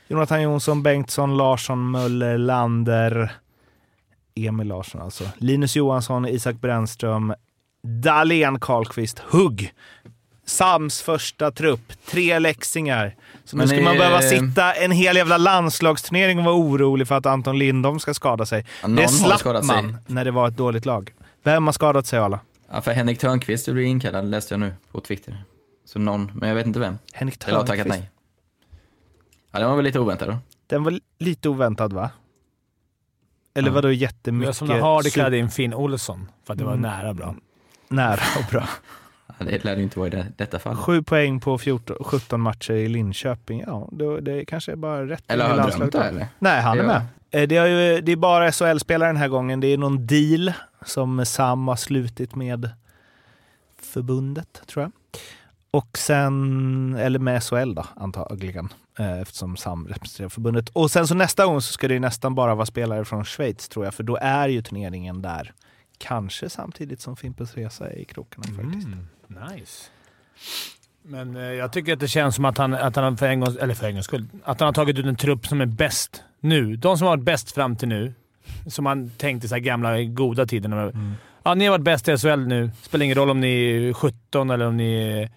[0.09, 3.32] Jonathan Jonsson, Bengtsson, Larsson, Möller, Lander,
[4.34, 7.34] Emil Larsson alltså, Linus Johansson, Isak Brännström,
[7.87, 9.72] Dahlén, Karlqvist, Hugg.
[10.45, 13.14] Sams första trupp, tre läxingar.
[13.45, 17.14] Så nu Men ska man behöva sitta en hel jävla landslagsturnering och vara orolig för
[17.14, 18.66] att Anton Lindholm ska skada sig.
[18.82, 19.82] Ja, det har slapp skadat sig.
[19.82, 21.12] man när det var ett dåligt lag.
[21.43, 22.41] Vem har skadat sig alla?
[22.70, 25.45] Ja, för Henrik Törnqvist blir inkallad läste jag nu på Twitter.
[25.84, 26.99] Så någon, men jag vet inte vem.
[27.12, 28.01] Henrik Eller har tackat Törnqvist.
[28.01, 28.11] nej.
[29.53, 30.39] Ja, det var väl lite oväntat då.
[30.66, 32.11] Den var lite oväntad va?
[33.55, 33.74] Eller Ja.
[33.74, 34.57] vadå Det var jättemycket?
[34.57, 36.82] som när Hardy super- klädde in Finn Olsson för att det var Mm.
[36.82, 37.34] nära bra.
[37.89, 38.68] Nära och bra.
[39.39, 40.76] Det lär det inte vara i det, detta fall.
[40.76, 43.64] Sju poäng på 14, 17 matcher i Linköping.
[43.66, 45.24] Ja, då, det kanske är bara rätt.
[45.28, 46.26] Eller har jag drömt det eller?
[46.39, 47.03] Nej, han är med.
[47.30, 49.61] Eh, Det, har ju, det är bara SHL-spelare den här gången.
[49.61, 50.53] Det är någon deal
[50.84, 52.70] som Sam har slutit med
[53.82, 54.93] förbundet, tror jag.
[55.70, 58.68] Och sen, eller med SHL då, antagligen.
[58.99, 60.68] eh, Eftersom Sam representerar förbundet.
[60.68, 63.68] Och sen så nästa gång så ska det ju nästan bara vara spelare från Schweiz,
[63.68, 63.95] tror jag.
[63.95, 65.53] För då är ju turneringen där.
[65.99, 68.87] Kanske samtidigt som Fimpens Resa är i krokarna faktiskt.
[68.87, 69.07] Mm,
[69.55, 69.91] nice.
[71.03, 73.57] Men eh, jag tycker att det känns som att han, att han för en gångs,
[73.57, 76.23] eller för en gångs skull, att han har tagit ut en trupp som är bäst
[76.41, 76.77] nu.
[76.77, 78.15] De som har varit bäst fram till nu,
[78.67, 80.69] som man tänkte här gamla goda tider.
[80.69, 81.17] Man,
[81.47, 82.71] Ja, ni har varit bäst i SHL nu.
[82.83, 85.31] Spelar ingen roll om ni är 17 eller om ni är...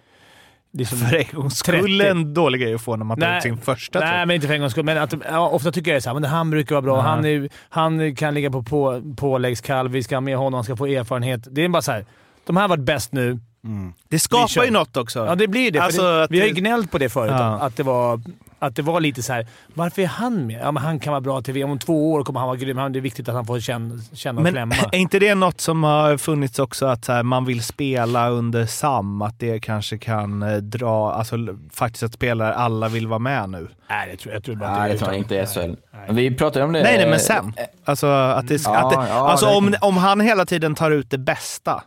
[0.72, 2.08] Liksom För en gångs skull 30.
[2.08, 4.28] en dålig grej att få när man tar Nej, ut sin första Nej, trupp.
[4.28, 4.86] men inte för en gångs skull.
[4.86, 6.98] Men att, ja, ofta tycker jag men han brukar vara bra.
[6.98, 7.02] Ja.
[7.02, 9.92] Han, är, han kan ligga på, på påläggskalv.
[9.92, 10.54] Vi ska ha med honom.
[10.54, 11.48] Han ska få erfarenhet.
[11.52, 12.06] Det är bara så här.
[12.46, 13.40] De här har varit bäst nu.
[13.64, 13.94] Mm.
[14.08, 15.26] Det skapar ju något också.
[15.26, 15.80] Ja, det blir det.
[15.80, 17.32] Alltså det att vi har ju gnällt på det förut.
[17.32, 17.60] Ja.
[17.60, 18.22] Att, det var,
[18.60, 19.48] att det var lite så här.
[19.74, 20.60] varför är han med?
[20.64, 21.70] Ja, men han kan vara bra till VM.
[21.70, 22.78] Om två år kommer han vara grym.
[22.92, 24.76] Det är viktigt att han får känna, känna och Men klämma.
[24.92, 28.66] är inte det något som har funnits också, att så här, man vill spela under
[28.66, 29.22] SAM?
[29.22, 31.36] Att det kanske kan eh, dra, alltså
[31.74, 33.68] faktiskt att spelare, alla vill vara med nu?
[33.90, 35.76] Nej, det tror, jag tror bara Nej, det tror jag inte är SHL.
[36.14, 36.84] Vi pratade om det.
[36.84, 37.54] Nej, nej, men sen.
[37.86, 40.76] Alltså, att det, Ja, att det, ja, alltså det om, kan- om han hela tiden
[40.76, 41.84] tar ut det bästa,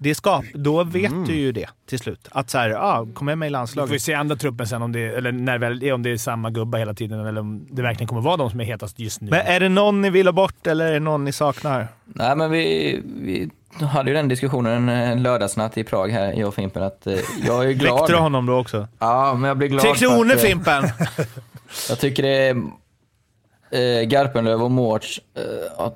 [0.00, 1.24] det skap, då vet Mm.
[1.24, 2.28] du ju det till slut.
[2.30, 4.02] Att så här, ah, kom med mig i Vi får ju landslaget.
[4.02, 6.78] se andra truppen sen, om det, eller när väl, är, om det är samma gubbar
[6.78, 9.30] hela tiden eller om det verkligen kommer vara de som är hetast just nu.
[9.30, 11.88] Men är det någon ni vill ha bort eller är det någon ni saknar?
[12.04, 13.50] Nej, men vi, vi
[13.86, 17.14] hade ju den diskussionen en lördagsnatt i Prag här, jag och Fimpen, att eh,
[17.46, 17.94] jag är glad.
[17.98, 18.88] Väckte du honom då också?
[18.98, 20.84] Ja, men jag blir glad Tre kronor att, eh, Fimpen!
[21.88, 22.56] Jag tycker det är
[24.00, 25.88] eh, Garpenlöv och Mårts, eh,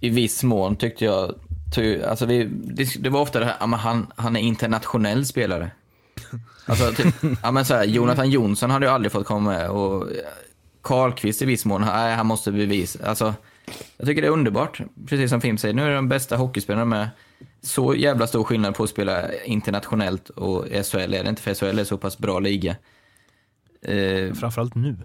[0.00, 1.34] i viss mån tyckte jag,
[1.74, 5.70] ty, alltså vi, det, det var ofta det här, men han, han är internationell spelare.
[6.66, 10.12] Alltså, typ, ja, men så här, Jonathan Jonsson hade ju aldrig fått komma med och
[10.12, 10.16] eh,
[10.82, 13.08] Karlqvist i viss mån, nej, han måste bevisa.
[13.08, 13.34] Alltså,
[13.96, 17.08] jag tycker det är underbart, precis som Fimp säger, nu är de bästa hockeyspelarna med.
[17.62, 21.78] Så jävla stor skillnad på att spela internationellt och SHL är det inte, för SHL
[21.78, 22.76] är så pass bra liga.
[23.82, 24.96] Eh, Framförallt nu.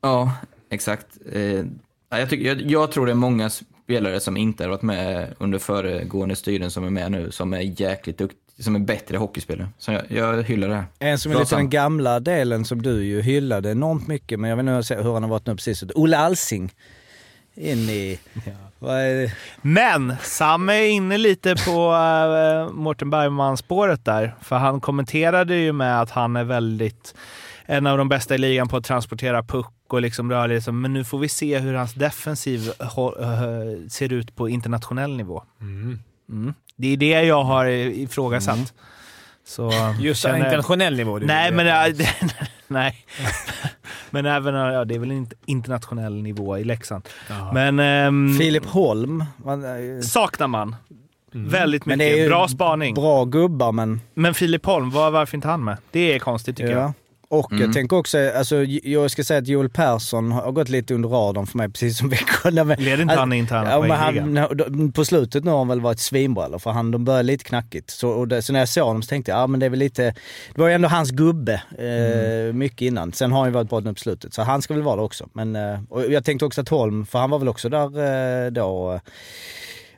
[0.00, 0.32] Ja,
[0.70, 1.06] exakt.
[1.32, 1.64] Eh,
[2.08, 3.50] ja, jag, tycker, jag, jag tror det är många
[3.86, 7.80] spelare som inte har varit med under föregående styren som är med nu, som är
[7.80, 9.68] jäkligt duktiga, som är bättre hockeyspelare.
[9.78, 10.84] Så jag, jag hyllar det här.
[10.98, 14.56] En som är lite den gamla delen som du ju hyllade enormt mycket, men jag
[14.56, 15.84] vet inte hur han har varit nu precis.
[15.94, 16.72] Olle Alsing.
[17.54, 18.18] In i...
[18.80, 19.32] Det?
[19.62, 24.34] Men Sam är inne lite på uh, Mårten Bergman-spåret där.
[24.42, 27.14] För han kommenterade ju med att han är väldigt
[27.66, 30.72] en av de bästa i ligan på att transportera puck och liksom röra sig.
[30.72, 35.42] Men nu får vi se hur hans defensiv eh, ser ut på internationell nivå.
[35.60, 36.54] Mm.
[36.76, 38.74] Det är det jag har ifrågasatt.
[39.46, 41.18] Så, Just känner- internationell nivå.
[41.18, 42.08] du Nej, men, ja, det,
[42.68, 43.04] nej.
[44.10, 47.08] men även, ja, det är väl en internationell nivå i Leksand.
[47.28, 47.52] Jaha.
[47.52, 49.24] Men ehm, Filip Holm.
[49.44, 50.76] Man, eh, saknar man.
[51.32, 52.12] Väldigt Men mycket.
[52.14, 52.94] det är ju Bra spaning.
[52.94, 54.00] bra gubbar men...
[54.14, 55.76] Men Filip Holm, var, varför inte han med?
[55.90, 56.92] Det är konstigt tycker jag.
[57.28, 57.64] Och Mm.
[57.64, 61.46] jag tänker också, alltså, jag ska säga att Joel Persson har gått lite under radarn
[61.46, 62.50] för mig precis som Växjö.
[62.50, 66.44] Leder inte han interna ja, men han, På slutet nu har han väl varit svinbra
[66.44, 66.58] eller?
[66.58, 67.90] För han, de började lite knackigt.
[67.90, 69.78] Så, det, så när jag såg honom så tänkte jag, ja men det är väl
[69.78, 70.02] lite,
[70.54, 73.12] det var ju ändå hans gubbe eh, mycket innan.
[73.12, 74.34] Sen har han ju varit bra nu på slutet.
[74.34, 75.28] Så han ska väl vara det också.
[75.32, 77.84] Men, eh, och jag tänkte också att Holm, för han var väl också där
[78.46, 79.00] eh, då, eh,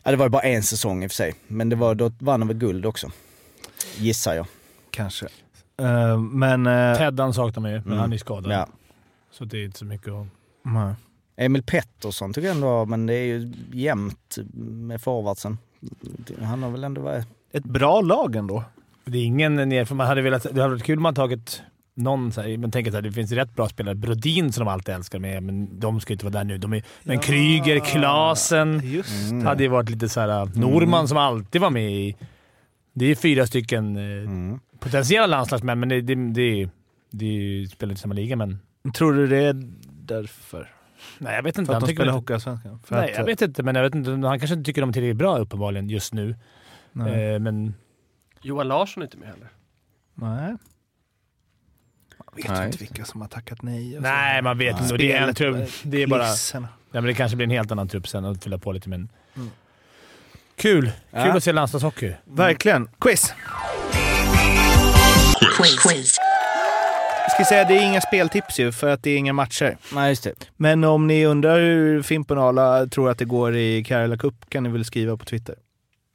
[0.03, 1.35] ja det var ju bara en säsong i och för sig.
[1.47, 3.11] Men det var, då vann han väl guld också.
[3.97, 4.47] Gissar jag.
[4.91, 5.27] Kanske.
[5.83, 6.67] Eh, men...
[6.67, 7.99] Uh, Teddan saknar man ju, men Mm.
[7.99, 8.53] han är skadad.
[8.53, 8.67] Ja.
[9.31, 10.27] Så det är inte så mycket att...
[10.63, 10.95] nej.
[11.37, 15.59] Emil Pettersson tycker jag ändå, men det är ju jämnt med forwardsen.
[16.43, 17.27] Han har väl ändå varit...
[17.53, 18.65] Ett bra lag ändå.
[19.05, 19.95] Det är ingen nerför.
[19.95, 21.63] Man hade velat, det hade varit kul om man tagit
[21.95, 23.95] någon, så här, men tänker så här, det finns rätt bra spelare.
[23.95, 26.59] Brodin som de alltid älskar med, men de ska inte vara där nu.
[26.59, 28.81] De är, men Kryger, Klasen.
[28.85, 29.47] Just Mm.
[29.47, 30.51] hade ju varit lite så här.
[30.59, 32.17] Norman som alltid var med i...
[32.93, 34.61] Det är fyra stycken eh, Mm.
[34.79, 36.69] potentiella landslagsmän, men det, det, det,
[37.11, 38.37] det spelar inte i samma liga.
[38.37, 38.59] Men
[38.95, 39.55] Tror du det är
[39.91, 40.71] därför?
[41.19, 41.67] nej, jag vet inte.
[41.67, 42.81] För att Han de spelar Hockeyallsvenskan?
[42.89, 44.11] Nej, att, jag vet inte, men jag vet inte.
[44.11, 46.37] Han kanske inte tycker de är tillräckligt bra uppenbarligen just nu.
[46.93, 47.25] Nej.
[47.35, 47.75] Eh, men
[48.43, 49.49] Johan Larsson är inte med heller.
[50.15, 50.57] nej.
[52.27, 52.67] Man vet Nej.
[52.67, 53.97] inte vilka som har tackat nej.
[53.97, 54.09] och så.
[54.09, 54.95] nej, man vet inte.
[54.95, 56.27] Och Det är, en trupp, det är bara...
[56.53, 56.61] Ja,
[56.93, 59.09] men det kanske blir en helt annan trupp sen att fylla på lite, men...
[60.59, 60.83] Kul!
[60.83, 61.37] Kul Ja.
[61.37, 62.13] att se landslagshockey.
[62.25, 62.89] Verkligen.
[63.01, 63.33] Quiz!
[65.57, 65.79] Quiz.
[65.83, 66.17] Quiz.
[67.23, 69.77] Jag ska säga, det är inga speltips ju, för att det är inga matcher.
[69.95, 70.35] Nej, just det.
[70.57, 74.63] Men om ni undrar hur Fimpen Arla tror att det går i Karjala Cup kan
[74.63, 75.55] ni väl skriva på Twitter.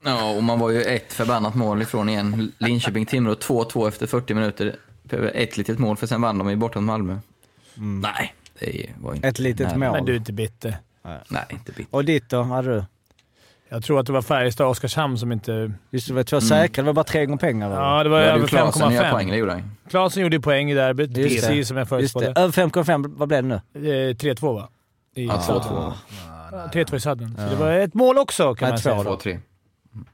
[0.06, 2.52] Ja, och man var ju ett förbannat mål ifrån igen.
[2.58, 4.76] Linköping-Timrå 2-2 efter 40 minuter.
[5.34, 7.18] Ett litet mål, för sen vann de ju borta mot Malmö.
[7.76, 9.78] Nej, det var inte Ett litet nära.
[9.78, 9.92] mål.
[9.92, 10.78] Men du är inte bitter.
[11.28, 11.96] Nej, inte bitter.
[11.96, 12.42] Och ditt då?
[12.42, 12.84] Hade du?
[13.74, 15.72] Jag tror att det var Färjestad och Oskarshamn som inte...
[15.92, 16.84] Just det, var två säkra.
[16.84, 17.68] Det var bara tre gånger pengar.
[17.68, 17.82] eller?
[17.82, 19.32] Ja, det var Ja, över du Klasen gör poäng, 5,5.
[19.32, 19.72] det gjorde han.
[19.90, 21.48] Klasen gjorde ju poäng i derbyt, Just det.
[21.48, 21.96] precis som jag Just det.
[21.96, 22.34] förutspådde.
[22.42, 23.14] Över 5,5.
[23.18, 24.10] Vad blev det nu?
[24.10, 24.70] Eh, 3-2 va?
[25.16, 25.62] I Ja, sadden.
[25.64, 25.94] 2-2.
[26.52, 27.36] Ja, 3-2 i sadden.
[27.38, 29.04] Så det var ett mål också kan Nej, man säga.
[29.04, 29.16] då.
[29.16, 29.40] 2-3.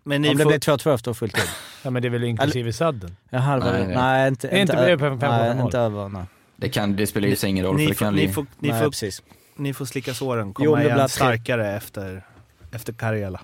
[0.03, 1.43] Men ni Om det får, blev 2-2 efter full tid.
[1.83, 3.15] Ja, men det är väl inklusive sadden?
[3.29, 3.95] Jaha, det var Nej, det.
[3.95, 4.27] nej.
[4.27, 5.65] Inte, Är inte ö- över 5,5 Nej, mål?
[5.65, 6.09] inte över.
[6.09, 6.23] Nej,
[6.55, 8.69] Det, kan, det spelar ju ingen roll, för ni, det får, kan ni, får, ni,
[8.71, 12.23] nej får, ni får slicka såren, Jo, komma om det blir igen starkare efter,
[12.71, 13.39] efter Karjala.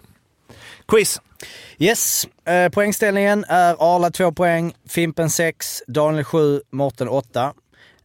[0.88, 1.22] Quiz!
[1.78, 7.54] Yes, eh, poängställningen är Arla 2 poäng, Fimpen 6, Daniel 7, Mårten 8.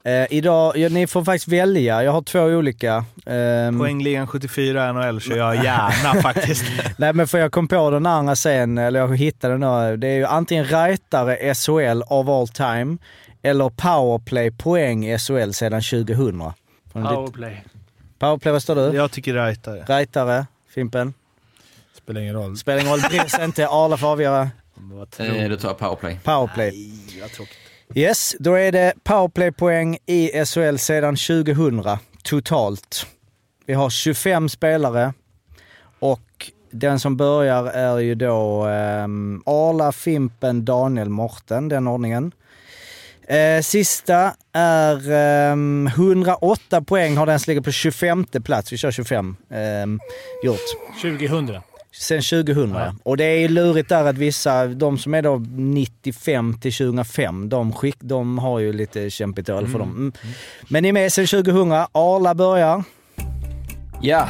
[0.05, 2.03] Eh, idag, ja, ni får faktiskt välja.
[2.03, 3.05] Jag har två olika.
[3.27, 6.65] Ehm, Poängligan 74 NHL kör jag gärna faktiskt.
[6.97, 9.97] Nej men för jag kom på den andra sen, eller jag hittade den då.
[9.97, 12.97] Det är ju antingen rightare SHL of all time
[13.43, 16.17] eller powerplay poäng SHL sedan 2000.
[16.93, 17.65] Från ditt- Powerplay.
[18.19, 18.97] Powerplay, vad står du?
[18.97, 19.85] Jag tycker rightare.
[19.89, 21.15] Rightare, Fimpen?
[21.93, 22.57] Spelar ingen roll.
[22.57, 23.69] Spelar ingen roll, bryr sig inte.
[23.69, 24.51] Arla får avgöra.
[25.19, 26.21] Eh, då tar powerplay.
[26.25, 26.71] Powerplay.
[26.71, 27.57] Nej, vad tråkigt.
[27.95, 33.07] Yes, då är det powerplay-poäng i SHL sedan 2000 totalt.
[33.67, 35.13] Vi har 25 spelare
[35.99, 42.33] och den som börjar är ju då um, Arla, Fimpen, Daniel, Morten, den ordningen.
[43.31, 48.73] Eh, sista är ehm, 108 poäng har den som ligger på 25 plats.
[48.73, 49.37] Vi kör 25
[49.85, 50.01] um,
[50.45, 50.59] gjort.
[51.03, 51.61] 2000.
[51.93, 52.71] Sen 2000.
[52.71, 52.95] Ja.
[53.03, 57.49] Och det är ju lurigt där att vissa, de som är då 95 till 2005,
[57.49, 59.91] de, skick, de har ju lite kämpigt öl för dem.
[59.91, 60.13] Mm.
[60.69, 61.73] Men ni är med sen 2000.
[61.73, 62.85] Arla börjar.
[64.03, 64.29] Ja!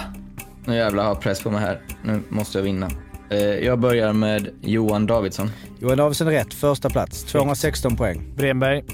[0.64, 1.80] Nu jävlar har jag press på mig här.
[2.04, 2.90] Nu måste jag vinna.
[3.30, 5.50] Eh, jag börjar med Johan Davidsson.
[5.80, 7.24] Johan Davidsson är rätt, första plats.
[7.24, 8.32] 216 poäng.
[8.36, 8.84] Bremberg.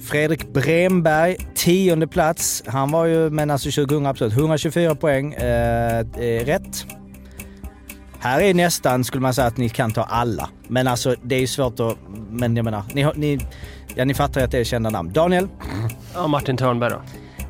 [0.00, 2.62] Fredrik Bremberg, tionde plats.
[2.66, 5.32] Han var ju, men alltså 2000 absolut, 124 poäng.
[5.32, 6.86] Eh, eh, rätt.
[8.20, 10.48] Här är nästan, skulle man säga, att ni kan ta alla.
[10.68, 11.96] Men alltså det är ju svårt att...
[12.30, 13.38] Men jag menar, ni, ni,
[13.94, 15.12] ja, ni fattar att det är kända namn.
[15.12, 15.48] Daniel?
[16.14, 17.02] Ja, Martin Törnberg då.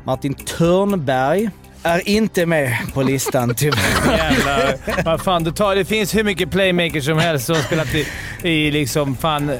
[0.04, 1.50] Martin Törnberg
[1.82, 4.16] är inte med på listan tyvärr.
[4.16, 4.74] Jävlar.
[5.04, 8.06] Vad fan, du tar, det finns hur mycket playmakers som helst som har spelat i,
[8.42, 9.52] i liksom fan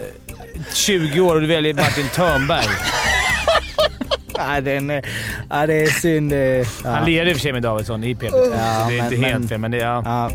[0.75, 2.65] 20 år och du väljer Martin Törnberg.
[4.39, 5.05] Nej, den är,
[5.51, 6.33] ja, det är synd.
[6.33, 6.65] eh, Ja.
[6.85, 8.23] Han leder i och för sig med Davidsson i PP.
[8.25, 9.85] Ja, så det är men- inte men- helt fel, men det är...
[9.87, 10.03] Ja.
[10.05, 10.31] Ja.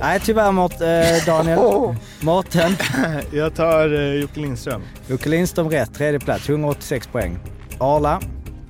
[0.00, 1.58] Nej, tyvärr mot eh, Daniel.
[2.20, 2.76] Mårten.
[3.32, 4.82] Jag tar uh, Jocke Lindström.
[5.06, 7.38] Jocke Lindström rätt, tredje plats, 186 poäng.
[7.78, 8.20] Arla.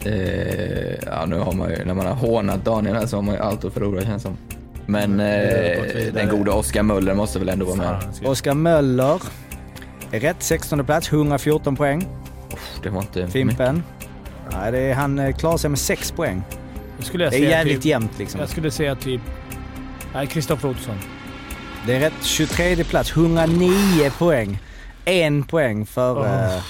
[0.06, 3.34] Eh, ja, nu har man ju, när man har hånat Daniel här så har man
[3.34, 4.36] ju allt att förlora känns som.
[4.86, 7.96] Men har eh, den goda Oskar Möller måste väl ändå vara med.
[8.24, 9.22] Oskar Möller.
[10.10, 10.36] Är rätt.
[10.38, 12.08] 16 plats, 114 poäng.
[12.82, 13.32] Det var inte mycket.
[13.32, 13.82] Fimpen.
[14.52, 16.42] Nej, det är, han eh, klarar sig med 6 poäng.
[16.98, 18.40] Då skulle jag Det är säga jävligt typ, jämnt liksom.
[18.40, 19.20] Jag skulle säga typ...
[20.14, 20.94] Nej, Kristoffer Olsson.
[21.86, 22.12] Det är rätt.
[22.22, 23.72] 23 plats, 109
[24.18, 24.58] poäng.
[25.04, 26.60] En poäng för Oh.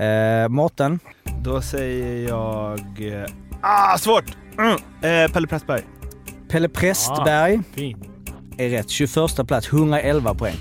[0.00, 0.98] Eh, Mårten.
[1.42, 2.80] Då säger jag...
[3.22, 3.26] eh,
[3.62, 4.36] Ah, svårt!
[4.58, 4.72] Mm.
[5.26, 5.82] Eh, Pelle Pressberg.
[6.48, 8.04] Pelle Prästberg Fin.
[8.58, 8.90] är rätt.
[8.90, 10.54] 21 plats, 111 poäng.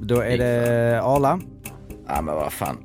[0.00, 1.40] Då är det Arla.
[2.08, 2.84] Ja men vad fan.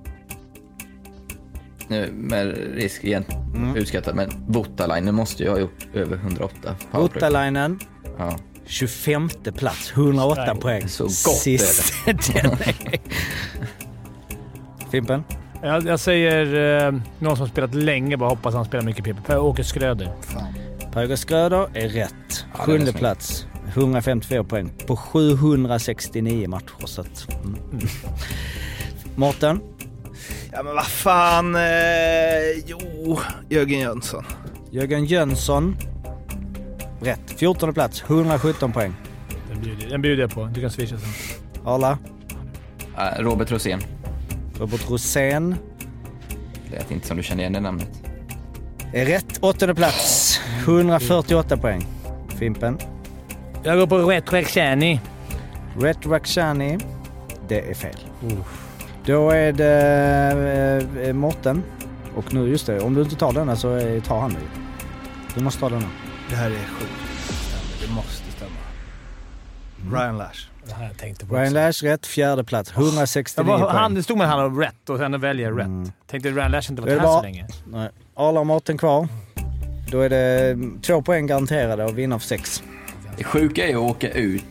[1.87, 3.25] Nu med risk igen,
[3.55, 3.75] Mm.
[3.75, 7.01] utskattat, men Voutalainen måste ju ha gjort över 108 powerplay.
[7.01, 7.79] Voutalainen.
[8.17, 8.37] Ja.
[8.65, 10.87] 25 plats, 108 Nej, poäng.
[10.87, 11.93] så gott Sist.
[12.05, 12.99] Den är-
[14.91, 15.23] Fimpen.
[15.63, 19.25] Jag, jag säger eh, någon som spelat länge, bara hoppas han spelar mycket PP.
[19.25, 20.11] Per-Åke Skröder.
[20.93, 22.45] Per Skröder är rätt.
[22.53, 22.97] Ja, är Sjunde snygg.
[22.97, 23.47] plats.
[23.73, 26.85] 154 poäng på 769 matcher.
[26.85, 27.57] Så att, mm.
[29.15, 29.59] Mårten.
[30.51, 31.55] Ja men vad fan.
[31.55, 31.61] Eh,
[32.65, 33.19] jo,
[33.49, 34.23] Jörgen Jönsson.
[34.71, 35.77] Jörgen Jönsson.
[37.01, 37.33] Rätt.
[37.37, 38.03] 14 plats.
[38.07, 38.93] 117 poäng.
[39.49, 40.45] Den bjuder, den bjuder jag på.
[40.53, 41.09] Du kan swisha sen.
[41.65, 41.97] Arla.
[42.95, 43.81] Ja, Robert Rosén.
[44.59, 45.55] Robert Rosén.
[46.71, 47.89] Lät inte som du kände igen det namnet.
[48.93, 49.37] Är rätt.
[49.41, 50.39] Åttonde plats.
[50.59, 51.87] 148 poäng.
[52.39, 52.77] Fimpen.
[53.63, 55.01] Jag går på Red Rexani.
[55.79, 56.77] Ret Rakhshani.
[57.47, 57.97] Det är fel.
[59.05, 61.63] Då är det eh, Mårten.
[62.15, 64.61] Och nu, just det, om du inte tar denna så eh, tar han ju.
[65.35, 65.89] Du måste ta denna.
[66.29, 66.91] Det här är sjukt.
[67.81, 68.51] Det måste stämma.
[69.91, 70.52] Ryan Lash.
[70.73, 71.53] Det här jag tänkte på Ryan.
[71.53, 72.71] Lash rätt, fjärde plats.
[72.75, 73.75] Jag 169 var, poäng.
[73.75, 75.65] han, det stod med han och rätt och sen väljer jag rätt.
[75.65, 75.91] Mm.
[76.07, 77.47] Tänkte Ryan Lash inte är varit här bara- så länge.
[77.67, 77.89] Nej.
[78.15, 79.07] Arla och Mårten kvar.
[79.91, 82.63] Då är det två poäng garanterade och vinna för sex.
[83.17, 84.43] Det sjuka är att åka ut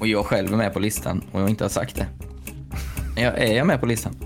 [0.00, 2.06] och jag själv är med på listan och jag inte har sagt det.
[3.22, 4.16] Jag, är jag med på listan?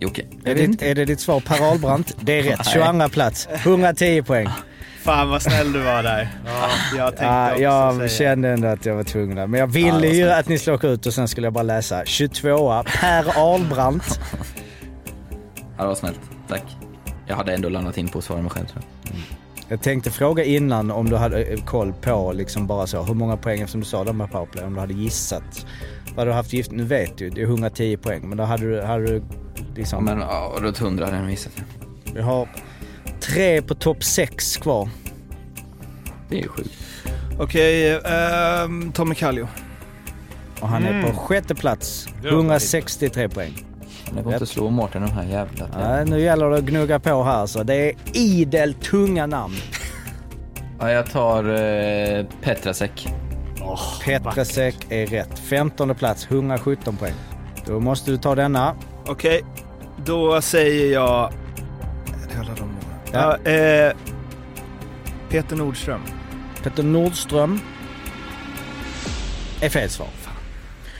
[0.00, 0.22] Jocke?
[0.22, 0.90] Är vet det, inte.
[0.90, 2.16] är det ditt svar Per Ahlbrandt?
[2.20, 2.60] Det är rätt.
[2.74, 2.92] Nej.
[3.00, 3.48] 22 plats.
[3.50, 4.48] 110 poäng.
[5.04, 6.28] Fan vad snäll du var där.
[6.96, 7.56] Jag tänkte Ja,
[8.00, 9.46] jag kände ändå att jag var tvungen där.
[9.46, 11.52] Men jag Ja, ville var ju att ni skulle åka ut och sen skulle jag
[11.54, 14.20] bara läsa 22 Per Ahlbrandt.
[15.76, 16.20] Ja, det var snällt.
[16.48, 16.62] Tack.
[17.26, 19.16] Jag hade ändå landat in på att svara mig själv tror jag.
[19.68, 23.36] Jag tänkte fråga innan om du hade eh, koll på liksom bara så hur många
[23.36, 25.66] poäng eftersom du sa det med powerplay, om du hade gissat.
[26.16, 28.82] Vad du haft gift, nu vet du, det är 110 poäng, men då hade du,
[28.82, 29.22] hade du
[29.56, 30.04] Ja, liksom...
[30.04, 31.52] men ja, runt 100 hade jag missat.
[32.14, 32.48] Vi har
[33.22, 34.88] tre på topp sex kvar.
[36.28, 36.70] Det är ju sjukt.
[37.38, 39.48] Okej, ehm, Tommy Kallio.
[40.60, 41.10] Och han är Mm.
[41.10, 42.08] på sjätte plats.
[42.22, 43.64] Det var 163 poäng.
[44.16, 45.66] Det går inte att slå Mårten de här jävla...
[45.78, 47.62] Nej, nu gäller det att gnugga på här så.
[47.62, 49.54] Det är idel tunga namn.
[50.80, 53.08] Ja, jag tar eh, Petrasek.
[54.04, 55.38] Petrasek är rätt.
[55.38, 57.12] 15 plats, 117 poäng.
[57.66, 58.74] Då måste du ta denna.
[59.06, 59.44] Okej,
[60.04, 61.32] då säger jag...
[62.28, 62.71] Det är alla de
[63.12, 63.36] Ja.
[63.44, 63.50] ja.
[63.50, 63.92] eh,
[65.28, 66.00] Peter Nordström.
[66.62, 67.60] Peter Nordström
[69.62, 70.08] är fel svar.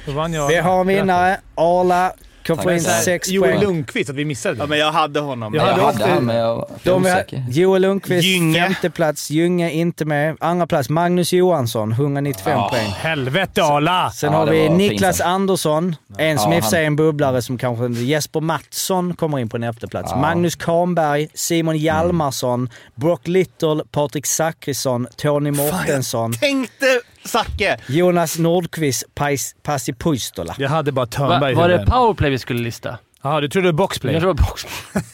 [0.07, 0.49] Då vann jag.
[0.49, 1.41] Vi har en vinnare.
[1.55, 2.13] Arla
[2.43, 3.63] kan få in här, 6 Joel poäng.
[3.63, 4.61] Lundqvist, att vi missade det.
[4.63, 5.55] Ja men jag hade honom.
[5.55, 7.25] Jag Jag hade hade också- han, men jag var De är.
[7.51, 8.63] Joel Lundqvist, Gynge.
[8.65, 9.31] femte plats.
[9.31, 10.37] Gynge inte med.
[10.41, 12.69] Andra plats Magnus Johansson, 195 Ja.
[12.69, 12.87] poäng.
[12.87, 14.11] Helvete Arla!
[14.11, 15.29] Sen Ja, har vi Niklas pinsamt.
[15.35, 18.03] Andersson, en som Ja, i och för sig är en bubblare som kanske...
[18.03, 20.09] Jesper Mattsson kommer in på en elfte plats.
[20.11, 20.21] Ja.
[20.21, 26.87] Magnus Kahnberg, Simon Hjalmarsson, Brock Little, Patrik Zackrisson, Tony Mortensson, Tänkte
[27.25, 27.77] Zacke!
[27.89, 30.55] Jonas Nordqvist, Pais- Pasi Puistola.
[30.59, 32.99] Jag hade bara Va, Törnberg i var det powerplay vi skulle lista?
[33.23, 34.13] Ja, du trodde boxplay?
[34.15, 34.67] Jag tror det var box.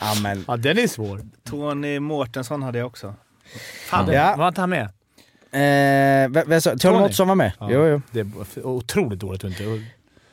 [0.00, 1.20] Ja, men, Ja, den är svår.
[1.50, 3.14] Tony Mårtensson hade jag också.
[3.86, 4.34] Fan, Ja.
[4.38, 4.82] Var inte han med?
[5.52, 6.98] eh, vem sa- Tony Tony.
[6.98, 7.52] Mårtensson var med.
[7.60, 7.68] Ja.
[7.70, 8.02] Jo, jo.
[8.10, 9.64] Det är otroligt dåligt inte...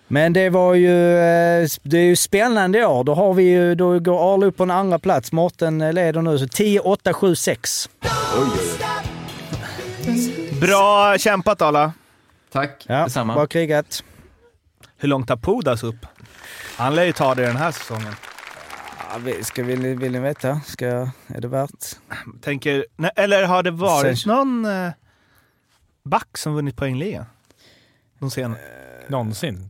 [0.08, 3.04] Men det var ju, eh, det är ju spännande år.
[3.04, 5.32] Då, har vi ju, då går Arla upp på en andra plats.
[5.32, 7.90] Mårten leder nu, så 10, 8, 7, 6.
[10.62, 11.94] Bra kämpat Ala.
[12.52, 13.34] Tack, Ja, detsamma.
[13.34, 14.04] bra krigat.
[14.98, 16.06] Hur långt har Pudas upp?
[16.78, 18.14] Han lär ju ta det den här säsongen.
[19.26, 20.62] Ja, ska vi, vill ni veta?
[20.66, 20.86] Ska
[21.28, 21.86] är det värt?
[22.42, 24.92] Tänker, nej, eller har det varit Sen- någon eh,
[26.04, 27.26] back som vunnit poängligan?
[28.20, 28.64] De senaste?
[29.08, 29.70] Någonsin.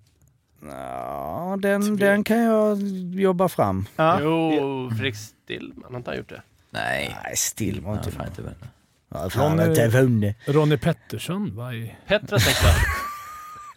[0.69, 2.77] Ja, den, den kan jag
[3.13, 3.85] jobba fram.
[3.95, 4.19] Ja.
[4.21, 6.41] Jo, Fredrik Stillman, har inte han gjort det?
[6.69, 7.17] Nej.
[7.23, 8.41] Nej, still var Ja, inte...
[8.41, 8.53] väl.
[9.13, 10.35] Ja, fan, Ronny- inte.
[10.45, 11.95] Ronny Pettersson var i...
[12.07, 12.37] Petra.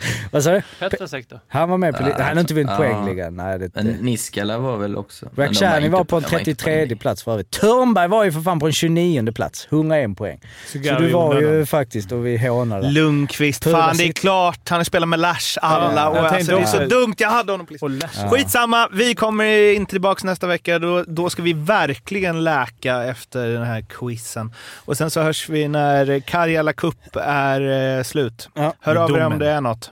[0.30, 0.62] Vad sa du?
[0.78, 1.40] Petrasek då?
[1.48, 2.02] Han var med på...
[2.04, 2.76] li- han har inte vunnit Ja.
[2.76, 3.36] poängligan.
[3.36, 5.26] Nej, det, Men Niskala var väl också.
[5.36, 6.98] Rakhshani inte- var på en de var inte 33 poäng.
[6.98, 7.50] plats för övrigt.
[7.50, 9.68] Törnberg var ju för fan på en 29 plats.
[9.70, 10.40] 101 poäng.
[10.66, 12.90] Så Cigarr du var ju faktiskt och vi hånade.
[12.90, 14.68] Lundqvist, Pudra fan det är klart.
[14.68, 16.00] Han har spelat med Lash, alla.
[16.00, 18.10] Ja, och jag alltså, det är så dumt, jag hade honom på listan.
[18.24, 18.28] Ja.
[18.30, 20.78] Skitsamma, vi kommer inte tillbaka nästa vecka.
[20.78, 24.52] Då, då ska vi verkligen läka efter den här quizen.
[24.84, 28.48] Och sen så hörs vi när Karjala Cup är eh, slut.
[28.54, 28.74] Ja.
[28.80, 29.89] Hör av er om det är något.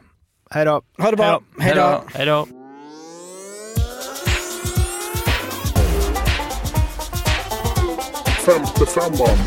[0.51, 0.83] Hej då!
[0.99, 1.41] Ha det bra.
[1.61, 2.03] Hej då.
[2.15, 2.47] Hej då.
[8.47, 9.39] Femte femman.